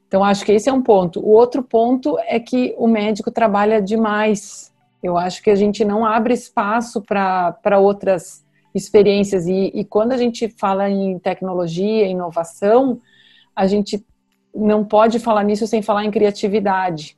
Então, 0.09 0.23
acho 0.23 0.45
que 0.45 0.53
esse 0.53 0.69
é 0.69 0.73
um 0.73 0.83
ponto. 0.83 1.21
O 1.21 1.31
outro 1.31 1.62
ponto 1.62 2.17
é 2.27 2.39
que 2.39 2.75
o 2.79 2.87
médico 2.87 3.31
trabalha 3.31 3.83
demais. 3.83 4.73
Eu 5.07 5.17
acho 5.17 5.43
que 5.43 5.51
a 5.51 5.55
gente 5.55 5.85
não 5.85 6.05
abre 6.05 6.35
espaço 6.35 7.01
para 7.01 7.79
outras 7.79 8.45
experiências. 8.75 9.47
E, 9.47 9.71
e, 9.75 9.85
quando 9.85 10.13
a 10.13 10.17
gente 10.17 10.49
fala 10.49 10.91
em 10.91 11.19
tecnologia, 11.19 12.07
inovação, 12.07 13.01
a 13.55 13.67
gente 13.67 14.05
não 14.55 14.85
pode 14.85 15.19
falar 15.19 15.45
nisso 15.45 15.67
sem 15.67 15.81
falar 15.81 16.05
em 16.05 16.11
criatividade. 16.11 17.17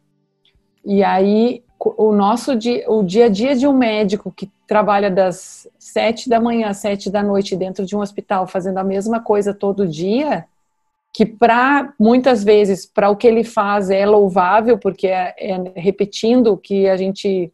E 0.85 1.03
aí, 1.03 1.63
o 1.81 2.13
nosso 2.13 2.55
dia, 2.55 2.85
o 2.91 3.03
dia 3.03 3.27
a 3.27 3.29
dia 3.29 3.57
de 3.57 3.67
um 3.67 3.73
médico 3.73 4.31
que 4.31 4.51
trabalha 4.67 5.11
das 5.11 5.67
sete 5.79 6.29
da 6.29 6.39
manhã 6.41 6.69
às 6.69 6.79
sete 6.79 7.11
da 7.11 7.23
noite 7.23 7.57
dentro 7.57 7.87
de 7.87 7.97
um 7.97 8.01
hospital 8.01 8.47
fazendo 8.47 8.79
a 8.79 8.85
mesma 8.85 9.21
coisa 9.21 9.55
todo 9.55 9.89
dia, 9.89 10.45
que 11.15 11.25
para 11.25 11.95
muitas 11.99 12.45
vezes 12.45 12.85
para 12.85 13.09
o 13.09 13.17
que 13.17 13.27
ele 13.27 13.45
faz 13.45 13.91
é 13.91 14.05
louvável 14.05 14.79
porque 14.79 15.07
é, 15.07 15.35
é, 15.39 15.73
repetindo 15.75 16.57
que 16.57 16.89
a 16.89 16.97
gente 16.97 17.53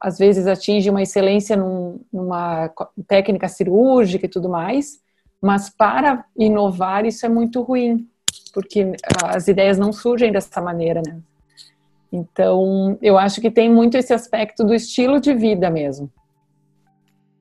às 0.00 0.18
vezes 0.18 0.46
atinge 0.46 0.90
uma 0.90 1.02
excelência 1.02 1.56
num, 1.56 2.00
numa 2.12 2.70
técnica 3.06 3.48
cirúrgica 3.48 4.26
e 4.26 4.28
tudo 4.28 4.48
mais, 4.48 5.00
mas 5.40 5.70
para 5.70 6.24
inovar 6.36 7.04
isso 7.04 7.24
é 7.24 7.28
muito 7.28 7.62
ruim 7.62 8.08
porque 8.54 8.92
as 9.24 9.48
ideias 9.48 9.76
não 9.76 9.92
surgem 9.92 10.30
dessa 10.30 10.60
maneira, 10.60 11.02
né? 11.04 11.18
Então, 12.12 12.96
eu 13.02 13.18
acho 13.18 13.40
que 13.40 13.50
tem 13.50 13.68
muito 13.68 13.96
esse 13.96 14.14
aspecto 14.14 14.62
do 14.64 14.72
estilo 14.72 15.20
de 15.20 15.34
vida 15.34 15.68
mesmo. 15.68 16.08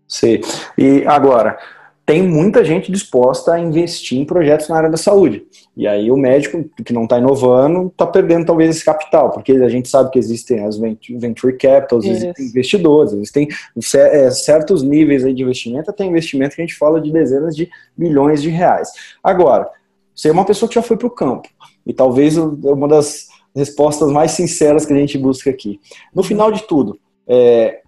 Sim. 0.07 0.41
E 0.75 1.05
agora, 1.05 1.59
tem 2.03 2.23
muita 2.23 2.65
gente 2.65 2.91
disposta 2.91 3.53
a 3.53 3.59
investir 3.59 4.19
em 4.19 4.25
projetos 4.25 4.67
na 4.67 4.77
área 4.77 4.89
da 4.89 4.97
saúde. 4.97 5.45
E 5.75 5.87
aí 5.87 6.11
o 6.11 6.17
médico 6.17 6.63
que 6.85 6.93
não 6.93 7.05
está 7.05 7.17
inovando 7.17 7.87
está 7.87 8.05
perdendo 8.05 8.45
talvez 8.45 8.69
esse 8.69 8.85
capital, 8.85 9.31
porque 9.31 9.53
a 9.53 9.69
gente 9.69 9.89
sabe 9.89 10.11
que 10.11 10.19
existem 10.19 10.63
as 10.63 10.77
venture 10.77 11.57
capitals, 11.57 12.05
Isso. 12.05 12.13
existem 12.13 12.45
investidores, 12.45 13.13
existem 13.13 13.47
é, 13.95 14.29
certos 14.29 14.83
níveis 14.83 15.23
de 15.23 15.41
investimento, 15.41 15.89
até 15.89 16.05
investimento 16.05 16.55
que 16.55 16.61
a 16.61 16.65
gente 16.65 16.77
fala 16.77 17.01
de 17.01 17.11
dezenas 17.11 17.55
de 17.55 17.69
milhões 17.97 18.41
de 18.41 18.49
reais. 18.49 18.91
Agora, 19.23 19.67
você 20.15 20.29
é 20.29 20.31
uma 20.31 20.45
pessoa 20.45 20.69
que 20.69 20.75
já 20.75 20.83
foi 20.83 20.95
para 20.95 21.07
o 21.07 21.11
campo, 21.11 21.49
e 21.85 21.91
talvez 21.91 22.37
uma 22.37 22.87
das 22.87 23.27
respostas 23.55 24.11
mais 24.11 24.31
sinceras 24.31 24.85
que 24.85 24.93
a 24.93 24.97
gente 24.97 25.17
busca 25.17 25.49
aqui. 25.49 25.79
No 26.13 26.21
final 26.21 26.51
de 26.51 26.67
tudo, 26.67 26.99
é, 27.27 27.81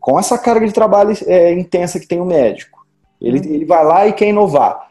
com 0.00 0.18
essa 0.18 0.38
carga 0.38 0.66
de 0.66 0.72
trabalho 0.72 1.14
é, 1.26 1.52
intensa 1.52 2.00
que 2.00 2.06
tem 2.06 2.20
o 2.20 2.24
médico, 2.24 2.86
ele, 3.20 3.38
uhum. 3.38 3.54
ele 3.54 3.64
vai 3.66 3.84
lá 3.84 4.06
e 4.06 4.12
quer 4.14 4.28
inovar. 4.28 4.88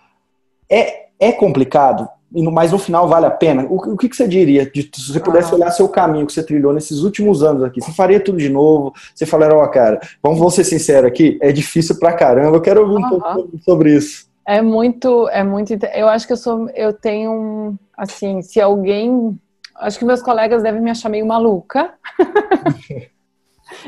É, 0.69 1.07
é 1.19 1.31
complicado, 1.31 2.07
mas 2.31 2.71
no 2.71 2.79
final 2.79 3.07
vale 3.07 3.25
a 3.25 3.31
pena. 3.31 3.65
O, 3.65 3.75
o 3.93 3.97
que, 3.97 4.09
que, 4.09 4.15
você 4.15 4.27
diria 4.27 4.69
de, 4.69 4.89
se 4.93 5.13
você 5.13 5.19
pudesse 5.19 5.51
ah. 5.51 5.55
olhar 5.55 5.71
seu 5.71 5.87
caminho 5.87 6.25
que 6.25 6.33
você 6.33 6.43
trilhou 6.43 6.73
nesses 6.73 7.01
últimos 7.01 7.41
anos 7.41 7.63
aqui? 7.63 7.81
Você 7.81 7.91
faria 7.91 8.19
tudo 8.19 8.37
de 8.37 8.49
novo? 8.49 8.93
Você 9.15 9.25
falaria, 9.25 9.55
ó, 9.55 9.63
oh, 9.63 9.69
cara, 9.69 9.99
vamos 10.21 10.53
ser 10.53 10.63
sinceros 10.63 11.07
aqui, 11.07 11.37
é 11.41 11.51
difícil 11.51 11.97
pra 11.99 12.13
caramba. 12.13 12.57
Eu 12.57 12.61
quero 12.61 12.81
ouvir 12.81 13.05
um 13.05 13.09
pouco 13.09 13.49
sobre 13.63 13.95
isso. 13.95 14.27
É 14.45 14.61
muito, 14.61 15.27
é 15.29 15.43
muito. 15.43 15.73
Eu 15.93 16.07
acho 16.07 16.25
que 16.25 16.33
eu 16.33 16.37
sou, 16.37 16.69
eu 16.69 16.93
tenho, 16.93 17.75
assim, 17.97 18.41
se 18.41 18.61
alguém 18.61 19.37
acho 19.79 19.99
que 19.99 20.05
meus 20.05 20.21
colegas 20.21 20.63
devem 20.63 20.81
me 20.81 20.91
achar 20.91 21.09
meio 21.09 21.25
maluca. 21.25 21.93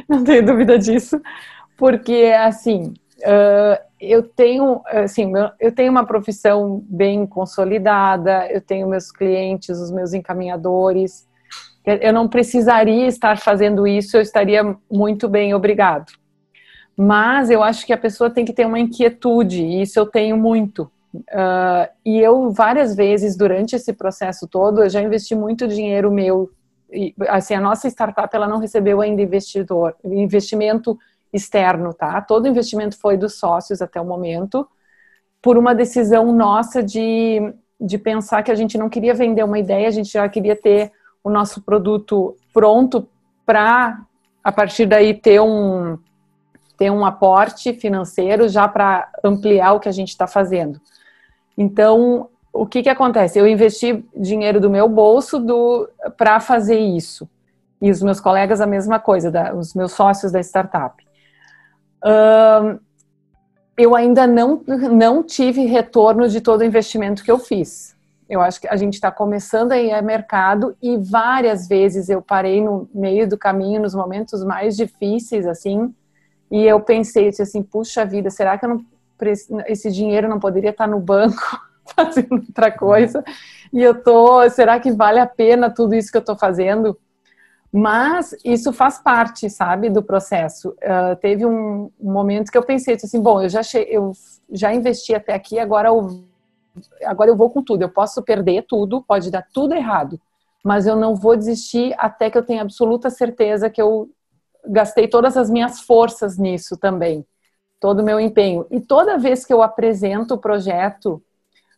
Não 0.07 0.23
tenho 0.23 0.45
dúvida 0.45 0.77
disso. 0.77 1.19
Porque, 1.77 2.33
assim, 2.37 2.93
uh, 3.19 3.83
eu 3.99 4.23
tenho, 4.23 4.81
assim, 4.85 5.31
eu 5.59 5.73
tenho 5.73 5.91
uma 5.91 6.05
profissão 6.05 6.83
bem 6.87 7.25
consolidada, 7.25 8.47
eu 8.51 8.61
tenho 8.61 8.87
meus 8.87 9.11
clientes, 9.11 9.77
os 9.79 9.91
meus 9.91 10.13
encaminhadores. 10.13 11.27
Eu 11.85 12.13
não 12.13 12.27
precisaria 12.27 13.07
estar 13.07 13.37
fazendo 13.37 13.87
isso, 13.87 14.15
eu 14.17 14.21
estaria 14.21 14.75
muito 14.89 15.27
bem, 15.27 15.53
obrigado. 15.53 16.11
Mas 16.95 17.49
eu 17.49 17.63
acho 17.63 17.85
que 17.85 17.93
a 17.93 17.97
pessoa 17.97 18.29
tem 18.29 18.45
que 18.45 18.53
ter 18.53 18.65
uma 18.65 18.79
inquietude, 18.79 19.63
e 19.63 19.81
isso 19.81 19.99
eu 19.99 20.05
tenho 20.05 20.37
muito. 20.37 20.91
Uh, 21.13 21.89
e 22.05 22.19
eu, 22.19 22.51
várias 22.51 22.95
vezes, 22.95 23.35
durante 23.35 23.75
esse 23.75 23.93
processo 23.93 24.47
todo, 24.47 24.83
eu 24.83 24.89
já 24.89 25.01
investi 25.01 25.35
muito 25.35 25.67
dinheiro 25.67 26.11
meu. 26.11 26.49
E, 26.91 27.13
assim, 27.27 27.53
a 27.53 27.61
nossa 27.61 27.87
startup, 27.87 28.33
ela 28.35 28.47
não 28.47 28.59
recebeu 28.59 29.01
ainda 29.01 29.21
investidor, 29.21 29.95
investimento 30.03 30.97
externo, 31.31 31.93
tá? 31.93 32.19
Todo 32.21 32.47
investimento 32.47 32.97
foi 32.97 33.17
dos 33.17 33.37
sócios 33.37 33.81
até 33.81 33.99
o 33.99 34.05
momento, 34.05 34.67
por 35.41 35.57
uma 35.57 35.73
decisão 35.73 36.31
nossa 36.31 36.83
de, 36.83 37.53
de 37.79 37.97
pensar 37.97 38.43
que 38.43 38.51
a 38.51 38.55
gente 38.55 38.77
não 38.77 38.89
queria 38.89 39.13
vender 39.13 39.43
uma 39.43 39.59
ideia, 39.59 39.87
a 39.87 39.91
gente 39.91 40.11
já 40.11 40.27
queria 40.27 40.55
ter 40.55 40.91
o 41.23 41.29
nosso 41.29 41.61
produto 41.61 42.35
pronto 42.53 43.07
para, 43.45 44.01
a 44.43 44.51
partir 44.51 44.85
daí, 44.85 45.13
ter 45.13 45.39
um, 45.39 45.97
ter 46.77 46.89
um 46.89 47.05
aporte 47.05 47.73
financeiro 47.73 48.47
já 48.47 48.67
para 48.67 49.09
ampliar 49.23 49.73
o 49.73 49.79
que 49.79 49.89
a 49.89 49.93
gente 49.93 50.09
está 50.09 50.27
fazendo. 50.27 50.79
Então, 51.57 52.29
o 52.53 52.65
que, 52.65 52.81
que 52.81 52.89
acontece? 52.89 53.37
Eu 53.37 53.47
investi 53.47 54.05
dinheiro 54.15 54.59
do 54.59 54.69
meu 54.69 54.87
bolso 54.87 55.45
para 56.17 56.39
fazer 56.39 56.79
isso. 56.79 57.29
E 57.81 57.89
os 57.91 58.01
meus 58.01 58.19
colegas 58.19 58.59
a 58.59 58.65
mesma 58.65 58.99
coisa, 58.99 59.31
da, 59.31 59.53
os 59.53 59.73
meus 59.73 59.91
sócios 59.93 60.31
da 60.31 60.39
startup. 60.39 61.05
Eu 63.77 63.95
ainda 63.95 64.27
não, 64.27 64.61
não 64.91 65.23
tive 65.23 65.65
retorno 65.65 66.27
de 66.27 66.41
todo 66.41 66.61
o 66.61 66.65
investimento 66.65 67.23
que 67.23 67.31
eu 67.31 67.39
fiz. 67.39 67.95
Eu 68.29 68.41
acho 68.41 68.61
que 68.61 68.67
a 68.67 68.75
gente 68.75 68.93
está 68.93 69.09
começando 69.09 69.71
aí 69.71 69.91
a 69.91 70.01
mercado 70.01 70.75
e 70.81 70.97
várias 70.97 71.67
vezes 71.67 72.09
eu 72.09 72.21
parei 72.21 72.61
no 72.61 72.87
meio 72.93 73.27
do 73.27 73.37
caminho, 73.37 73.81
nos 73.81 73.95
momentos 73.95 74.43
mais 74.43 74.77
difíceis, 74.77 75.47
assim, 75.47 75.93
e 76.51 76.63
eu 76.63 76.79
pensei 76.79 77.29
assim, 77.29 77.63
puxa 77.63 78.05
vida, 78.05 78.29
será 78.29 78.57
que 78.57 78.67
não 78.67 78.85
esse 79.67 79.91
dinheiro 79.91 80.29
não 80.29 80.39
poderia 80.39 80.69
estar 80.69 80.87
no 80.87 80.99
banco 80.99 81.59
fazendo 81.95 82.35
outra 82.35 82.71
coisa 82.71 83.21
e 83.73 83.81
eu 83.81 84.01
tô, 84.01 84.49
será 84.49 84.79
que 84.79 84.91
vale 84.91 85.19
a 85.19 85.27
pena 85.27 85.69
tudo 85.69 85.93
isso 85.93 86.11
que 86.11 86.17
eu 86.17 86.21
estou 86.21 86.37
fazendo? 86.37 86.97
Mas 87.71 88.35
isso 88.43 88.73
faz 88.73 88.97
parte, 88.97 89.49
sabe, 89.49 89.89
do 89.89 90.01
processo. 90.01 90.69
Uh, 90.69 91.15
teve 91.21 91.45
um, 91.45 91.91
momento 91.99 92.51
que 92.51 92.57
eu 92.57 92.63
pensei 92.63 92.95
assim, 92.95 93.21
bom, 93.21 93.41
eu 93.41 93.49
já 93.49 93.61
eu 93.87 94.11
já 94.51 94.73
investi 94.73 95.13
até 95.13 95.33
aqui, 95.33 95.59
agora 95.59 95.89
eu, 95.89 96.23
agora 97.05 97.29
eu 97.29 97.37
vou 97.37 97.49
com 97.49 97.63
tudo. 97.63 97.83
Eu 97.83 97.89
posso 97.89 98.23
perder 98.23 98.65
tudo, 98.67 99.03
pode 99.03 99.29
dar 99.29 99.45
tudo 99.53 99.75
errado, 99.75 100.19
mas 100.63 100.87
eu 100.87 100.95
não 100.95 101.15
vou 101.15 101.37
desistir 101.37 101.93
até 101.97 102.29
que 102.29 102.37
eu 102.37 102.45
tenha 102.45 102.63
absoluta 102.63 103.09
certeza 103.09 103.69
que 103.69 103.81
eu 103.81 104.09
gastei 104.65 105.07
todas 105.07 105.37
as 105.37 105.49
minhas 105.49 105.79
forças 105.81 106.37
nisso 106.37 106.75
também 106.77 107.25
todo 107.79 108.01
o 108.01 108.03
meu 108.03 108.19
empenho. 108.19 108.65
E 108.69 108.79
toda 108.79 109.17
vez 109.17 109.45
que 109.45 109.53
eu 109.53 109.61
apresento 109.61 110.33
o 110.33 110.37
projeto 110.37 111.21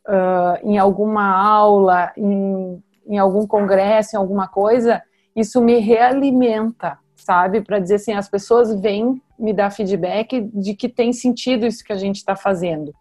uh, 0.08 0.68
em 0.68 0.78
alguma 0.78 1.24
aula, 1.24 2.12
em, 2.18 2.84
em 3.06 3.18
algum 3.18 3.46
congresso, 3.46 4.16
em 4.16 4.20
alguma 4.20 4.48
coisa, 4.48 5.02
isso 5.36 5.62
me 5.62 5.80
realimenta, 5.80 6.98
sabe? 7.16 7.62
Para 7.62 7.80
dizer 7.80 7.96
assim, 7.96 8.14
as 8.14 8.30
pessoas 8.30 8.74
vêm 8.80 9.22
me 9.38 9.54
dar 9.54 9.72
feedback 9.72 10.42
de 10.54 10.76
que 10.76 10.90
tem 10.90 11.14
sentido 11.14 11.66
isso 11.66 11.84
que 11.84 11.94
a 11.94 11.98
gente 11.98 12.18
está 12.18 12.36
fazendo. 12.36 12.94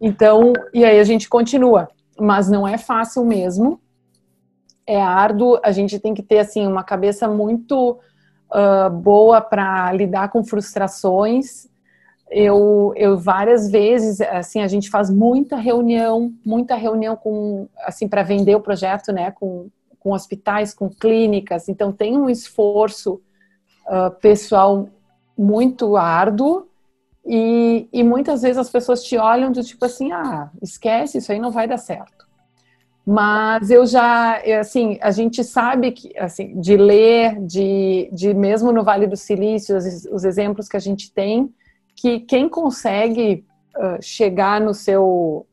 Então, 0.00 0.52
e 0.72 0.84
aí 0.84 0.98
a 0.98 1.04
gente 1.04 1.28
continua, 1.28 1.88
mas 2.18 2.48
não 2.48 2.66
é 2.66 2.76
fácil 2.76 3.24
mesmo. 3.24 3.80
É 4.86 5.00
árduo, 5.00 5.58
a 5.64 5.72
gente 5.72 5.98
tem 5.98 6.12
que 6.12 6.22
ter 6.22 6.40
assim 6.40 6.66
uma 6.66 6.84
cabeça 6.84 7.26
muito 7.26 7.98
uh, 8.52 8.90
boa 8.90 9.40
para 9.40 9.90
lidar 9.92 10.28
com 10.28 10.44
frustrações. 10.44 11.66
Eu, 12.30 12.92
eu 12.96 13.16
várias 13.16 13.70
vezes, 13.70 14.20
assim, 14.20 14.60
a 14.60 14.68
gente 14.68 14.90
faz 14.90 15.08
muita 15.08 15.56
reunião, 15.56 16.32
muita 16.44 16.74
reunião 16.74 17.16
com, 17.16 17.68
assim, 17.80 18.08
para 18.08 18.22
vender 18.22 18.56
o 18.56 18.60
projeto, 18.60 19.12
né, 19.12 19.30
com, 19.30 19.68
com 20.04 20.12
hospitais, 20.12 20.74
com 20.74 20.90
clínicas. 20.90 21.66
Então 21.66 21.90
tem 21.90 22.14
um 22.14 22.28
esforço 22.28 23.22
uh, 23.86 24.10
pessoal 24.20 24.86
muito 25.36 25.96
árduo 25.96 26.68
e, 27.24 27.88
e 27.90 28.04
muitas 28.04 28.42
vezes 28.42 28.58
as 28.58 28.68
pessoas 28.68 29.02
te 29.02 29.16
olham 29.16 29.50
do 29.50 29.64
tipo 29.64 29.82
assim, 29.86 30.12
ah, 30.12 30.50
esquece, 30.60 31.16
isso 31.16 31.32
aí 31.32 31.38
não 31.38 31.50
vai 31.50 31.66
dar 31.66 31.78
certo. 31.78 32.26
Mas 33.06 33.70
eu 33.70 33.86
já, 33.86 34.40
assim, 34.60 34.98
a 35.00 35.10
gente 35.10 35.42
sabe 35.42 35.92
que, 35.92 36.16
assim, 36.18 36.58
de 36.60 36.76
ler, 36.76 37.38
de, 37.40 38.08
de 38.12 38.32
mesmo 38.32 38.72
no 38.72 38.84
Vale 38.84 39.06
do 39.06 39.16
Silício, 39.16 39.76
os, 39.76 40.04
os 40.06 40.24
exemplos 40.24 40.68
que 40.68 40.76
a 40.76 40.80
gente 40.80 41.10
tem, 41.12 41.52
que 41.96 42.20
quem 42.20 42.48
consegue 42.48 43.44
uh, 43.76 44.02
chegar 44.02 44.60
no 44.60 44.74
seu 44.74 45.46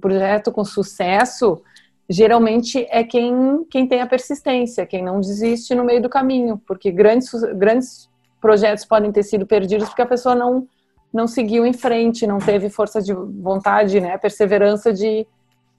projeto 0.00 0.50
com 0.50 0.64
sucesso, 0.64 1.62
geralmente 2.08 2.86
é 2.90 3.02
quem, 3.02 3.64
quem 3.70 3.86
tem 3.86 4.00
a 4.00 4.06
persistência, 4.06 4.86
quem 4.86 5.02
não 5.02 5.20
desiste 5.20 5.74
no 5.74 5.84
meio 5.84 6.00
do 6.00 6.08
caminho, 6.08 6.60
porque 6.66 6.90
grandes, 6.90 7.30
grandes 7.56 8.08
projetos 8.40 8.84
podem 8.84 9.10
ter 9.10 9.22
sido 9.22 9.46
perdidos 9.46 9.88
porque 9.88 10.02
a 10.02 10.06
pessoa 10.06 10.34
não, 10.34 10.68
não 11.12 11.26
seguiu 11.26 11.66
em 11.66 11.72
frente, 11.72 12.26
não 12.26 12.38
teve 12.38 12.68
força 12.70 13.02
de 13.02 13.12
vontade, 13.12 14.00
né, 14.00 14.16
perseverança 14.18 14.92
de, 14.92 15.26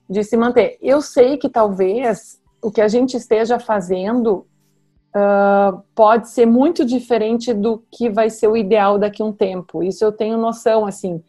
de 0.08 0.22
se 0.22 0.36
manter. 0.36 0.76
Eu 0.82 1.00
sei 1.00 1.38
que 1.38 1.48
talvez 1.48 2.40
o 2.60 2.70
que 2.70 2.80
a 2.80 2.88
gente 2.88 3.16
esteja 3.16 3.58
fazendo 3.58 4.46
uh, 5.16 5.82
pode 5.94 6.28
ser 6.28 6.46
muito 6.46 6.84
diferente 6.84 7.54
do 7.54 7.82
que 7.90 8.10
vai 8.10 8.28
ser 8.28 8.48
o 8.48 8.56
ideal 8.56 8.98
daqui 8.98 9.22
a 9.22 9.24
um 9.24 9.32
tempo. 9.32 9.82
Isso 9.82 10.04
eu 10.04 10.12
tenho 10.12 10.36
noção, 10.36 10.84
assim, 10.84 11.22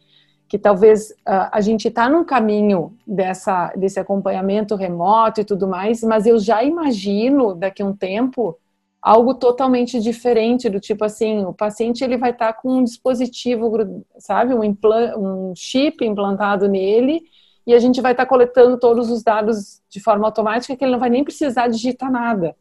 que 0.50 0.58
talvez 0.58 1.10
uh, 1.10 1.46
a 1.52 1.60
gente 1.60 1.86
está 1.86 2.08
num 2.08 2.24
caminho 2.24 2.92
dessa, 3.06 3.72
desse 3.76 4.00
acompanhamento 4.00 4.74
remoto 4.74 5.40
e 5.40 5.44
tudo 5.44 5.68
mais, 5.68 6.02
mas 6.02 6.26
eu 6.26 6.40
já 6.40 6.64
imagino 6.64 7.54
daqui 7.54 7.80
a 7.80 7.86
um 7.86 7.94
tempo 7.94 8.58
algo 9.00 9.32
totalmente 9.32 10.00
diferente 10.00 10.68
do 10.68 10.80
tipo 10.80 11.04
assim, 11.04 11.44
o 11.44 11.52
paciente 11.52 12.02
ele 12.02 12.16
vai 12.16 12.32
estar 12.32 12.52
tá 12.52 12.60
com 12.60 12.78
um 12.78 12.84
dispositivo, 12.84 14.04
sabe, 14.18 14.52
um, 14.52 14.76
um 15.16 15.54
chip 15.54 16.04
implantado 16.04 16.68
nele 16.68 17.22
e 17.64 17.72
a 17.72 17.78
gente 17.78 18.00
vai 18.00 18.10
estar 18.10 18.24
tá 18.24 18.28
coletando 18.28 18.76
todos 18.76 19.08
os 19.08 19.22
dados 19.22 19.80
de 19.88 20.00
forma 20.00 20.26
automática 20.26 20.74
que 20.74 20.84
ele 20.84 20.92
não 20.92 20.98
vai 20.98 21.10
nem 21.10 21.22
precisar 21.22 21.68
digitar 21.68 22.10
nada. 22.10 22.56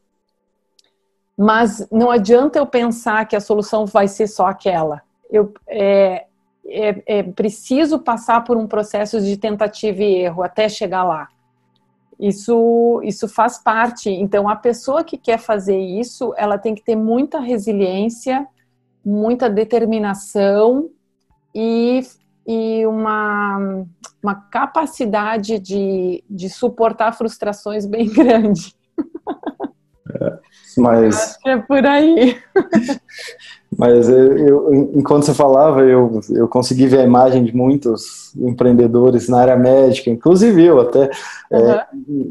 Mas 1.35 1.87
não 1.91 2.11
adianta 2.11 2.59
eu 2.59 2.67
pensar 2.67 3.25
que 3.27 3.35
a 3.35 3.41
solução 3.41 3.87
vai 3.87 4.07
ser 4.07 4.27
só 4.27 4.45
aquela. 4.45 5.01
Eu, 5.31 5.51
é, 5.67 6.27
é, 6.69 7.03
é 7.19 7.23
preciso 7.23 7.99
passar 7.99 8.43
por 8.43 8.57
um 8.57 8.67
processo 8.67 9.21
de 9.21 9.37
tentativa 9.37 10.03
e 10.03 10.15
erro 10.15 10.43
até 10.43 10.67
chegar 10.69 11.03
lá. 11.03 11.27
Isso, 12.19 13.01
isso 13.03 13.27
faz 13.27 13.57
parte. 13.57 14.09
Então, 14.09 14.49
a 14.49 14.55
pessoa 14.55 15.03
que 15.03 15.17
quer 15.17 15.37
fazer 15.37 15.79
isso, 15.79 16.33
ela 16.37 16.57
tem 16.57 16.75
que 16.75 16.83
ter 16.83 16.95
muita 16.95 17.39
resiliência, 17.39 18.45
muita 19.03 19.49
determinação 19.49 20.89
e 21.55 22.01
e 22.51 22.83
uma, 22.87 23.85
uma 24.23 24.33
capacidade 24.33 25.59
de, 25.59 26.23
de 26.27 26.49
suportar 26.49 27.11
frustrações 27.15 27.85
bem 27.85 28.09
grande. 28.11 28.73
É, 30.19 30.39
mas... 30.75 31.15
Acho 31.15 31.39
que 31.41 31.49
é 31.49 31.57
por 31.57 31.85
aí. 31.85 32.41
Mas 33.79 34.09
eu, 34.09 34.37
eu, 34.37 34.91
enquanto 34.93 35.23
você 35.23 35.33
falava, 35.33 35.83
eu, 35.83 36.19
eu 36.31 36.49
consegui 36.49 36.85
ver 36.85 36.99
a 36.99 37.05
imagem 37.05 37.45
de 37.45 37.55
muitos 37.55 38.35
empreendedores 38.35 39.29
na 39.29 39.39
área 39.39 39.55
médica, 39.55 40.09
inclusive 40.09 40.65
eu 40.65 40.81
até, 40.81 41.09
uhum. 41.49 41.69
é, 41.69 41.87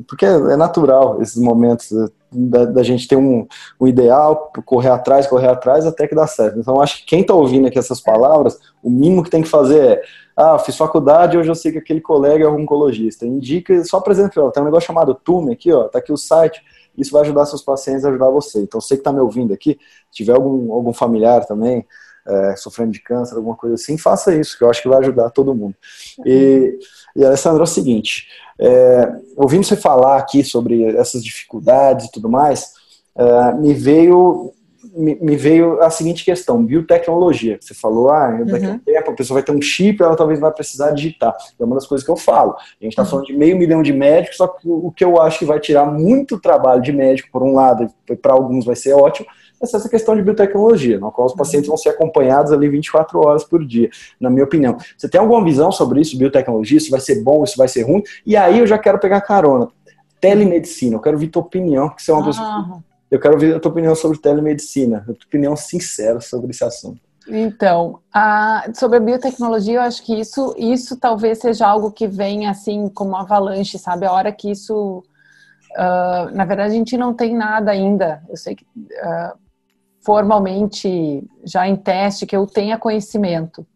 porque 0.07 0.27
é 0.27 0.57
natural 0.59 1.23
esses 1.23 1.43
momentos 1.43 1.89
da, 2.31 2.67
da 2.67 2.83
gente 2.83 3.09
ter 3.09 3.17
um, 3.17 3.47
um, 3.81 3.89
ideal, 3.89 4.53
correr 4.67 4.91
atrás, 4.91 5.27
correr 5.27 5.49
atrás, 5.49 5.87
até 5.87 6.07
que 6.07 6.15
dá 6.15 6.27
certo. 6.27 6.59
Então, 6.59 6.83
acho 6.83 6.99
que 6.99 7.07
quem 7.07 7.23
está 7.23 7.33
ouvindo 7.33 7.67
aqui 7.67 7.79
essas 7.79 8.03
palavras, 8.03 8.59
o 8.83 8.91
mínimo 8.91 9.23
que 9.23 9.31
tem 9.31 9.41
que 9.41 9.49
fazer 9.49 9.81
é, 9.81 10.03
ah, 10.37 10.59
fiz 10.59 10.77
faculdade, 10.77 11.39
hoje 11.39 11.49
eu 11.49 11.55
sei 11.55 11.73
que 11.73 11.79
aquele 11.79 12.03
colega 12.03 12.45
é 12.45 12.49
oncologista. 12.49 13.27
Indica, 13.27 13.83
só 13.85 14.03
por 14.03 14.13
exemplo, 14.13 14.53
tem 14.53 14.63
um 14.63 14.67
negócio 14.67 14.87
chamado 14.87 15.15
Tume 15.15 15.55
aqui, 15.55 15.73
ó, 15.73 15.85
tá 15.85 15.99
aqui 15.99 16.13
o 16.13 16.17
site, 16.19 16.61
isso 16.99 17.13
vai 17.13 17.23
ajudar 17.23 17.47
seus 17.47 17.63
pacientes 17.63 18.05
a 18.05 18.09
ajudar 18.09 18.29
você. 18.29 18.61
Então, 18.61 18.81
você 18.81 18.97
que 18.97 19.01
está 19.01 19.13
me 19.13 19.21
ouvindo 19.21 19.55
aqui, 19.55 19.79
tiver 20.11 20.35
algum, 20.35 20.73
algum 20.73 20.93
familiar 20.93 21.47
também, 21.47 21.87
é, 22.27 22.57
sofrendo 22.57 22.93
de 22.93 23.01
câncer, 23.01 23.37
alguma 23.37 23.57
coisa 23.57 23.77
assim, 23.77 23.97
faça 23.97 24.35
isso, 24.35 24.59
que 24.59 24.65
eu 24.65 24.69
acho 24.69 24.83
que 24.83 24.89
vai 24.89 24.99
ajudar 24.99 25.31
todo 25.31 25.55
mundo. 25.55 25.75
E, 26.27 26.79
e 27.17 27.25
Alessandro, 27.25 27.61
é 27.61 27.65
o 27.65 27.67
seguinte, 27.67 28.29
é, 28.59 29.13
ouvindo 29.37 29.65
você 29.65 29.77
falar 29.77 30.19
aqui 30.19 30.45
sobre 30.45 30.85
essas 30.97 31.25
dificuldades 31.25 32.07
e 32.07 32.13
tudo 32.13 32.29
mais, 32.29 32.73
é, 33.17 33.55
me 33.55 33.73
veio 33.73 34.53
me, 34.95 35.37
veio 35.37 35.81
a 35.81 35.91
seguinte 35.91 36.25
questão, 36.25 36.65
biotecnologia. 36.65 37.59
Você 37.61 37.75
falou, 37.75 38.11
ah, 38.11 38.31
daqui 38.45 38.67
a 38.67 38.69
uhum. 38.69 38.75
um 38.75 38.79
tempo 38.79 39.11
a 39.11 39.15
pessoa 39.15 39.37
vai 39.37 39.43
ter 39.43 39.53
um 39.53 39.61
chip, 39.61 40.03
ela 40.03 40.17
talvez 40.17 40.41
vai 40.41 40.53
precisar 40.53 40.91
digitar. 40.91 41.35
É 41.59 41.65
uma 41.65 41.75
das 41.75 41.87
coisas 41.87 42.05
que 42.05 42.11
eu 42.11 42.17
falo. 42.17 42.53
A 42.53 42.85
gente 42.85 42.93
está 42.93 43.03
uhum. 43.03 43.09
falando 43.09 43.27
de 43.27 43.37
meio 43.37 43.57
milhão 43.57 43.83
de 43.83 43.93
médicos, 43.93 44.37
só 44.37 44.49
que 44.49 44.69
o 44.69 44.91
que 44.91 45.05
eu 45.05 45.21
acho 45.21 45.39
que 45.39 45.45
vai 45.45 45.61
tirar 45.61 45.87
muito 45.87 46.41
trabalho 46.41 46.83
de 46.83 46.93
médico, 46.93 47.29
por 47.33 47.43
um 47.43 47.55
lado, 47.55 47.89
e 48.09 48.17
para 48.17 48.33
alguns 48.33 48.65
vai 48.65 48.77
ser 48.77 48.93
ótimo, 48.95 49.27
é 49.61 49.65
essa 49.65 49.89
questão 49.89 50.15
de 50.15 50.23
biotecnologia, 50.23 51.01
na 51.01 51.11
qual 51.11 51.27
os 51.27 51.35
pacientes 51.35 51.69
vão 51.69 51.77
ser 51.77 51.91
acompanhados 51.91 52.53
ali 52.53 52.69
24 52.69 53.19
horas 53.19 53.45
por 53.45 53.65
dia, 53.65 53.91
na 54.21 54.31
minha 54.31 54.45
opinião. 54.45 54.77
Você 54.97 55.09
tem 55.09 55.21
alguma 55.21 55.45
visão 55.45 55.73
sobre 55.73 56.01
isso, 56.01 56.17
biotecnologia? 56.17 56.79
Isso 56.79 56.91
vai 56.91 57.01
ser 57.01 57.23
bom, 57.23 57.43
isso 57.43 57.57
vai 57.57 57.67
ser 57.67 57.83
ruim? 57.83 58.03
E 58.25 58.37
aí 58.37 58.61
eu 58.61 58.67
já 58.67 58.79
quero 58.79 58.99
pegar 58.99 59.21
carona. 59.21 59.69
Telemedicina, 60.21 60.97
eu 60.97 61.01
quero 61.01 61.17
ouvir 61.17 61.29
tua 61.29 61.43
opinião, 61.43 61.89
que 61.89 62.03
você 62.03 62.11
é 62.11 62.15
uma 62.15 62.25
pessoa. 62.25 62.83
Eu 63.11 63.19
quero 63.19 63.35
ouvir 63.35 63.55
a 63.55 63.61
tua 63.61 63.71
opinião 63.71 63.95
sobre 63.95 64.19
telemedicina, 64.19 64.99
a 64.99 65.05
tua 65.05 65.27
opinião 65.27 65.57
sincera 65.57 66.21
sobre 66.21 66.51
esse 66.51 66.65
assunto. 66.65 67.01
Então, 67.27 68.01
a, 68.13 68.71
sobre 68.75 68.97
a 68.97 69.01
biotecnologia, 69.01 69.75
eu 69.75 69.83
acho 69.83 70.03
que 70.03 70.19
isso, 70.19 70.55
isso 70.57 70.97
talvez 70.97 71.39
seja 71.39 71.67
algo 71.67 71.91
que 71.91 72.07
vem 72.07 72.47
assim 72.47 72.89
como 72.89 73.17
avalanche, 73.17 73.79
sabe? 73.79 74.07
A 74.07 74.13
hora 74.13 74.33
que 74.33 74.51
isso. 74.51 75.05
Uh, 75.73 76.35
na 76.35 76.47
verdade, 76.47 76.73
a 76.73 76.75
gente 76.75 76.97
não 76.97 77.13
tem 77.13 77.37
nada 77.37 77.71
ainda. 77.71 78.23
Eu 78.29 78.37
sei 78.37 78.55
que 78.55 78.65
uh, 78.65 79.39
formalmente 80.01 81.23
já 81.45 81.69
em 81.69 81.77
teste 81.77 82.27
que 82.27 82.35
eu 82.35 82.47
tenha 82.47 82.79
conhecimento. 82.79 83.67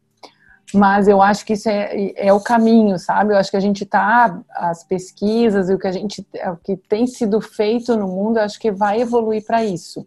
Mas 0.75 1.07
eu 1.07 1.21
acho 1.21 1.45
que 1.45 1.53
isso 1.53 1.69
é, 1.69 2.13
é 2.17 2.33
o 2.33 2.41
caminho, 2.41 2.99
sabe? 2.99 3.33
Eu 3.33 3.39
acho 3.39 3.51
que 3.51 3.57
a 3.57 3.61
gente 3.61 3.85
está, 3.85 4.41
as 4.51 4.83
pesquisas 4.83 5.69
e 5.69 5.75
o 5.75 5.79
que 5.79 5.87
a 5.87 5.93
gente, 5.93 6.27
o 6.47 6.57
que 6.57 6.77
tem 6.77 7.07
sido 7.07 7.41
feito 7.41 7.97
no 7.97 8.09
mundo, 8.09 8.39
eu 8.39 8.45
acho 8.45 8.59
que 8.59 8.71
vai 8.71 9.01
evoluir 9.01 9.45
para 9.45 9.63
isso. 9.65 10.07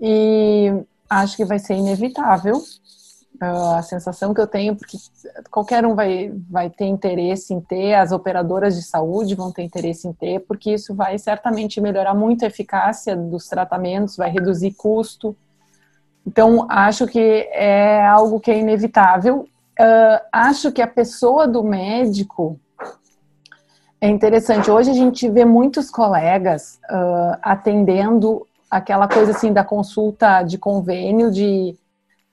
E 0.00 0.72
acho 1.08 1.36
que 1.36 1.44
vai 1.44 1.58
ser 1.58 1.74
inevitável. 1.74 2.56
Uh, 3.42 3.74
a 3.76 3.82
sensação 3.82 4.34
que 4.34 4.40
eu 4.40 4.46
tenho, 4.46 4.76
porque 4.76 4.98
qualquer 5.50 5.86
um 5.86 5.94
vai, 5.94 6.30
vai 6.50 6.68
ter 6.68 6.84
interesse 6.84 7.54
em 7.54 7.60
ter, 7.60 7.94
as 7.94 8.12
operadoras 8.12 8.74
de 8.74 8.82
saúde 8.82 9.34
vão 9.34 9.50
ter 9.50 9.62
interesse 9.62 10.06
em 10.06 10.12
ter, 10.12 10.40
porque 10.40 10.74
isso 10.74 10.94
vai 10.94 11.16
certamente 11.18 11.80
melhorar 11.80 12.12
muito 12.12 12.44
a 12.44 12.48
eficácia 12.48 13.16
dos 13.16 13.46
tratamentos, 13.46 14.16
vai 14.16 14.30
reduzir 14.30 14.72
custo. 14.72 15.34
Então, 16.26 16.66
acho 16.68 17.06
que 17.06 17.48
é 17.52 18.06
algo 18.06 18.38
que 18.40 18.50
é 18.50 18.58
inevitável. 18.58 19.48
Uh, 19.80 20.20
acho 20.30 20.70
que 20.70 20.82
a 20.82 20.86
pessoa 20.86 21.48
do 21.48 21.64
médico 21.64 22.60
é 23.98 24.10
interessante. 24.10 24.70
Hoje 24.70 24.90
a 24.90 24.94
gente 24.94 25.26
vê 25.30 25.46
muitos 25.46 25.90
colegas 25.90 26.78
uh, 26.90 27.38
atendendo 27.40 28.46
aquela 28.70 29.08
coisa 29.08 29.30
assim 29.30 29.54
da 29.54 29.64
consulta 29.64 30.42
de 30.42 30.58
convênio 30.58 31.30
de 31.30 31.74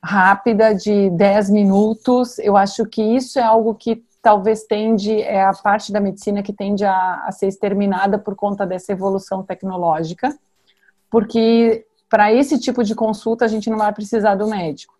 rápida 0.03 0.75
de 0.75 1.09
10 1.11 1.49
minutos. 1.49 2.37
Eu 2.39 2.57
acho 2.57 2.85
que 2.85 3.01
isso 3.01 3.39
é 3.39 3.43
algo 3.43 3.73
que 3.75 4.03
talvez 4.21 4.63
tende, 4.63 5.21
é 5.21 5.41
a 5.41 5.53
parte 5.53 5.93
da 5.93 6.01
medicina 6.01 6.43
que 6.43 6.51
tende 6.51 6.83
a, 6.83 7.23
a 7.25 7.31
ser 7.31 7.47
exterminada 7.47 8.19
por 8.19 8.35
conta 8.35 8.67
dessa 8.67 8.91
evolução 8.91 9.41
tecnológica, 9.41 10.37
porque 11.09 11.85
para 12.09 12.29
esse 12.33 12.59
tipo 12.59 12.83
de 12.83 12.93
consulta 12.93 13.45
a 13.45 13.47
gente 13.47 13.69
não 13.69 13.77
vai 13.77 13.93
precisar 13.93 14.35
do 14.35 14.47
médico. 14.47 14.93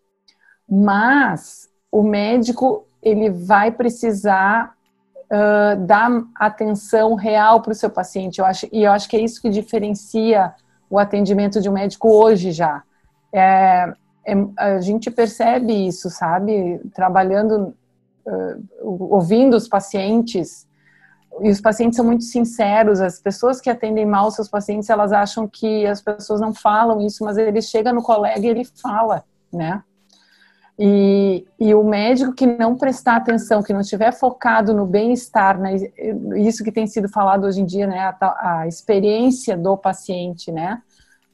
Mas 0.70 1.67
o 1.92 2.04
médico, 2.04 2.86
ele 3.02 3.30
vai 3.30 3.72
precisar 3.72 4.74
uh, 5.32 5.86
dar 5.86 6.12
atenção 6.36 7.16
real 7.16 7.62
para 7.62 7.72
o 7.72 7.76
seu 7.76 7.90
paciente. 7.90 8.40
Eu 8.40 8.46
acho, 8.46 8.68
e 8.72 8.84
eu 8.84 8.92
acho 8.92 9.08
que 9.10 9.16
é 9.16 9.22
isso 9.22 9.42
que 9.42 9.50
diferencia 9.50 10.54
o 10.90 10.98
atendimento 11.00 11.62
de 11.62 11.70
um 11.70 11.74
médico 11.74 12.10
hoje 12.10 12.52
já. 12.52 12.84
É, 13.34 13.94
é, 14.26 14.34
a 14.58 14.82
gente 14.82 15.12
percebe 15.12 15.88
isso, 15.88 16.10
sabe? 16.10 16.80
Trabalhando, 16.94 17.74
uh, 18.26 19.08
ouvindo 19.14 19.56
os 19.56 19.68
pacientes, 19.68 20.68
e 21.40 21.50
os 21.50 21.62
pacientes 21.62 21.98
são 21.98 22.06
muito 22.06 22.24
sinceros. 22.24 23.00
As 23.00 23.20
pessoas 23.20 23.62
que 23.62 23.70
atendem 23.70 24.06
mal 24.06 24.32
seus 24.32 24.50
pacientes, 24.50 24.90
elas 24.90 25.12
acham 25.12 25.48
que 25.48 25.86
as 25.86 26.02
pessoas 26.02 26.42
não 26.42 26.54
falam 26.54 27.02
isso, 27.02 27.24
mas 27.24 27.38
ele 27.38 27.62
chega 27.62 27.94
no 27.94 28.02
colega 28.02 28.40
e 28.40 28.50
ele 28.50 28.66
fala, 28.66 29.24
né? 29.54 29.84
E, 30.80 31.44
e 31.60 31.74
o 31.74 31.84
médico 31.84 32.34
que 32.34 32.46
não 32.46 32.76
prestar 32.76 33.16
atenção, 33.16 33.64
que 33.64 33.74
não 33.74 33.82
estiver 33.82 34.12
focado 34.12 34.76
no 34.76 34.86
bem-estar, 34.86 35.60
né, 35.60 35.76
isso 36.36 36.64
que 36.64 36.72
tem 36.72 36.86
sido 36.86 37.10
falado 37.10 37.46
hoje 37.46 37.62
em 37.62 37.66
dia, 37.66 37.88
né, 37.88 38.00
a, 38.00 38.60
a 38.60 38.68
experiência 38.68 39.58
do 39.58 39.76
paciente, 39.76 40.52
né, 40.52 40.80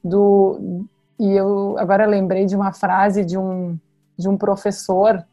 do, 0.02 0.86
e 1.20 1.32
eu 1.32 1.76
agora 1.78 2.06
lembrei 2.06 2.46
de 2.46 2.56
uma 2.56 2.72
frase 2.72 3.26
de 3.26 3.38
um, 3.38 3.78
de 4.18 4.30
um 4.30 4.38
professor 4.38 5.26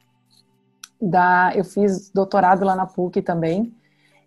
da, 1.01 1.53
eu 1.55 1.65
fiz 1.65 2.11
doutorado 2.11 2.65
lá 2.65 2.75
na 2.75 2.87
PUC 2.87 3.23
também, 3.23 3.73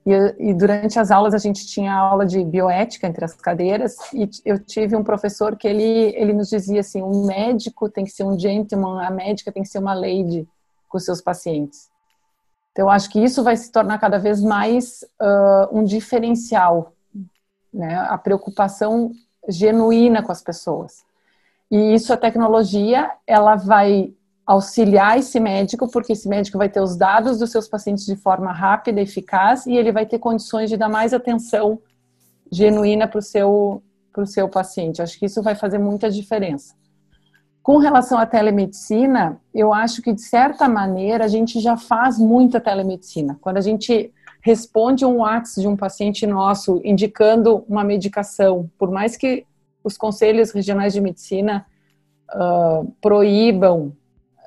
e, 0.05 0.49
e, 0.49 0.53
durante 0.53 0.99
as 0.99 1.11
aulas 1.11 1.33
a 1.33 1.37
gente 1.37 1.65
tinha 1.65 1.93
aula 1.93 2.25
de 2.25 2.43
bioética 2.43 3.07
entre 3.07 3.23
as 3.23 3.33
cadeiras 3.33 3.95
e 4.13 4.29
eu 4.43 4.59
tive 4.59 4.95
um 4.95 5.03
professor 5.03 5.55
que 5.55 5.67
ele, 5.67 6.13
ele 6.15 6.33
nos 6.33 6.49
dizia 6.49 6.81
assim, 6.81 7.01
um 7.01 7.25
médico 7.25 7.89
tem 7.89 8.03
que 8.03 8.11
ser 8.11 8.23
um 8.23 8.37
gentleman, 8.37 9.01
a 9.01 9.09
médica 9.09 9.51
tem 9.51 9.63
que 9.63 9.69
ser 9.69 9.79
uma 9.79 9.93
lady 9.93 10.47
com 10.89 10.99
seus 10.99 11.21
pacientes. 11.21 11.89
Então 12.71 12.85
eu 12.85 12.89
acho 12.89 13.09
que 13.09 13.23
isso 13.23 13.43
vai 13.43 13.55
se 13.55 13.71
tornar 13.71 13.99
cada 13.99 14.17
vez 14.17 14.41
mais 14.41 15.03
uh, 15.21 15.77
um 15.77 15.83
diferencial, 15.83 16.93
né? 17.73 17.95
A 18.09 18.17
preocupação 18.17 19.11
genuína 19.47 20.23
com 20.23 20.31
as 20.31 20.41
pessoas. 20.41 21.03
E 21.69 21.93
isso 21.93 22.11
a 22.11 22.17
tecnologia 22.17 23.11
ela 23.25 23.55
vai 23.55 24.13
auxiliar 24.45 25.17
esse 25.17 25.39
médico, 25.39 25.89
porque 25.89 26.13
esse 26.13 26.27
médico 26.27 26.57
vai 26.57 26.67
ter 26.67 26.81
os 26.81 26.95
dados 26.95 27.39
dos 27.39 27.51
seus 27.51 27.67
pacientes 27.67 28.05
de 28.05 28.15
forma 28.15 28.51
rápida 28.51 28.99
e 28.99 29.03
eficaz 29.03 29.65
e 29.65 29.75
ele 29.75 29.91
vai 29.91 30.05
ter 30.05 30.19
condições 30.19 30.69
de 30.69 30.77
dar 30.77 30.89
mais 30.89 31.13
atenção 31.13 31.79
genuína 32.51 33.07
para 33.07 33.19
o 33.19 33.21
seu, 33.21 33.81
pro 34.11 34.27
seu 34.27 34.49
paciente. 34.49 35.01
Acho 35.01 35.17
que 35.17 35.25
isso 35.25 35.41
vai 35.41 35.55
fazer 35.55 35.77
muita 35.77 36.11
diferença. 36.11 36.75
Com 37.61 37.77
relação 37.77 38.17
à 38.17 38.25
telemedicina, 38.25 39.39
eu 39.53 39.73
acho 39.73 40.01
que, 40.01 40.11
de 40.11 40.21
certa 40.21 40.67
maneira, 40.67 41.23
a 41.23 41.29
gente 41.29 41.61
já 41.61 41.77
faz 41.77 42.19
muita 42.19 42.59
telemedicina. 42.59 43.37
Quando 43.39 43.55
a 43.55 43.61
gente 43.61 44.11
responde 44.41 45.05
um 45.05 45.19
WhatsApp 45.19 45.61
de 45.61 45.67
um 45.69 45.77
paciente 45.77 46.27
nosso 46.27 46.81
indicando 46.83 47.63
uma 47.69 47.81
medicação, 47.81 48.69
por 48.77 48.91
mais 48.91 49.15
que 49.15 49.45
os 49.81 49.95
conselhos 49.95 50.51
regionais 50.51 50.91
de 50.91 50.99
medicina 50.99 51.65
uh, 52.35 52.91
proíbam 52.99 53.93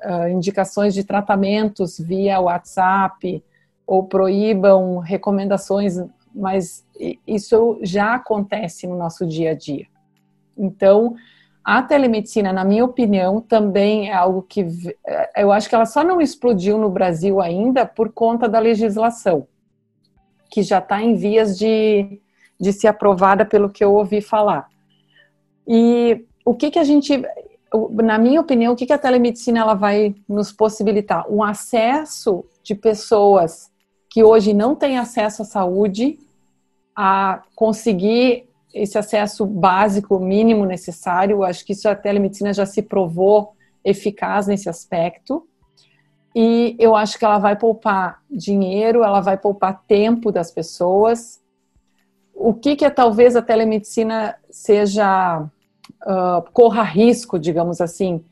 uh, 0.05 0.27
indicações 0.29 0.93
de 0.93 1.03
tratamentos 1.03 1.99
via 1.99 2.39
WhatsApp 2.39 3.43
ou 3.85 4.03
proíbam 4.03 4.99
recomendações, 4.99 5.95
mas 6.33 6.85
isso 7.25 7.79
já 7.81 8.15
acontece 8.15 8.85
no 8.85 8.97
nosso 8.97 9.25
dia 9.25 9.51
a 9.51 9.53
dia. 9.53 9.87
Então, 10.57 11.15
a 11.63 11.81
telemedicina, 11.81 12.53
na 12.53 12.63
minha 12.63 12.85
opinião, 12.85 13.41
também 13.41 14.09
é 14.09 14.13
algo 14.13 14.41
que 14.41 14.65
eh, 15.05 15.31
eu 15.37 15.51
acho 15.51 15.67
que 15.67 15.75
ela 15.75 15.85
só 15.85 16.03
não 16.03 16.21
explodiu 16.21 16.77
no 16.77 16.89
Brasil 16.89 17.41
ainda 17.41 17.85
por 17.85 18.11
conta 18.11 18.47
da 18.47 18.57
legislação, 18.57 19.47
que 20.49 20.63
já 20.63 20.79
está 20.79 21.01
em 21.01 21.15
vias 21.15 21.57
de, 21.57 22.21
de 22.59 22.71
ser 22.71 22.87
aprovada 22.87 23.45
pelo 23.45 23.69
que 23.69 23.83
eu 23.83 23.93
ouvi 23.93 24.21
falar. 24.21 24.69
E 25.67 26.25
o 26.45 26.55
que, 26.55 26.71
que 26.71 26.79
a 26.79 26.85
gente 26.85 27.21
na 27.91 28.17
minha 28.17 28.39
opinião, 28.39 28.73
o 28.73 28.75
que 28.75 28.91
a 28.91 28.97
telemedicina 28.97 29.59
ela 29.59 29.73
vai 29.73 30.15
nos 30.27 30.51
possibilitar? 30.51 31.25
Um 31.29 31.43
acesso 31.43 32.45
de 32.63 32.73
pessoas 32.73 33.69
que 34.09 34.23
hoje 34.23 34.53
não 34.53 34.75
têm 34.75 34.97
acesso 34.97 35.41
à 35.41 35.45
saúde 35.45 36.19
a 36.95 37.43
conseguir 37.55 38.47
esse 38.73 38.97
acesso 38.97 39.45
básico, 39.45 40.19
mínimo 40.19 40.65
necessário. 40.65 41.43
Acho 41.43 41.65
que 41.65 41.73
isso 41.73 41.87
a 41.87 41.95
telemedicina 41.95 42.53
já 42.53 42.65
se 42.65 42.81
provou 42.81 43.53
eficaz 43.83 44.47
nesse 44.47 44.69
aspecto. 44.69 45.47
E 46.35 46.75
eu 46.77 46.95
acho 46.95 47.17
que 47.17 47.25
ela 47.25 47.39
vai 47.39 47.55
poupar 47.55 48.21
dinheiro, 48.29 49.03
ela 49.03 49.21
vai 49.21 49.37
poupar 49.37 49.83
tempo 49.87 50.31
das 50.31 50.51
pessoas. 50.51 51.41
O 52.33 52.53
que, 52.53 52.75
que 52.75 52.85
é 52.85 52.89
talvez 52.89 53.35
a 53.35 53.41
telemedicina 53.41 54.35
seja 54.49 55.43
uh, 56.07 56.41
corra 56.53 56.81
risco, 56.81 57.37
digamos 57.37 57.81
assim, 57.81 58.23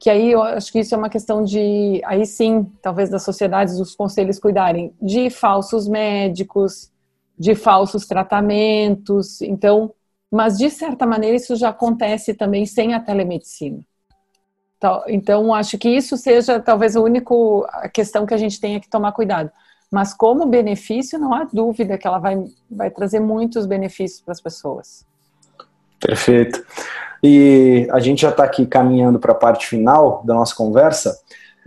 que 0.00 0.08
aí 0.08 0.32
eu 0.32 0.42
acho 0.42 0.72
que 0.72 0.80
isso 0.80 0.94
é 0.94 0.98
uma 0.98 1.10
questão 1.10 1.42
de, 1.42 2.00
aí 2.04 2.24
sim, 2.24 2.64
talvez 2.80 3.10
das 3.10 3.22
sociedades, 3.22 3.76
dos 3.76 3.94
conselhos 3.94 4.38
cuidarem 4.38 4.94
de 5.02 5.28
falsos 5.28 5.86
médicos, 5.86 6.90
de 7.38 7.54
falsos 7.54 8.06
tratamentos, 8.06 9.40
então, 9.42 9.92
mas 10.30 10.56
de 10.56 10.70
certa 10.70 11.04
maneira 11.04 11.36
isso 11.36 11.54
já 11.56 11.68
acontece 11.68 12.34
também 12.34 12.64
sem 12.64 12.94
a 12.94 13.00
telemedicina. 13.00 13.80
Então 15.08 15.52
acho 15.52 15.76
que 15.76 15.88
isso 15.88 16.16
seja 16.16 16.60
talvez 16.60 16.94
a 16.94 17.00
única 17.00 17.34
questão 17.92 18.24
que 18.24 18.34
a 18.34 18.36
gente 18.36 18.60
tenha 18.60 18.80
que 18.80 18.88
tomar 18.88 19.10
cuidado. 19.12 19.50
Mas 19.90 20.14
como 20.14 20.46
benefício, 20.46 21.18
não 21.18 21.34
há 21.34 21.44
dúvida 21.44 21.98
que 21.98 22.06
ela 22.06 22.18
vai, 22.18 22.36
vai 22.70 22.90
trazer 22.90 23.18
muitos 23.18 23.66
benefícios 23.66 24.20
para 24.20 24.32
as 24.32 24.40
pessoas. 24.40 25.07
Perfeito. 26.00 26.64
E 27.22 27.88
a 27.90 27.98
gente 27.98 28.22
já 28.22 28.30
está 28.30 28.44
aqui 28.44 28.64
caminhando 28.66 29.18
para 29.18 29.32
a 29.32 29.36
parte 29.36 29.66
final 29.66 30.22
da 30.24 30.34
nossa 30.34 30.54
conversa. 30.54 31.18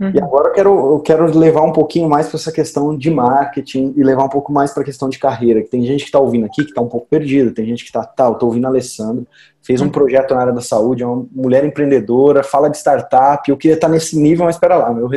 Uhum. 0.02 0.10
E 0.12 0.20
agora 0.20 0.48
eu 0.48 0.52
quero, 0.52 0.92
eu 0.94 1.00
quero 1.00 1.38
levar 1.38 1.62
um 1.62 1.70
pouquinho 1.70 2.08
mais 2.08 2.26
para 2.26 2.36
essa 2.36 2.50
questão 2.50 2.96
de 2.96 3.08
marketing 3.08 3.94
e 3.96 4.02
levar 4.02 4.24
um 4.24 4.28
pouco 4.28 4.52
mais 4.52 4.72
para 4.72 4.82
a 4.82 4.84
questão 4.84 5.08
de 5.08 5.16
carreira. 5.16 5.62
Que 5.62 5.68
tem 5.68 5.84
gente 5.86 6.00
que 6.00 6.08
está 6.08 6.18
ouvindo 6.18 6.44
aqui 6.44 6.64
que 6.64 6.70
está 6.70 6.80
um 6.80 6.88
pouco 6.88 7.06
perdida, 7.08 7.54
tem 7.54 7.64
gente 7.64 7.84
que 7.84 7.90
está, 7.90 8.02
tá, 8.02 8.24
eu 8.24 8.32
estou 8.32 8.48
ouvindo 8.48 8.64
a 8.64 8.68
Alessandro, 8.68 9.24
fez 9.62 9.80
um 9.80 9.84
uhum. 9.84 9.90
projeto 9.92 10.34
na 10.34 10.40
área 10.40 10.52
da 10.52 10.60
saúde, 10.60 11.04
é 11.04 11.06
uma 11.06 11.24
mulher 11.30 11.64
empreendedora, 11.64 12.42
fala 12.42 12.68
de 12.68 12.78
startup, 12.78 13.48
eu 13.48 13.56
queria 13.56 13.76
estar 13.76 13.86
tá 13.86 13.92
nesse 13.92 14.18
nível, 14.18 14.44
mas 14.44 14.56
espera 14.56 14.76
lá, 14.76 14.92
meu, 14.92 15.08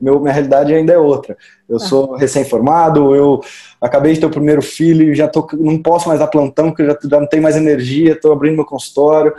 meu, 0.00 0.18
minha 0.18 0.32
realidade 0.32 0.74
ainda 0.74 0.92
é 0.92 0.98
outra. 0.98 1.36
Eu 1.68 1.78
tá. 1.78 1.84
sou 1.84 2.16
recém-formado, 2.16 3.14
eu 3.14 3.40
acabei 3.80 4.12
de 4.12 4.18
ter 4.18 4.26
o 4.26 4.30
primeiro 4.30 4.60
filho, 4.60 5.14
já 5.14 5.28
tô, 5.28 5.46
não 5.52 5.80
posso 5.80 6.08
mais 6.08 6.18
dar 6.18 6.26
plantão, 6.26 6.70
porque 6.70 6.82
eu 6.82 6.86
já, 6.86 6.98
já 7.04 7.20
não 7.20 7.28
tenho 7.28 7.44
mais 7.44 7.56
energia, 7.56 8.14
estou 8.14 8.32
abrindo 8.32 8.56
meu 8.56 8.64
consultório. 8.64 9.32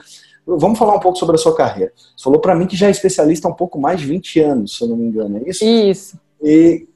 Vamos 0.45 0.77
falar 0.77 0.95
um 0.95 0.99
pouco 0.99 1.17
sobre 1.17 1.35
a 1.35 1.39
sua 1.39 1.55
carreira. 1.55 1.91
Você 1.95 2.23
falou 2.23 2.39
para 2.39 2.55
mim 2.55 2.67
que 2.67 2.75
já 2.75 2.87
é 2.87 2.91
especialista 2.91 3.47
há 3.47 3.51
um 3.51 3.55
pouco 3.55 3.79
mais 3.79 3.99
de 3.99 4.07
20 4.07 4.39
anos, 4.41 4.77
se 4.77 4.83
eu 4.83 4.89
não 4.89 4.97
me 4.97 5.05
engano, 5.05 5.37
é 5.37 5.49
isso? 5.49 5.63
Isso. 5.63 6.19
E 6.41 6.87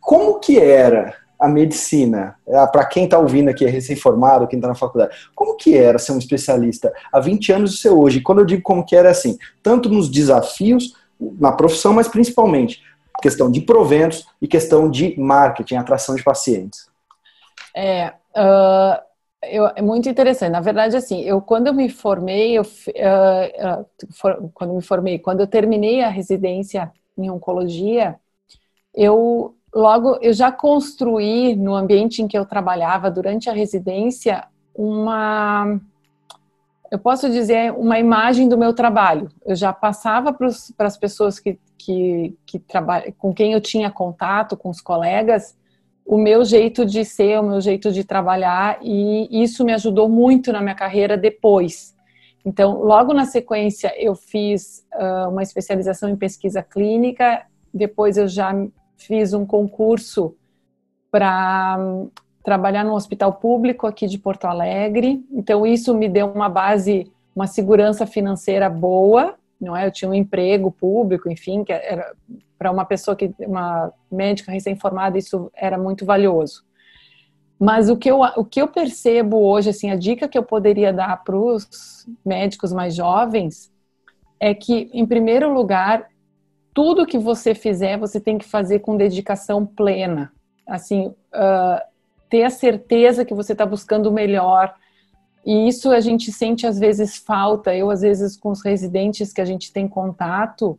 como 0.00 0.38
que 0.38 0.58
era 0.58 1.14
a 1.38 1.48
medicina, 1.48 2.36
é, 2.46 2.66
para 2.66 2.84
quem 2.86 3.04
está 3.04 3.18
ouvindo 3.18 3.50
aqui, 3.50 3.64
é 3.64 3.68
recém-formado, 3.68 4.46
quem 4.46 4.58
está 4.58 4.68
na 4.68 4.74
faculdade, 4.74 5.14
como 5.34 5.56
que 5.56 5.76
era 5.76 5.98
ser 5.98 6.12
um 6.12 6.18
especialista 6.18 6.92
há 7.12 7.20
20 7.20 7.52
anos 7.52 7.74
e 7.74 7.76
ser 7.76 7.90
hoje? 7.90 8.18
E 8.18 8.22
quando 8.22 8.38
eu 8.38 8.46
digo 8.46 8.62
como 8.62 8.84
que 8.84 8.96
era, 8.96 9.10
assim, 9.10 9.36
tanto 9.62 9.88
nos 9.88 10.08
desafios, 10.08 10.94
na 11.18 11.52
profissão, 11.52 11.92
mas 11.92 12.08
principalmente 12.08 12.82
questão 13.22 13.50
de 13.50 13.60
proventos 13.62 14.26
e 14.40 14.46
questão 14.46 14.90
de 14.90 15.18
marketing, 15.18 15.76
atração 15.76 16.14
de 16.14 16.22
pacientes. 16.22 16.86
É, 17.74 18.12
uh, 18.36 19.05
eu, 19.50 19.66
é 19.74 19.82
muito 19.82 20.08
interessante. 20.08 20.52
Na 20.52 20.60
verdade, 20.60 20.96
assim, 20.96 21.22
eu 21.22 21.40
quando 21.40 21.68
eu 21.68 21.74
me 21.74 21.88
formei, 21.88 22.58
eu, 22.58 22.62
uh, 22.62 23.80
uh, 23.80 23.86
for, 24.12 24.50
quando 24.54 24.74
me 24.74 24.82
formei, 24.82 25.18
quando 25.18 25.40
eu 25.40 25.46
terminei 25.46 26.02
a 26.02 26.08
residência 26.08 26.92
em 27.16 27.30
oncologia, 27.30 28.16
eu 28.94 29.54
logo 29.74 30.18
eu 30.22 30.32
já 30.32 30.50
construí 30.52 31.54
no 31.54 31.74
ambiente 31.74 32.22
em 32.22 32.28
que 32.28 32.38
eu 32.38 32.46
trabalhava 32.46 33.10
durante 33.10 33.50
a 33.50 33.52
residência 33.52 34.44
uma 34.74 35.80
eu 36.90 36.98
posso 36.98 37.28
dizer 37.28 37.72
uma 37.72 37.98
imagem 37.98 38.48
do 38.48 38.56
meu 38.56 38.72
trabalho. 38.72 39.28
Eu 39.44 39.56
já 39.56 39.72
passava 39.72 40.32
para 40.32 40.86
as 40.86 40.96
pessoas 40.96 41.38
que, 41.38 41.58
que, 41.76 42.36
que 42.46 42.58
trabalham, 42.58 43.12
com 43.18 43.34
quem 43.34 43.52
eu 43.52 43.60
tinha 43.60 43.90
contato, 43.90 44.56
com 44.56 44.70
os 44.70 44.80
colegas, 44.80 45.56
o 46.06 46.16
meu 46.16 46.44
jeito 46.44 46.86
de 46.86 47.04
ser, 47.04 47.40
o 47.40 47.42
meu 47.42 47.60
jeito 47.60 47.90
de 47.90 48.04
trabalhar, 48.04 48.78
e 48.80 49.42
isso 49.42 49.64
me 49.64 49.72
ajudou 49.72 50.08
muito 50.08 50.52
na 50.52 50.60
minha 50.60 50.74
carreira 50.74 51.16
depois. 51.16 51.96
Então, 52.44 52.80
logo 52.80 53.12
na 53.12 53.24
sequência, 53.24 53.92
eu 53.98 54.14
fiz 54.14 54.86
uh, 54.94 55.28
uma 55.28 55.42
especialização 55.42 56.08
em 56.08 56.14
pesquisa 56.14 56.62
clínica, 56.62 57.44
depois 57.74 58.16
eu 58.16 58.28
já 58.28 58.54
fiz 58.96 59.34
um 59.34 59.44
concurso 59.44 60.36
para 61.10 61.76
um, 61.80 62.08
trabalhar 62.44 62.84
no 62.84 62.94
hospital 62.94 63.32
público 63.32 63.84
aqui 63.84 64.06
de 64.06 64.16
Porto 64.16 64.44
Alegre. 64.44 65.24
Então, 65.32 65.66
isso 65.66 65.92
me 65.92 66.08
deu 66.08 66.28
uma 66.28 66.48
base, 66.48 67.10
uma 67.34 67.48
segurança 67.48 68.06
financeira 68.06 68.70
boa, 68.70 69.34
não 69.60 69.76
é? 69.76 69.84
Eu 69.84 69.90
tinha 69.90 70.08
um 70.08 70.14
emprego 70.14 70.70
público, 70.70 71.28
enfim, 71.28 71.64
que 71.64 71.72
era 71.72 72.12
para 72.58 72.70
uma 72.70 72.84
pessoa 72.84 73.16
que 73.16 73.34
uma 73.38 73.92
médica 74.10 74.52
recém-formada 74.52 75.18
isso 75.18 75.50
era 75.54 75.76
muito 75.76 76.04
valioso. 76.04 76.64
Mas 77.58 77.88
o 77.88 77.96
que 77.96 78.10
eu, 78.10 78.20
o 78.20 78.44
que 78.44 78.60
eu 78.60 78.68
percebo 78.68 79.38
hoje, 79.38 79.70
assim, 79.70 79.90
a 79.90 79.96
dica 79.96 80.28
que 80.28 80.36
eu 80.36 80.42
poderia 80.42 80.92
dar 80.92 81.24
para 81.24 81.36
os 81.36 82.06
médicos 82.24 82.72
mais 82.72 82.94
jovens 82.94 83.72
é 84.38 84.54
que, 84.54 84.90
em 84.92 85.06
primeiro 85.06 85.52
lugar, 85.52 86.06
tudo 86.74 87.06
que 87.06 87.18
você 87.18 87.54
fizer, 87.54 87.96
você 87.96 88.20
tem 88.20 88.36
que 88.36 88.44
fazer 88.44 88.80
com 88.80 88.96
dedicação 88.96 89.64
plena. 89.64 90.30
Assim, 90.66 91.06
uh, 91.06 91.80
ter 92.28 92.42
a 92.42 92.50
certeza 92.50 93.24
que 93.24 93.32
você 93.32 93.52
está 93.52 93.64
buscando 93.64 94.08
o 94.08 94.12
melhor. 94.12 94.74
E 95.44 95.66
isso 95.68 95.90
a 95.90 96.00
gente 96.00 96.30
sente 96.30 96.66
às 96.66 96.78
vezes 96.78 97.16
falta. 97.16 97.74
Eu, 97.74 97.90
às 97.90 98.02
vezes, 98.02 98.36
com 98.36 98.50
os 98.50 98.62
residentes 98.62 99.32
que 99.32 99.40
a 99.40 99.44
gente 99.46 99.72
tem 99.72 99.88
contato, 99.88 100.78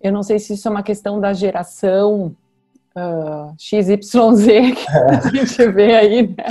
eu 0.00 0.12
não 0.12 0.22
sei 0.22 0.38
se 0.38 0.54
isso 0.54 0.66
é 0.66 0.70
uma 0.70 0.82
questão 0.82 1.20
da 1.20 1.32
geração 1.32 2.34
uh, 2.96 3.54
XYZ 3.58 3.98
que 4.74 4.90
a 4.90 5.30
gente 5.30 5.68
vê 5.72 5.94
aí, 5.94 6.22
né? 6.28 6.44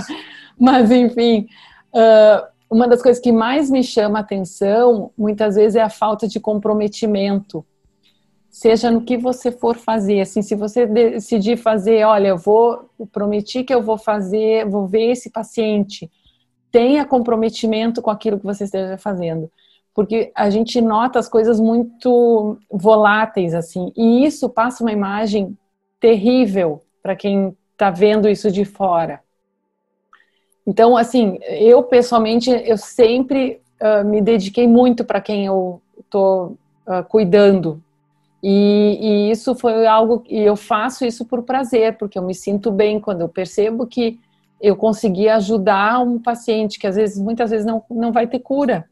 Mas, 0.57 0.91
enfim, 0.91 1.47
uh, 1.93 2.47
uma 2.69 2.87
das 2.87 3.01
coisas 3.01 3.21
que 3.21 3.31
mais 3.31 3.71
me 3.71 3.83
chama 3.83 4.19
a 4.19 4.21
atenção, 4.21 5.11
muitas 5.17 5.55
vezes, 5.55 5.75
é 5.75 5.81
a 5.81 5.89
falta 5.89 6.27
de 6.27 6.39
comprometimento. 6.39 7.65
Seja 8.49 8.91
no 8.91 9.01
que 9.01 9.17
você 9.17 9.51
for 9.51 9.75
fazer, 9.77 10.21
assim, 10.21 10.41
se 10.41 10.53
você 10.53 10.85
decidir 10.85 11.57
fazer, 11.57 12.03
olha, 12.03 12.29
eu 12.29 12.37
vou, 12.37 12.89
eu 12.99 13.07
prometi 13.07 13.63
que 13.63 13.73
eu 13.73 13.81
vou 13.81 13.97
fazer, 13.97 14.67
vou 14.67 14.85
ver 14.85 15.11
esse 15.11 15.29
paciente, 15.29 16.11
tenha 16.71 17.05
comprometimento 17.05 18.01
com 18.01 18.11
aquilo 18.11 18.39
que 18.39 18.45
você 18.45 18.65
esteja 18.65 18.97
fazendo 18.97 19.49
porque 19.99 20.31
a 20.33 20.49
gente 20.49 20.79
nota 20.79 21.19
as 21.19 21.27
coisas 21.27 21.59
muito 21.59 22.57
voláteis 22.71 23.53
assim, 23.53 23.91
e 23.97 24.23
isso 24.23 24.47
passa 24.47 24.81
uma 24.81 24.93
imagem 24.93 25.57
terrível 25.99 26.81
para 27.03 27.17
quem 27.17 27.53
está 27.73 27.91
vendo 27.91 28.29
isso 28.29 28.49
de 28.49 28.63
fora. 28.63 29.19
Então, 30.65 30.95
assim, 30.95 31.37
eu 31.49 31.83
pessoalmente, 31.83 32.49
eu 32.49 32.77
sempre 32.77 33.59
uh, 33.81 34.07
me 34.07 34.21
dediquei 34.21 34.65
muito 34.69 35.03
para 35.03 35.19
quem 35.19 35.45
eu 35.45 35.81
estou 35.99 36.55
uh, 36.87 37.03
cuidando. 37.09 37.83
E, 38.41 38.99
e, 39.01 39.31
isso 39.31 39.53
foi 39.53 39.85
algo, 39.85 40.23
e 40.29 40.39
eu 40.39 40.55
faço 40.55 41.03
isso 41.03 41.25
por 41.25 41.43
prazer, 41.43 41.97
porque 41.97 42.17
eu 42.17 42.23
me 42.23 42.33
sinto 42.33 42.71
bem 42.71 43.01
quando 43.01 43.19
eu 43.19 43.27
percebo 43.27 43.85
que 43.85 44.17
eu 44.61 44.77
consegui 44.77 45.27
ajudar 45.27 45.99
um 45.99 46.17
paciente 46.17 46.79
que 46.79 46.87
às 46.87 46.95
vezes, 46.95 47.21
muitas 47.21 47.49
vezes 47.49 47.65
não, 47.65 47.83
não 47.89 48.13
vai 48.13 48.27
ter 48.27 48.39
cura, 48.39 48.87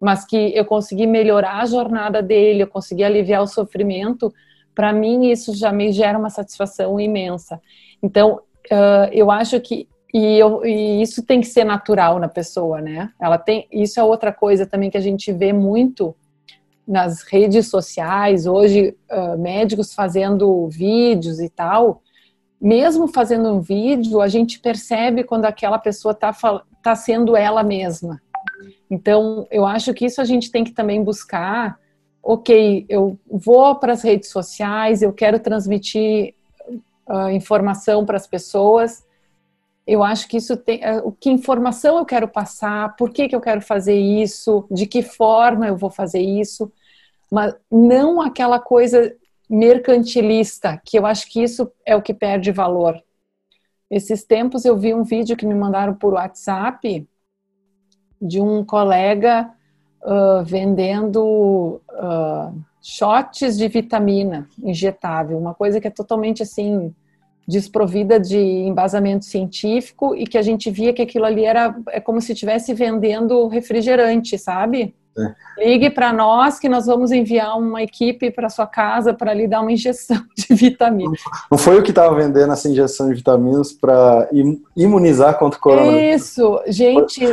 mas 0.00 0.24
que 0.24 0.54
eu 0.54 0.64
consegui 0.64 1.06
melhorar 1.06 1.60
a 1.60 1.66
jornada 1.66 2.22
dele, 2.22 2.62
eu 2.62 2.68
consegui 2.68 3.04
aliviar 3.04 3.42
o 3.42 3.46
sofrimento, 3.46 4.32
para 4.74 4.92
mim 4.92 5.30
isso 5.30 5.54
já 5.56 5.72
me 5.72 5.90
gera 5.92 6.18
uma 6.18 6.30
satisfação 6.30 7.00
imensa. 7.00 7.60
Então, 8.02 8.40
uh, 8.70 9.08
eu 9.12 9.30
acho 9.30 9.58
que 9.60 9.88
e, 10.12 10.38
eu, 10.38 10.64
e, 10.64 11.02
isso 11.02 11.22
tem 11.22 11.40
que 11.40 11.46
ser 11.46 11.64
natural 11.64 12.18
na 12.18 12.28
pessoa, 12.28 12.80
né? 12.80 13.10
Ela 13.20 13.36
tem, 13.38 13.66
isso 13.70 14.00
é 14.00 14.02
outra 14.02 14.32
coisa 14.32 14.64
também 14.64 14.90
que 14.90 14.96
a 14.96 15.00
gente 15.00 15.32
vê 15.32 15.52
muito 15.52 16.14
nas 16.86 17.22
redes 17.22 17.68
sociais 17.68 18.46
hoje, 18.46 18.96
uh, 19.10 19.36
médicos 19.38 19.92
fazendo 19.92 20.68
vídeos 20.68 21.40
e 21.40 21.48
tal. 21.48 22.00
Mesmo 22.60 23.08
fazendo 23.08 23.52
um 23.52 23.60
vídeo, 23.60 24.20
a 24.20 24.28
gente 24.28 24.60
percebe 24.60 25.24
quando 25.24 25.44
aquela 25.44 25.78
pessoa 25.78 26.12
está 26.12 26.34
tá 26.82 26.94
sendo 26.94 27.36
ela 27.36 27.62
mesma. 27.62 28.22
Então, 28.90 29.46
eu 29.50 29.66
acho 29.66 29.92
que 29.92 30.06
isso 30.06 30.20
a 30.20 30.24
gente 30.24 30.50
tem 30.50 30.64
que 30.64 30.72
também 30.72 31.02
buscar. 31.02 31.78
Ok, 32.22 32.86
eu 32.88 33.18
vou 33.30 33.76
para 33.76 33.92
as 33.92 34.02
redes 34.02 34.30
sociais, 34.30 35.02
eu 35.02 35.12
quero 35.12 35.38
transmitir 35.38 36.34
uh, 37.08 37.30
informação 37.30 38.04
para 38.04 38.16
as 38.16 38.26
pessoas. 38.26 39.04
Eu 39.86 40.02
acho 40.02 40.28
que 40.28 40.36
isso 40.36 40.56
tem. 40.56 40.80
Uh, 40.80 41.12
que 41.12 41.30
informação 41.30 41.98
eu 41.98 42.04
quero 42.04 42.28
passar, 42.28 42.96
por 42.96 43.10
que, 43.10 43.28
que 43.28 43.36
eu 43.36 43.40
quero 43.40 43.60
fazer 43.60 43.96
isso, 43.96 44.66
de 44.70 44.86
que 44.86 45.02
forma 45.02 45.66
eu 45.68 45.76
vou 45.76 45.90
fazer 45.90 46.20
isso, 46.20 46.70
mas 47.30 47.54
não 47.70 48.20
aquela 48.20 48.58
coisa 48.58 49.14
mercantilista, 49.48 50.80
que 50.84 50.98
eu 50.98 51.06
acho 51.06 51.30
que 51.30 51.42
isso 51.42 51.70
é 51.84 51.94
o 51.94 52.02
que 52.02 52.12
perde 52.12 52.50
valor. 52.50 53.00
Esses 53.88 54.24
tempos 54.24 54.64
eu 54.64 54.76
vi 54.76 54.92
um 54.92 55.04
vídeo 55.04 55.36
que 55.36 55.46
me 55.46 55.54
mandaram 55.54 55.94
por 55.94 56.14
WhatsApp 56.14 57.06
de 58.20 58.40
um 58.40 58.64
colega 58.64 59.50
uh, 60.02 60.44
vendendo 60.44 61.80
uh, 61.90 62.54
shots 62.82 63.56
de 63.56 63.68
vitamina 63.68 64.48
injetável, 64.62 65.38
uma 65.38 65.54
coisa 65.54 65.80
que 65.80 65.88
é 65.88 65.90
totalmente 65.90 66.42
assim 66.42 66.94
desprovida 67.46 68.18
de 68.18 68.38
embasamento 68.38 69.24
científico 69.24 70.16
e 70.16 70.26
que 70.26 70.36
a 70.36 70.42
gente 70.42 70.70
via 70.70 70.92
que 70.92 71.02
aquilo 71.02 71.24
ali 71.24 71.44
era 71.44 71.76
é 71.90 72.00
como 72.00 72.20
se 72.20 72.32
estivesse 72.32 72.74
vendendo 72.74 73.46
refrigerante, 73.46 74.36
sabe? 74.36 74.94
É. 75.18 75.70
Ligue 75.70 75.88
para 75.88 76.12
nós 76.12 76.58
que 76.58 76.68
nós 76.68 76.86
vamos 76.86 77.10
enviar 77.10 77.58
uma 77.58 77.82
equipe 77.82 78.30
para 78.30 78.50
sua 78.50 78.66
casa 78.66 79.14
para 79.14 79.32
lhe 79.32 79.48
dar 79.48 79.62
uma 79.62 79.72
injeção 79.72 80.22
de 80.36 80.54
vitamina. 80.54 81.12
Não 81.50 81.56
foi 81.56 81.78
o 81.78 81.82
que 81.82 81.90
estava 81.90 82.14
vendendo 82.14 82.52
essa 82.52 82.68
injeção 82.68 83.08
de 83.08 83.14
vitaminas 83.14 83.72
para 83.72 84.28
imunizar 84.76 85.38
contra 85.38 85.58
o 85.58 85.62
coronavírus? 85.62 86.22
Isso, 86.22 86.60
gente. 86.66 87.24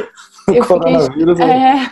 O 0.47 0.67
coronavírus. 0.67 1.37
Fiquei, 1.37 1.53
é, 1.53 1.91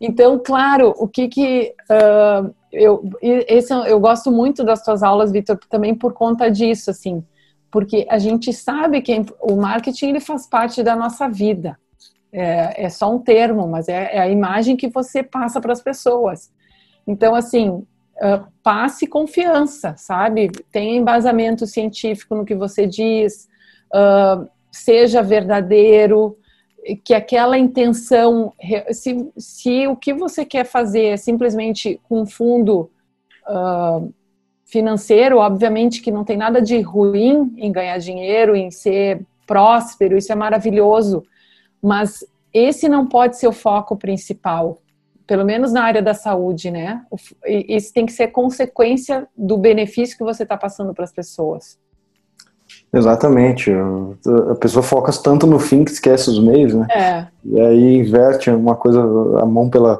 então, 0.00 0.38
claro, 0.38 0.94
o 0.98 1.08
que 1.08 1.28
que 1.28 1.74
uh, 1.90 2.54
eu 2.72 3.08
esse 3.22 3.72
eu 3.72 4.00
gosto 4.00 4.30
muito 4.30 4.64
das 4.64 4.84
suas 4.84 5.02
aulas, 5.02 5.32
Vitor, 5.32 5.58
também 5.68 5.94
por 5.94 6.12
conta 6.12 6.50
disso, 6.50 6.90
assim, 6.90 7.24
porque 7.70 8.06
a 8.10 8.18
gente 8.18 8.52
sabe 8.52 9.00
que 9.00 9.24
o 9.40 9.56
marketing 9.56 10.10
ele 10.10 10.20
faz 10.20 10.46
parte 10.46 10.82
da 10.82 10.94
nossa 10.94 11.28
vida. 11.28 11.78
É, 12.32 12.86
é 12.86 12.88
só 12.88 13.14
um 13.14 13.18
termo, 13.20 13.68
mas 13.68 13.88
é, 13.88 14.16
é 14.16 14.18
a 14.18 14.28
imagem 14.28 14.76
que 14.76 14.88
você 14.88 15.22
passa 15.22 15.60
para 15.60 15.72
as 15.72 15.80
pessoas. 15.80 16.52
Então, 17.06 17.34
assim, 17.34 17.68
uh, 17.70 18.44
passe 18.62 19.06
confiança, 19.06 19.94
sabe? 19.96 20.50
Tenha 20.72 20.96
embasamento 20.96 21.66
científico 21.66 22.34
no 22.34 22.44
que 22.44 22.54
você 22.54 22.86
diz, 22.86 23.48
uh, 23.94 24.48
seja 24.70 25.22
verdadeiro, 25.22 26.36
que 27.04 27.14
aquela 27.14 27.56
intenção, 27.56 28.52
se, 28.92 29.30
se 29.36 29.86
o 29.86 29.96
que 29.96 30.12
você 30.12 30.44
quer 30.44 30.64
fazer 30.64 31.04
é 31.04 31.16
simplesmente 31.16 32.00
com 32.08 32.22
um 32.22 32.26
fundo 32.26 32.90
uh, 33.48 34.12
financeiro, 34.66 35.38
obviamente 35.38 36.02
que 36.02 36.10
não 36.10 36.24
tem 36.24 36.36
nada 36.36 36.60
de 36.60 36.80
ruim 36.80 37.54
em 37.56 37.72
ganhar 37.72 37.98
dinheiro, 37.98 38.54
em 38.54 38.70
ser 38.70 39.24
próspero, 39.46 40.16
isso 40.16 40.32
é 40.32 40.34
maravilhoso, 40.34 41.22
mas 41.82 42.24
esse 42.52 42.88
não 42.88 43.06
pode 43.06 43.38
ser 43.38 43.48
o 43.48 43.52
foco 43.52 43.96
principal, 43.96 44.78
pelo 45.26 45.44
menos 45.44 45.72
na 45.72 45.84
área 45.84 46.02
da 46.02 46.12
saúde, 46.12 46.70
né? 46.70 47.04
Isso 47.46 47.92
tem 47.92 48.04
que 48.04 48.12
ser 48.12 48.28
consequência 48.28 49.26
do 49.36 49.56
benefício 49.56 50.16
que 50.16 50.24
você 50.24 50.42
está 50.42 50.56
passando 50.56 50.94
para 50.94 51.04
as 51.04 51.12
pessoas. 51.12 51.78
Exatamente. 52.94 53.72
A 54.50 54.54
pessoa 54.54 54.82
foca 54.82 55.12
tanto 55.12 55.46
no 55.46 55.58
fim 55.58 55.84
que 55.84 55.90
esquece 55.90 56.30
os 56.30 56.38
meios, 56.38 56.72
né? 56.72 56.86
É. 56.90 57.26
E 57.44 57.60
aí 57.60 57.98
inverte 57.98 58.50
uma 58.50 58.76
coisa, 58.76 59.00
a 59.40 59.44
mão 59.44 59.68
pela, 59.68 59.98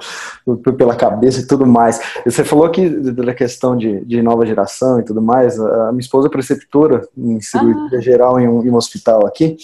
pela 0.77 0.95
cabeça 0.95 1.41
e 1.41 1.47
tudo 1.47 1.67
mais. 1.67 2.01
Você 2.25 2.45
falou 2.45 2.65
aqui 2.65 2.89
da 2.89 3.35
questão 3.35 3.77
de, 3.77 4.05
de 4.05 4.23
nova 4.23 4.47
geração 4.47 5.01
e 5.01 5.03
tudo 5.03 5.21
mais. 5.21 5.59
A 5.59 5.91
minha 5.91 6.01
esposa 6.01 6.29
é 6.29 6.31
preceptora 6.31 7.07
em 7.17 7.41
cirurgia 7.41 7.99
ah. 7.99 8.01
geral 8.01 8.41
em 8.41 8.49
um, 8.49 8.65
em 8.65 8.71
um, 8.71 8.77
hospital 8.77 9.27
aqui. 9.27 9.57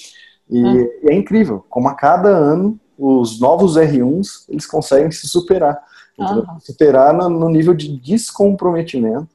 E, 0.50 0.64
ah. 0.66 1.10
é 1.10 1.14
incrível 1.14 1.64
como 1.70 1.88
a 1.88 1.94
cada 1.94 2.28
ano 2.28 2.78
os 2.98 3.40
novos 3.40 3.76
R1s 3.76 4.44
eles 4.48 4.66
conseguem 4.66 5.10
se 5.10 5.28
superar. 5.28 5.78
Ah. 6.20 6.56
Superar 6.58 7.14
no, 7.14 7.30
no 7.30 7.48
nível 7.48 7.74
de 7.74 7.96
descomprometimento 7.96 9.28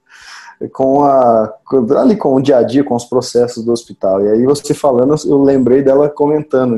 com 0.72 1.04
a 1.04 1.54
ali 1.98 2.16
com 2.16 2.36
o 2.36 2.42
dia 2.42 2.58
a 2.58 2.64
dia, 2.64 2.84
com 2.84 2.96
os 2.96 3.06
processos 3.06 3.64
do 3.66 3.72
hospital. 3.72 4.24
E 4.24 4.30
aí 4.30 4.46
você 4.46 4.74
falando, 4.74 5.16
eu 5.26 5.42
lembrei 5.42 5.82
dela 5.82 6.08
comentando 6.10 6.78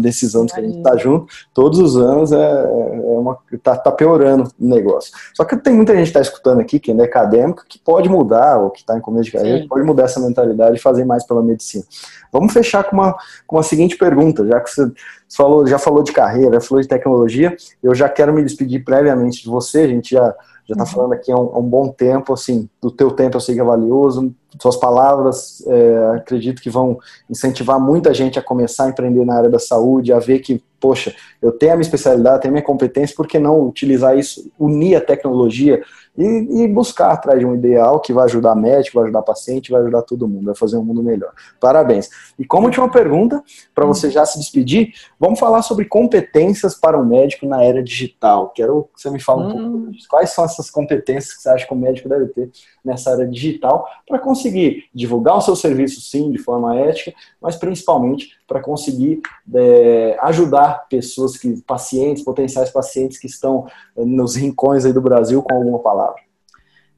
nesses 0.00 0.34
anos 0.34 0.52
que 0.52 0.60
a 0.60 0.62
gente 0.62 0.78
está 0.78 0.96
junto, 0.96 1.26
todos 1.54 1.78
os 1.78 1.96
anos 1.96 2.32
é, 2.32 2.36
é 2.36 3.18
uma 3.18 3.38
tá, 3.62 3.76
tá, 3.76 3.90
piorando 3.90 4.50
o 4.60 4.68
negócio. 4.68 5.12
Só 5.34 5.44
que 5.44 5.56
tem 5.56 5.74
muita 5.74 5.94
gente 5.94 6.04
que 6.04 6.08
está 6.10 6.20
escutando 6.20 6.60
aqui, 6.60 6.78
que 6.78 6.90
ainda 6.90 7.02
é 7.02 7.06
acadêmico, 7.06 7.64
que 7.68 7.78
pode 7.78 8.08
mudar, 8.08 8.58
ou 8.58 8.70
que 8.70 8.80
está 8.80 8.96
em 8.96 9.00
começo 9.00 9.24
de 9.24 9.32
carreira, 9.32 9.66
pode 9.68 9.84
mudar 9.84 10.04
essa 10.04 10.20
mentalidade 10.20 10.76
e 10.76 10.80
fazer 10.80 11.04
mais 11.04 11.26
pela 11.26 11.42
medicina. 11.42 11.84
Vamos 12.30 12.52
fechar 12.52 12.84
com 12.84 12.96
uma, 12.96 13.16
com 13.46 13.56
uma 13.56 13.62
seguinte 13.62 13.96
pergunta, 13.96 14.46
já 14.46 14.60
que 14.60 14.70
você 14.70 14.92
falou, 15.34 15.66
já 15.66 15.78
falou 15.78 16.02
de 16.02 16.12
carreira, 16.12 16.60
falou 16.60 16.82
de 16.82 16.88
tecnologia, 16.88 17.56
eu 17.82 17.94
já 17.94 18.08
quero 18.08 18.32
me 18.32 18.42
despedir 18.42 18.84
previamente 18.84 19.42
de 19.42 19.48
você, 19.48 19.80
a 19.80 19.88
gente 19.88 20.10
já 20.10 20.34
já 20.68 20.72
está 20.74 20.84
uhum. 20.84 20.90
falando 20.90 21.12
aqui 21.12 21.30
há 21.30 21.36
um, 21.36 21.54
há 21.54 21.58
um, 21.58 21.68
bom 21.68 21.88
tempo, 21.88 22.32
assim, 22.32 22.68
do 22.82 22.90
teu 22.90 23.10
tempo 23.10 23.36
eu 23.36 23.40
sei 23.40 23.54
que 23.54 23.60
é 23.60 23.64
valioso, 23.64 24.34
suas 24.60 24.76
palavras 24.76 25.62
é, 25.66 26.16
acredito 26.16 26.60
que 26.60 26.70
vão 26.70 26.98
incentivar 27.30 27.78
muita 27.80 28.12
gente 28.12 28.38
a 28.38 28.42
começar 28.42 28.84
a 28.84 28.88
empreender 28.88 29.24
na 29.24 29.36
área 29.36 29.50
da 29.50 29.58
saúde, 29.58 30.12
a 30.12 30.18
ver 30.18 30.40
que, 30.40 30.62
poxa, 30.80 31.14
eu 31.40 31.52
tenho 31.52 31.72
a 31.72 31.76
minha 31.76 31.84
especialidade, 31.84 32.42
tenho 32.42 32.52
a 32.52 32.56
minha 32.56 32.64
competência, 32.64 33.14
por 33.14 33.26
que 33.26 33.38
não 33.38 33.60
utilizar 33.60 34.18
isso, 34.18 34.50
unir 34.58 34.96
a 34.96 35.00
tecnologia, 35.00 35.82
e, 36.16 36.62
e, 36.62 36.68
buscar 36.68 37.12
atrás 37.12 37.38
de 37.38 37.46
um 37.46 37.54
ideal 37.54 38.00
que 38.00 38.12
vai 38.12 38.24
ajudar 38.24 38.54
médico, 38.54 38.96
vai 38.96 39.04
ajudar 39.04 39.22
paciente, 39.22 39.70
vai 39.70 39.82
ajudar 39.82 40.02
todo 40.02 40.28
mundo, 40.28 40.46
vai 40.46 40.54
fazer 40.54 40.76
um 40.76 40.84
mundo 40.84 41.02
melhor. 41.02 41.32
Parabéns. 41.60 42.08
E 42.38 42.44
como 42.44 42.66
última 42.66 42.90
pergunta, 42.90 43.42
para 43.74 43.84
você 43.84 44.10
já 44.10 44.24
se 44.24 44.38
despedir, 44.38 44.92
vamos 45.18 45.38
falar 45.38 45.62
sobre 45.62 45.84
competências 45.84 46.74
para 46.74 46.98
um 46.98 47.04
médico 47.04 47.46
na 47.46 47.62
era 47.62 47.82
digital. 47.82 48.52
Quero 48.54 48.88
que 48.94 49.00
você 49.00 49.10
me 49.10 49.20
fale 49.20 49.42
um 49.42 49.46
hum. 49.46 49.82
pouco. 49.82 49.96
Quais 50.08 50.30
são 50.30 50.44
essas 50.44 50.70
competências 50.70 51.34
que 51.34 51.42
você 51.42 51.48
acha 51.48 51.66
que 51.66 51.72
o 51.72 51.76
médico 51.76 52.08
deve 52.08 52.26
ter 52.26 52.50
nessa 52.84 53.10
era 53.10 53.26
digital 53.26 53.86
para 54.08 54.18
conseguir 54.18 54.84
divulgar 54.94 55.36
o 55.36 55.40
seu 55.40 55.56
serviço, 55.56 56.00
sim, 56.00 56.30
de 56.30 56.38
forma 56.38 56.78
ética, 56.78 57.12
mas 57.40 57.56
principalmente 57.56 58.30
para 58.46 58.60
conseguir 58.60 59.20
é, 59.54 60.16
ajudar 60.20 60.86
pessoas 60.88 61.36
que, 61.36 61.60
pacientes, 61.62 62.22
potenciais 62.22 62.70
pacientes 62.70 63.18
que 63.18 63.26
estão 63.26 63.66
nos 63.96 64.36
rincões 64.36 64.84
aí 64.84 64.92
do 64.92 65.00
Brasil 65.00 65.42
com 65.42 65.54
alguma 65.54 65.80
palavra? 65.80 66.26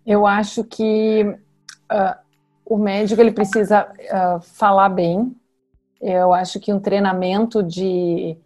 Eu 0.06 0.26
acho 0.26 0.64
que 0.64 1.22
uh, 1.92 2.18
o 2.64 2.78
médico 2.78 3.20
ele 3.20 3.32
precisa 3.32 3.86
uh, 3.86 4.40
falar 4.40 4.88
bem. 4.88 5.34
Eu 6.00 6.32
acho 6.32 6.60
que 6.60 6.72
um 6.72 6.80
treinamento 6.80 7.62
de, 7.62 8.36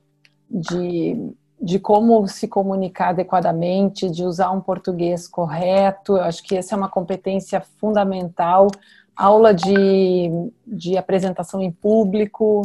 de, 0.50 1.34
de 1.60 1.78
como 1.78 2.26
se 2.26 2.48
comunicar 2.48 3.10
adequadamente, 3.10 4.10
de 4.10 4.24
usar 4.24 4.50
um 4.50 4.60
português 4.60 5.28
correto, 5.28 6.16
eu 6.16 6.22
acho 6.22 6.42
que 6.42 6.56
essa 6.56 6.74
é 6.74 6.78
uma 6.78 6.88
competência 6.88 7.60
fundamental. 7.78 8.68
Aula 9.14 9.52
de, 9.52 10.30
de 10.66 10.96
apresentação 10.96 11.60
em 11.60 11.70
público, 11.70 12.62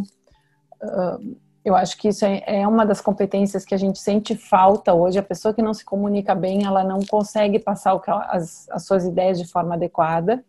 eu 1.68 1.76
acho 1.76 1.98
que 1.98 2.08
isso 2.08 2.24
é, 2.24 2.42
é, 2.46 2.66
uma 2.66 2.86
das 2.86 3.02
competências 3.02 3.66
que 3.66 3.76
a 3.76 3.78
gente 3.78 4.00
sente 4.00 4.36
falta 4.36 4.94
hoje. 4.94 5.20
A 5.20 5.24
pessoa 5.24 5.54
que 5.54 5.62
não 5.62 5.74
se 5.74 5.84
comunica 5.84 6.34
bem, 6.34 6.64
ela 6.64 6.82
não 6.82 7.00
consegue 7.00 7.60
passar 7.60 8.00
ela, 8.08 8.26
as, 8.30 8.70
as, 8.70 8.86
suas 8.86 9.04
ideias 9.04 9.38
de 9.38 9.46
forma 9.46 9.76
adequada. 9.76 10.42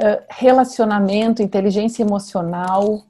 Uh, 0.00 0.24
relacionamento, 0.30 1.42
inteligência 1.42 2.02
emocional. 2.02 3.02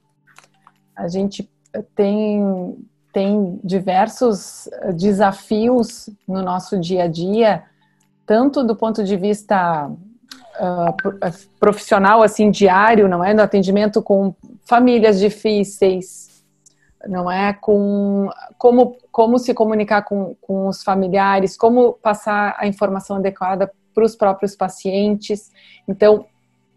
A 0.97 1.07
gente 1.07 1.49
tem, 1.95 2.77
tem 3.13 3.61
diversos 3.63 4.69
desafios 4.97 6.11
no 6.27 6.43
nosso 6.43 6.81
dia 6.81 7.05
a 7.05 7.07
dia, 7.07 7.63
tanto 8.27 8.65
do 8.65 8.75
ponto 8.75 9.05
de 9.05 9.17
vista 9.17 9.89
uh, 9.89 11.47
profissional, 11.61 12.25
assim, 12.25 12.51
diário, 12.51 13.09
não 13.09 13.23
é? 13.23 13.33
No 13.33 13.43
atendimento 13.43 14.03
com 14.03 14.35
famílias 14.67 15.19
difíceis, 15.19 16.45
não 17.07 17.31
é? 17.31 17.53
Com 17.53 18.29
como, 18.59 18.99
como 19.11 19.39
se 19.39 19.55
comunicar 19.55 20.03
com, 20.03 20.35
com 20.41 20.67
os 20.69 20.83
familiares, 20.83 21.57
como 21.57 21.95
passar 21.95 22.57
a 22.59 22.67
informação 22.67 23.17
adequada 23.17 23.71
para 23.95 24.05
os 24.05 24.17
próprios 24.17 24.55
pacientes. 24.55 25.51
Então, 25.89 26.27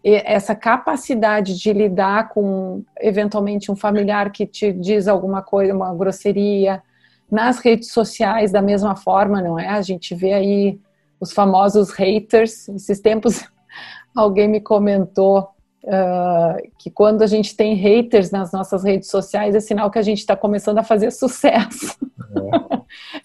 essa 0.02 0.54
capacidade 0.54 1.58
de 1.58 1.72
lidar 1.72 2.30
com, 2.30 2.82
eventualmente, 2.98 3.70
um 3.70 3.76
familiar 3.76 4.32
que 4.32 4.46
te 4.46 4.72
diz 4.72 5.06
alguma 5.06 5.42
coisa, 5.42 5.74
uma 5.74 5.94
grosseria, 5.94 6.82
nas 7.30 7.58
redes 7.58 7.92
sociais, 7.92 8.50
da 8.50 8.62
mesma 8.62 8.96
forma, 8.96 9.42
não 9.42 9.58
é? 9.58 9.68
A 9.68 9.82
gente 9.82 10.14
vê 10.14 10.32
aí 10.32 10.80
os 11.20 11.32
famosos 11.32 11.90
haters. 11.90 12.68
Esses 12.70 12.98
tempos, 13.00 13.44
alguém 14.16 14.48
me 14.48 14.60
comentou 14.60 15.50
Uh, 15.82 16.70
que 16.78 16.90
quando 16.90 17.22
a 17.22 17.26
gente 17.26 17.56
tem 17.56 17.74
haters 17.74 18.30
nas 18.30 18.52
nossas 18.52 18.84
redes 18.84 19.08
sociais 19.08 19.54
é 19.54 19.60
sinal 19.60 19.90
que 19.90 19.98
a 19.98 20.02
gente 20.02 20.18
está 20.18 20.36
começando 20.36 20.76
a 20.76 20.82
fazer 20.82 21.10
sucesso. 21.10 21.96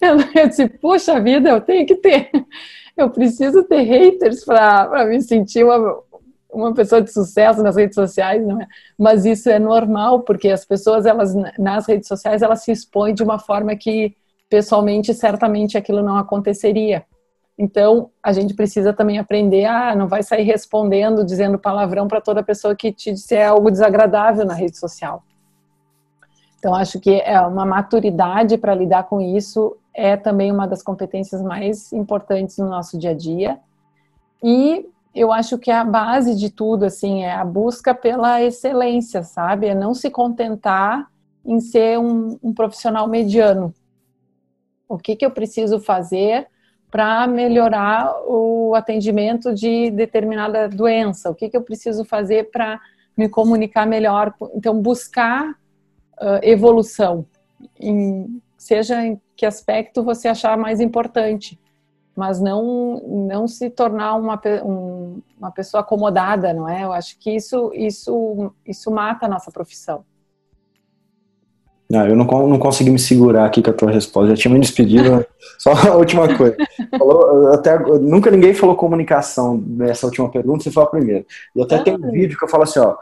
eu, 0.08 0.16
eu 0.34 0.48
disse, 0.48 0.66
puxa 0.66 1.20
vida, 1.20 1.50
eu 1.50 1.60
tenho 1.60 1.86
que 1.86 1.96
ter, 1.96 2.30
eu 2.96 3.10
preciso 3.10 3.62
ter 3.64 3.82
haters 3.82 4.42
para 4.42 5.04
me 5.04 5.20
sentir 5.20 5.64
uma, 5.64 5.98
uma 6.50 6.74
pessoa 6.74 7.02
de 7.02 7.12
sucesso 7.12 7.62
nas 7.62 7.76
redes 7.76 7.94
sociais, 7.94 8.44
não 8.44 8.60
é? 8.60 8.66
Mas 8.98 9.26
isso 9.26 9.50
é 9.50 9.58
normal, 9.58 10.20
porque 10.20 10.48
as 10.48 10.64
pessoas, 10.64 11.04
elas 11.04 11.34
nas 11.58 11.86
redes 11.86 12.08
sociais, 12.08 12.40
elas 12.40 12.62
se 12.62 12.72
expõem 12.72 13.12
de 13.12 13.22
uma 13.22 13.38
forma 13.38 13.76
que 13.76 14.16
pessoalmente, 14.48 15.12
certamente 15.12 15.76
aquilo 15.76 16.02
não 16.02 16.16
aconteceria. 16.16 17.04
Então, 17.58 18.10
a 18.22 18.32
gente 18.32 18.54
precisa 18.54 18.92
também 18.92 19.18
aprender 19.18 19.64
a 19.64 19.94
não 19.94 20.08
vai 20.08 20.22
sair 20.22 20.42
respondendo, 20.42 21.24
dizendo 21.24 21.58
palavrão 21.58 22.06
para 22.06 22.20
toda 22.20 22.42
pessoa 22.42 22.76
que 22.76 22.92
te 22.92 23.12
disser 23.12 23.48
algo 23.48 23.70
desagradável 23.70 24.44
na 24.44 24.52
rede 24.52 24.78
social. 24.78 25.22
Então, 26.58 26.74
acho 26.74 27.00
que 27.00 27.20
é 27.20 27.40
uma 27.40 27.64
maturidade 27.64 28.58
para 28.58 28.74
lidar 28.74 29.04
com 29.04 29.20
isso 29.20 29.76
é 29.96 30.14
também 30.14 30.52
uma 30.52 30.68
das 30.68 30.82
competências 30.82 31.40
mais 31.40 31.90
importantes 31.90 32.58
no 32.58 32.68
nosso 32.68 32.98
dia 32.98 33.12
a 33.12 33.14
dia. 33.14 33.58
E 34.44 34.86
eu 35.14 35.32
acho 35.32 35.56
que 35.56 35.70
a 35.70 35.82
base 35.82 36.36
de 36.36 36.50
tudo, 36.50 36.84
assim, 36.84 37.24
é 37.24 37.32
a 37.32 37.44
busca 37.44 37.94
pela 37.94 38.42
excelência, 38.42 39.22
sabe? 39.22 39.68
É 39.68 39.74
não 39.74 39.94
se 39.94 40.10
contentar 40.10 41.10
em 41.42 41.58
ser 41.60 41.98
um, 41.98 42.38
um 42.42 42.52
profissional 42.52 43.08
mediano. 43.08 43.72
O 44.86 44.98
que, 44.98 45.16
que 45.16 45.24
eu 45.24 45.30
preciso 45.30 45.80
fazer 45.80 46.46
para 46.96 47.26
melhorar 47.26 48.22
o 48.26 48.74
atendimento 48.74 49.52
de 49.52 49.90
determinada 49.90 50.66
doença? 50.66 51.28
O 51.28 51.34
que, 51.34 51.50
que 51.50 51.54
eu 51.54 51.60
preciso 51.60 52.06
fazer 52.06 52.50
para 52.50 52.80
me 53.14 53.28
comunicar 53.28 53.86
melhor? 53.86 54.32
Então, 54.54 54.80
buscar 54.80 55.50
uh, 55.50 56.40
evolução, 56.40 57.26
em, 57.78 58.40
seja 58.56 59.04
em 59.04 59.20
que 59.36 59.44
aspecto 59.44 60.02
você 60.02 60.26
achar 60.26 60.56
mais 60.56 60.80
importante, 60.80 61.60
mas 62.16 62.40
não 62.40 63.02
não 63.28 63.46
se 63.46 63.68
tornar 63.68 64.14
uma, 64.14 64.40
um, 64.64 65.20
uma 65.38 65.50
pessoa 65.50 65.82
acomodada, 65.82 66.54
não 66.54 66.66
é? 66.66 66.82
Eu 66.82 66.94
acho 66.94 67.18
que 67.18 67.30
isso 67.30 67.70
isso 67.74 68.50
isso 68.64 68.90
mata 68.90 69.26
a 69.26 69.28
nossa 69.28 69.50
profissão. 69.50 70.02
Não, 71.88 72.06
eu 72.06 72.16
não, 72.16 72.24
não 72.24 72.58
consegui 72.58 72.90
me 72.90 72.98
segurar 72.98 73.44
aqui 73.44 73.62
com 73.62 73.70
a 73.70 73.74
tua 73.74 73.92
resposta. 73.92 74.30
Já 74.30 74.42
tinha 74.42 74.52
me 74.52 74.60
despedido. 74.60 75.24
Só 75.58 75.72
a 75.72 75.96
última 75.96 76.36
coisa. 76.36 76.56
Falou, 76.98 77.52
até, 77.52 77.78
nunca 77.78 78.30
ninguém 78.30 78.52
falou 78.54 78.74
comunicação 78.74 79.62
nessa 79.66 80.06
última 80.06 80.28
pergunta, 80.28 80.64
você 80.64 80.70
falou 80.70 80.88
a 80.88 80.90
primeira. 80.90 81.24
E 81.54 81.62
até 81.62 81.76
ah. 81.76 81.82
tem 81.82 81.94
um 81.94 82.10
vídeo 82.10 82.36
que 82.36 82.44
eu 82.44 82.48
falo 82.48 82.64
assim, 82.64 82.80
ó. 82.80 82.96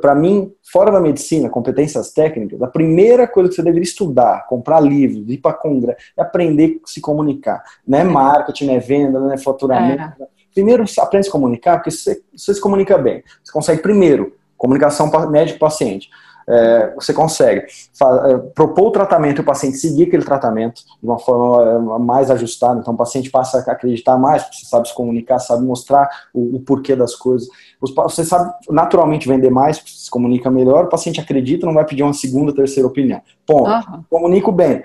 Para 0.00 0.16
mim, 0.16 0.52
fora 0.70 0.90
da 0.90 1.00
medicina, 1.00 1.48
competências 1.48 2.12
técnicas, 2.12 2.60
a 2.60 2.66
primeira 2.66 3.26
coisa 3.28 3.48
que 3.48 3.54
você 3.54 3.62
deveria 3.62 3.84
estudar, 3.84 4.44
comprar 4.48 4.80
livros, 4.80 5.24
ir 5.28 5.38
para 5.38 5.52
congresso, 5.52 5.96
é 6.18 6.22
aprender 6.22 6.80
a 6.84 6.88
se 6.88 7.00
comunicar. 7.00 7.62
Não 7.86 7.98
é 8.00 8.04
marketing, 8.04 8.66
não 8.66 8.74
é 8.74 8.78
venda, 8.80 9.20
não 9.20 9.32
é 9.32 9.38
faturamento. 9.38 10.02
É. 10.20 10.26
Primeiro, 10.52 10.84
aprende 10.98 11.20
a 11.20 11.22
se 11.22 11.30
comunicar, 11.30 11.76
porque 11.76 11.92
você, 11.92 12.20
você 12.36 12.52
se 12.52 12.60
comunica 12.60 12.98
bem. 12.98 13.22
Você 13.44 13.52
consegue, 13.52 13.80
primeiro, 13.80 14.34
comunicação 14.58 15.08
médico-paciente 15.30 16.10
é, 16.48 16.94
você 16.94 17.12
consegue 17.12 17.60
é, 17.60 18.38
propor 18.54 18.88
o 18.88 18.90
tratamento 18.90 19.38
e 19.38 19.42
o 19.42 19.44
paciente 19.44 19.76
seguir 19.76 20.04
aquele 20.04 20.24
tratamento 20.24 20.82
de 21.00 21.08
uma 21.08 21.18
forma 21.18 21.96
é, 21.96 21.98
mais 21.98 22.30
ajustada. 22.30 22.80
Então, 22.80 22.94
o 22.94 22.96
paciente 22.96 23.30
passa 23.30 23.58
a 23.58 23.72
acreditar 23.72 24.16
mais, 24.16 24.42
você 24.42 24.66
sabe 24.66 24.88
se 24.88 24.94
comunicar, 24.94 25.38
sabe 25.38 25.64
mostrar 25.64 26.08
o, 26.34 26.56
o 26.56 26.60
porquê 26.60 26.96
das 26.96 27.14
coisas. 27.14 27.48
Você 27.80 28.24
sabe 28.24 28.52
naturalmente 28.68 29.28
vender 29.28 29.50
mais, 29.50 29.82
se 29.84 30.10
comunica 30.10 30.50
melhor, 30.50 30.84
o 30.84 30.88
paciente 30.88 31.20
acredita, 31.20 31.66
não 31.66 31.74
vai 31.74 31.84
pedir 31.84 32.02
uma 32.02 32.12
segunda, 32.12 32.54
terceira 32.54 32.86
opinião. 32.86 33.20
Ponto. 33.46 33.70
Uhum. 33.70 34.04
Comunico 34.08 34.52
bem 34.52 34.82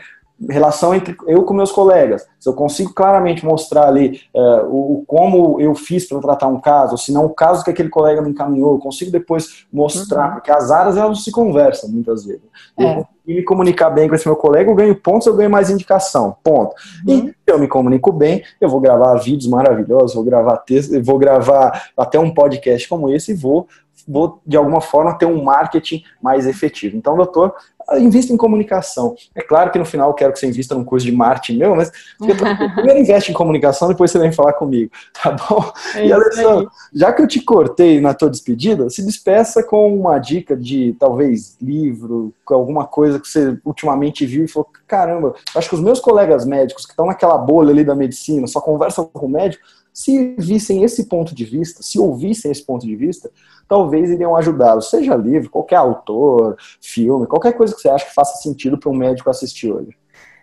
relação 0.49 0.93
entre 0.93 1.15
eu 1.27 1.43
com 1.43 1.53
meus 1.53 1.71
colegas. 1.71 2.27
Se 2.39 2.49
eu 2.49 2.53
consigo 2.53 2.93
claramente 2.93 3.45
mostrar 3.45 3.87
ali 3.87 4.21
uh, 4.33 4.65
o, 4.67 5.03
como 5.07 5.59
eu 5.59 5.73
fiz 5.73 6.07
para 6.07 6.19
tratar 6.19 6.47
um 6.47 6.59
caso, 6.59 6.91
ou 6.91 6.97
se 6.97 7.11
não 7.11 7.25
o 7.25 7.29
caso 7.29 7.63
que 7.63 7.71
aquele 7.71 7.89
colega 7.89 8.21
me 8.21 8.29
encaminhou, 8.29 8.73
eu 8.73 8.79
consigo 8.79 9.11
depois 9.11 9.65
mostrar, 9.71 10.27
uhum. 10.27 10.33
porque 10.35 10.51
as 10.51 10.71
áreas 10.71 10.97
elas 10.97 11.23
se 11.23 11.31
conversam 11.31 11.89
muitas 11.89 12.25
vezes. 12.25 12.43
É. 12.77 13.05
E 13.25 13.33
me 13.33 13.43
comunicar 13.43 13.89
bem 13.89 14.07
com 14.07 14.13
esse 14.13 14.27
meu 14.27 14.35
colega, 14.35 14.69
eu 14.69 14.75
ganho 14.75 14.95
pontos, 14.95 15.25
eu 15.25 15.35
ganho 15.35 15.49
mais 15.49 15.69
indicação. 15.69 16.35
Ponto. 16.43 16.75
Uhum. 17.07 17.27
E 17.27 17.35
eu 17.47 17.57
me 17.57 17.67
comunico 17.67 18.11
bem, 18.11 18.43
eu 18.59 18.69
vou 18.69 18.79
gravar 18.79 19.15
vídeos 19.15 19.47
maravilhosos, 19.47 20.13
vou 20.13 20.23
gravar 20.23 20.57
textos, 20.57 21.03
vou 21.03 21.17
gravar 21.17 21.89
até 21.97 22.19
um 22.19 22.33
podcast 22.33 22.87
como 22.87 23.09
esse 23.09 23.31
e 23.31 23.35
vou 23.35 23.67
vou, 24.07 24.41
de 24.45 24.55
alguma 24.57 24.81
forma, 24.81 25.17
ter 25.17 25.25
um 25.25 25.43
marketing 25.43 26.03
mais 26.21 26.45
efetivo. 26.45 26.95
Então, 26.95 27.15
doutor, 27.15 27.55
invista 27.93 28.33
em 28.33 28.37
comunicação. 28.37 29.15
É 29.35 29.41
claro 29.41 29.71
que 29.71 29.77
no 29.77 29.85
final 29.85 30.09
eu 30.09 30.13
quero 30.13 30.33
que 30.33 30.39
você 30.39 30.47
invista 30.47 30.73
num 30.73 30.83
curso 30.83 31.05
de 31.05 31.11
marketing 31.11 31.59
meu, 31.59 31.75
mas 31.75 31.91
primeiro 32.17 32.99
investe 32.99 33.31
em 33.31 33.33
comunicação, 33.33 33.87
depois 33.87 34.09
você 34.09 34.17
vem 34.17 34.31
falar 34.31 34.53
comigo, 34.53 34.91
tá 35.21 35.31
bom? 35.31 35.71
É 35.95 36.07
e 36.07 36.11
Alessandro, 36.11 36.69
já 36.93 37.13
que 37.13 37.21
eu 37.21 37.27
te 37.27 37.39
cortei 37.41 38.01
na 38.01 38.13
tua 38.13 38.29
despedida, 38.29 38.89
se 38.89 39.05
despeça 39.05 39.61
com 39.61 39.95
uma 39.95 40.17
dica 40.17 40.55
de 40.55 40.95
talvez 40.99 41.57
livro, 41.61 42.33
alguma 42.49 42.85
coisa 42.85 43.19
que 43.19 43.27
você 43.27 43.57
ultimamente 43.63 44.25
viu 44.25 44.45
e 44.45 44.47
falou: 44.47 44.69
caramba, 44.87 45.35
acho 45.55 45.69
que 45.69 45.75
os 45.75 45.81
meus 45.81 45.99
colegas 45.99 46.45
médicos 46.45 46.85
que 46.85 46.91
estão 46.91 47.05
naquela 47.05 47.37
bolha 47.37 47.71
ali 47.71 47.83
da 47.83 47.95
medicina, 47.95 48.47
só 48.47 48.59
conversam 48.59 49.05
com 49.05 49.27
o 49.27 49.29
médico, 49.29 49.63
se 49.95 50.35
vissem 50.37 50.83
esse 50.83 51.07
ponto 51.07 51.33
de 51.33 51.45
vista, 51.45 51.81
se 51.81 51.97
ouvissem 51.97 52.51
esse 52.51 52.61
ponto 52.61 52.85
de 52.85 52.95
vista, 52.97 53.31
talvez 53.65 54.09
iriam 54.09 54.35
ajudá-los, 54.35 54.89
seja 54.89 55.15
livro, 55.15 55.49
qualquer 55.49 55.77
autor, 55.77 56.57
filme, 56.81 57.25
qualquer 57.25 57.53
coisa 57.53 57.73
que 57.73 57.79
você 57.79 57.87
acha 57.87 58.05
que 58.05 58.13
faça 58.13 58.41
sentido 58.41 58.77
para 58.77 58.89
um 58.89 58.95
médico 58.95 59.29
assistir 59.29 59.71
hoje. 59.71 59.97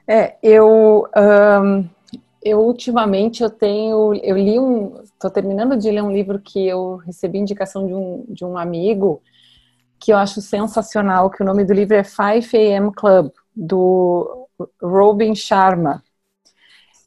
É, 0.08 0.36
eu 0.42 1.06
um, 1.14 1.84
eu 2.42 2.60
ultimamente 2.60 3.42
eu 3.42 3.50
tenho, 3.50 4.14
eu 4.14 4.36
li 4.38 4.58
um, 4.58 5.00
estou 5.02 5.30
terminando 5.30 5.76
de 5.76 5.90
ler 5.90 6.02
um 6.02 6.10
livro 6.10 6.40
que 6.40 6.66
eu 6.66 6.96
recebi 6.96 7.38
indicação 7.38 7.86
de 7.86 7.92
um, 7.92 8.24
de 8.28 8.44
um 8.46 8.56
amigo 8.56 9.22
que 10.00 10.12
eu 10.12 10.16
acho 10.16 10.40
sensacional, 10.40 11.30
que 11.30 11.42
o 11.42 11.46
nome 11.46 11.62
do 11.62 11.74
livro 11.74 11.94
é 11.94 12.02
5 12.02 12.56
AM 12.56 12.90
Club, 12.92 13.30
do 13.54 14.48
Robin 14.82 15.34
Sharma. 15.34 16.02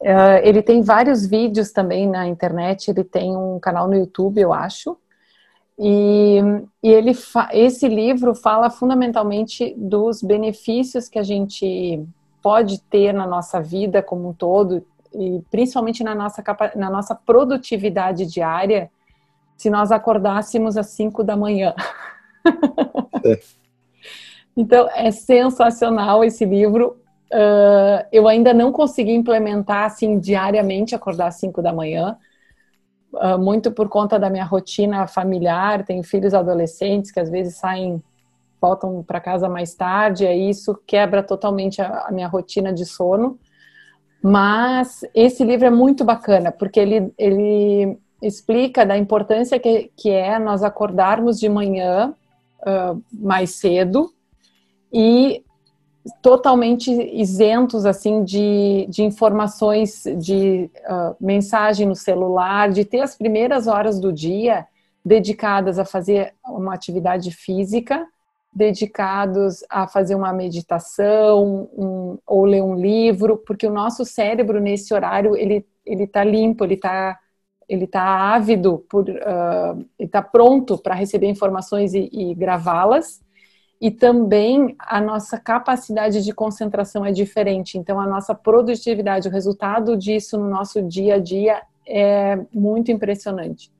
Uh, 0.06 0.38
ele 0.44 0.62
tem 0.62 0.82
vários 0.82 1.26
vídeos 1.26 1.72
também 1.72 2.08
na 2.08 2.28
internet, 2.28 2.88
ele 2.88 3.02
tem 3.02 3.36
um 3.36 3.58
canal 3.58 3.88
no 3.88 3.96
YouTube, 3.96 4.40
eu 4.40 4.52
acho. 4.52 4.96
E, 5.76 6.38
e 6.80 6.88
ele 6.88 7.10
esse 7.52 7.88
livro 7.88 8.32
fala 8.32 8.70
fundamentalmente 8.70 9.74
dos 9.76 10.22
benefícios 10.22 11.08
que 11.08 11.18
a 11.18 11.24
gente 11.24 12.06
pode 12.40 12.80
ter 12.82 13.12
na 13.12 13.26
nossa 13.26 13.60
vida 13.60 14.00
como 14.00 14.28
um 14.28 14.32
todo, 14.32 14.86
e 15.12 15.42
principalmente 15.50 16.04
na 16.04 16.14
nossa, 16.14 16.40
na 16.76 16.88
nossa 16.88 17.12
produtividade 17.12 18.26
diária, 18.26 18.88
se 19.56 19.68
nós 19.68 19.90
acordássemos 19.90 20.76
às 20.76 20.86
5 20.90 21.24
da 21.24 21.36
manhã. 21.36 21.74
É. 23.24 23.40
então, 24.56 24.88
é 24.94 25.10
sensacional 25.10 26.22
esse 26.22 26.44
livro. 26.44 26.96
Uh, 27.32 28.06
eu 28.12 28.28
ainda 28.28 28.54
não 28.54 28.70
consegui 28.70 29.12
implementar 29.12 29.84
assim 29.84 30.18
diariamente 30.18 30.94
acordar 30.94 31.26
às 31.26 31.36
5 31.36 31.60
da 31.60 31.72
manhã, 31.72 32.16
uh, 33.12 33.38
muito 33.38 33.72
por 33.72 33.88
conta 33.88 34.18
da 34.18 34.30
minha 34.30 34.44
rotina 34.44 35.06
familiar. 35.06 35.84
Tenho 35.84 36.04
filhos 36.04 36.34
adolescentes 36.34 37.10
que 37.10 37.18
às 37.18 37.28
vezes 37.28 37.56
saem, 37.56 38.02
voltam 38.60 39.02
para 39.02 39.20
casa 39.20 39.48
mais 39.48 39.74
tarde, 39.74 40.24
e 40.24 40.50
isso 40.50 40.78
quebra 40.86 41.22
totalmente 41.22 41.82
a, 41.82 42.06
a 42.06 42.12
minha 42.12 42.28
rotina 42.28 42.72
de 42.72 42.84
sono. 42.84 43.38
Mas 44.22 45.00
esse 45.14 45.44
livro 45.44 45.66
é 45.66 45.70
muito 45.70 46.04
bacana, 46.04 46.50
porque 46.52 46.80
ele, 46.80 47.12
ele 47.18 47.98
explica 48.22 48.84
da 48.86 48.96
importância 48.96 49.58
que, 49.58 49.90
que 49.96 50.10
é 50.10 50.38
nós 50.38 50.62
acordarmos 50.62 51.38
de 51.38 51.48
manhã 51.48 52.14
uh, 52.60 53.02
mais 53.12 53.50
cedo 53.56 54.12
e 54.92 55.44
totalmente 56.22 56.90
isentos 56.90 57.84
assim 57.84 58.22
de, 58.22 58.86
de 58.88 59.02
informações 59.02 60.04
de 60.18 60.70
uh, 60.88 61.16
mensagem 61.20 61.86
no 61.86 61.94
celular, 61.94 62.70
de 62.70 62.84
ter 62.84 63.00
as 63.00 63.16
primeiras 63.16 63.66
horas 63.66 63.98
do 63.98 64.12
dia 64.12 64.66
dedicadas 65.04 65.78
a 65.78 65.84
fazer 65.84 66.34
uma 66.44 66.74
atividade 66.74 67.30
física, 67.30 68.06
dedicados 68.52 69.64
a 69.68 69.86
fazer 69.86 70.14
uma 70.14 70.32
meditação 70.32 71.68
um, 71.76 72.18
ou 72.26 72.44
ler 72.44 72.62
um 72.62 72.74
livro, 72.74 73.36
porque 73.36 73.66
o 73.66 73.72
nosso 73.72 74.04
cérebro 74.04 74.60
nesse 74.60 74.92
horário 74.94 75.36
ele 75.36 75.64
ele 75.84 76.02
está 76.02 76.24
limpo, 76.24 76.64
ele 76.64 76.74
está 76.74 77.18
ele 77.68 77.84
está 77.84 78.34
ávido 78.34 78.84
por, 78.88 79.08
uh, 79.08 79.86
está 79.98 80.22
pronto 80.22 80.78
para 80.78 80.94
receber 80.94 81.28
informações 81.28 81.94
e, 81.94 82.08
e 82.12 82.34
gravá-las 82.34 83.20
e 83.80 83.90
também 83.90 84.74
a 84.78 85.00
nossa 85.00 85.38
capacidade 85.38 86.24
de 86.24 86.32
concentração 86.32 87.04
é 87.04 87.12
diferente. 87.12 87.76
Então, 87.76 88.00
a 88.00 88.06
nossa 88.06 88.34
produtividade, 88.34 89.28
o 89.28 89.30
resultado 89.30 89.96
disso 89.96 90.38
no 90.38 90.48
nosso 90.48 90.82
dia 90.82 91.16
a 91.16 91.18
dia 91.18 91.62
é 91.86 92.38
muito 92.52 92.90
impressionante. 92.90 93.70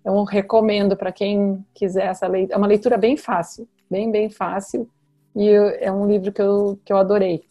Então, 0.00 0.22
recomendo 0.24 0.96
para 0.96 1.10
quem 1.10 1.64
quiser 1.74 2.06
essa 2.06 2.26
leitura. 2.26 2.54
É 2.54 2.58
uma 2.58 2.66
leitura 2.66 2.96
bem 2.96 3.16
fácil, 3.16 3.66
bem, 3.90 4.10
bem 4.10 4.30
fácil. 4.30 4.88
E 5.34 5.48
é 5.80 5.90
um 5.90 6.06
livro 6.06 6.32
que 6.32 6.40
eu, 6.40 6.78
que 6.84 6.92
eu 6.92 6.96
adorei. 6.96 7.42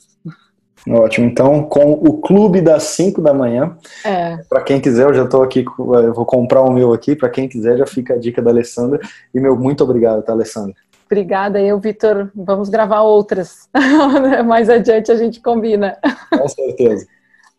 Ótimo. 0.88 1.26
Então, 1.26 1.64
com 1.64 1.94
o 1.94 2.20
Clube 2.20 2.62
das 2.62 2.84
5 2.84 3.22
da 3.22 3.34
manhã. 3.34 3.76
É. 4.06 4.38
Para 4.48 4.62
quem 4.62 4.80
quiser, 4.80 5.06
eu 5.08 5.14
já 5.14 5.24
estou 5.24 5.42
aqui, 5.42 5.66
eu 5.78 6.14
vou 6.14 6.26
comprar 6.26 6.62
o 6.62 6.72
meu 6.72 6.94
aqui. 6.94 7.16
Para 7.16 7.30
quem 7.30 7.50
quiser, 7.50 7.78
já 7.78 7.86
fica 7.88 8.14
a 8.14 8.18
dica 8.18 8.42
da 8.42 8.52
Alessandra. 8.52 9.00
E 9.34 9.40
meu 9.40 9.58
muito 9.58 9.84
obrigado, 9.84 10.24
tá, 10.24 10.32
Alessandra? 10.32 10.76
Obrigada, 11.06 11.62
eu, 11.62 11.80
Vitor. 11.80 12.32
Vamos 12.36 12.70
gravar 12.70 13.02
outras. 13.02 13.70
Mais 14.46 14.70
adiante 14.70 15.12
a 15.12 15.16
gente 15.16 15.40
combina. 15.40 15.98
Com 16.30 16.48
certeza. 16.48 17.08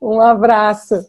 um 0.00 0.20
abraço. 0.20 1.06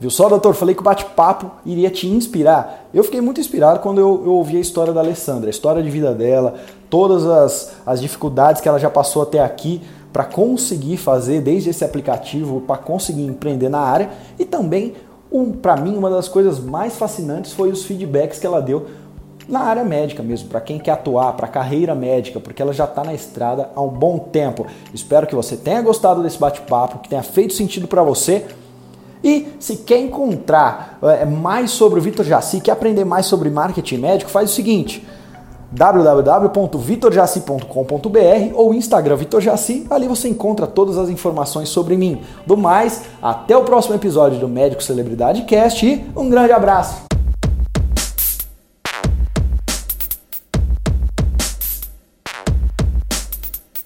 Viu 0.00 0.10
só, 0.10 0.28
doutor? 0.28 0.54
Falei 0.54 0.76
que 0.76 0.80
o 0.80 0.84
bate-papo 0.84 1.50
iria 1.66 1.90
te 1.90 2.06
inspirar. 2.06 2.88
Eu 2.94 3.02
fiquei 3.02 3.20
muito 3.20 3.40
inspirado 3.40 3.80
quando 3.80 4.00
eu, 4.00 4.22
eu, 4.24 4.32
ouvi 4.34 4.56
a 4.56 4.60
história 4.60 4.92
da 4.92 5.00
Alessandra, 5.00 5.48
a 5.48 5.50
história 5.50 5.82
de 5.82 5.90
vida 5.90 6.14
dela, 6.14 6.54
todas 6.88 7.26
as, 7.26 7.76
as 7.84 8.00
dificuldades 8.00 8.62
que 8.62 8.68
ela 8.68 8.78
já 8.78 8.88
passou 8.88 9.22
até 9.22 9.40
aqui 9.40 9.82
para 10.12 10.24
conseguir 10.24 10.98
fazer 10.98 11.40
desde 11.40 11.70
esse 11.70 11.84
aplicativo, 11.84 12.60
para 12.60 12.76
conseguir 12.76 13.24
empreender 13.24 13.68
na 13.68 13.80
área 13.80 14.08
e 14.38 14.44
também 14.44 14.94
um, 15.30 15.52
para 15.52 15.76
mim, 15.76 15.96
uma 15.96 16.10
das 16.10 16.28
coisas 16.28 16.58
mais 16.58 16.96
fascinantes 16.96 17.52
foi 17.52 17.70
os 17.70 17.84
feedbacks 17.84 18.38
que 18.38 18.46
ela 18.46 18.60
deu 18.60 18.86
na 19.48 19.60
área 19.60 19.84
médica 19.84 20.22
mesmo, 20.22 20.48
para 20.48 20.60
quem 20.60 20.78
quer 20.78 20.90
atuar, 20.90 21.32
para 21.32 21.48
carreira 21.48 21.94
médica, 21.94 22.38
porque 22.38 22.60
ela 22.60 22.72
já 22.72 22.84
está 22.84 23.02
na 23.02 23.14
estrada 23.14 23.70
há 23.74 23.80
um 23.80 23.88
bom 23.88 24.18
tempo. 24.18 24.66
Espero 24.92 25.26
que 25.26 25.34
você 25.34 25.56
tenha 25.56 25.80
gostado 25.80 26.22
desse 26.22 26.38
bate-papo, 26.38 26.98
que 26.98 27.08
tenha 27.08 27.22
feito 27.22 27.54
sentido 27.54 27.88
para 27.88 28.02
você. 28.02 28.44
E 29.24 29.48
se 29.58 29.78
quer 29.78 29.98
encontrar 29.98 30.98
é, 31.02 31.24
mais 31.24 31.70
sobre 31.70 31.98
o 31.98 32.02
Vitor 32.02 32.24
Jaci, 32.24 32.60
quer 32.60 32.72
aprender 32.72 33.04
mais 33.04 33.26
sobre 33.26 33.48
marketing 33.48 33.96
médico, 33.96 34.30
faz 34.30 34.50
o 34.50 34.54
seguinte 34.54 35.04
www.vitorjaci.com.br 35.70 38.54
ou 38.54 38.74
Instagram 38.74 39.16
Vitor 39.16 39.40
Jaci. 39.40 39.86
Ali 39.90 40.06
você 40.06 40.28
encontra 40.28 40.66
todas 40.66 40.98
as 40.98 41.08
informações 41.08 41.68
sobre 41.68 41.96
mim. 41.96 42.20
Do 42.46 42.56
mais, 42.56 43.04
até 43.22 43.56
o 43.56 43.64
próximo 43.64 43.94
episódio 43.94 44.38
do 44.38 44.48
Médico 44.48 44.82
Celebridade 44.82 45.42
Cast 45.42 45.86
e 45.86 46.04
um 46.16 46.28
grande 46.28 46.52
abraço! 46.52 47.07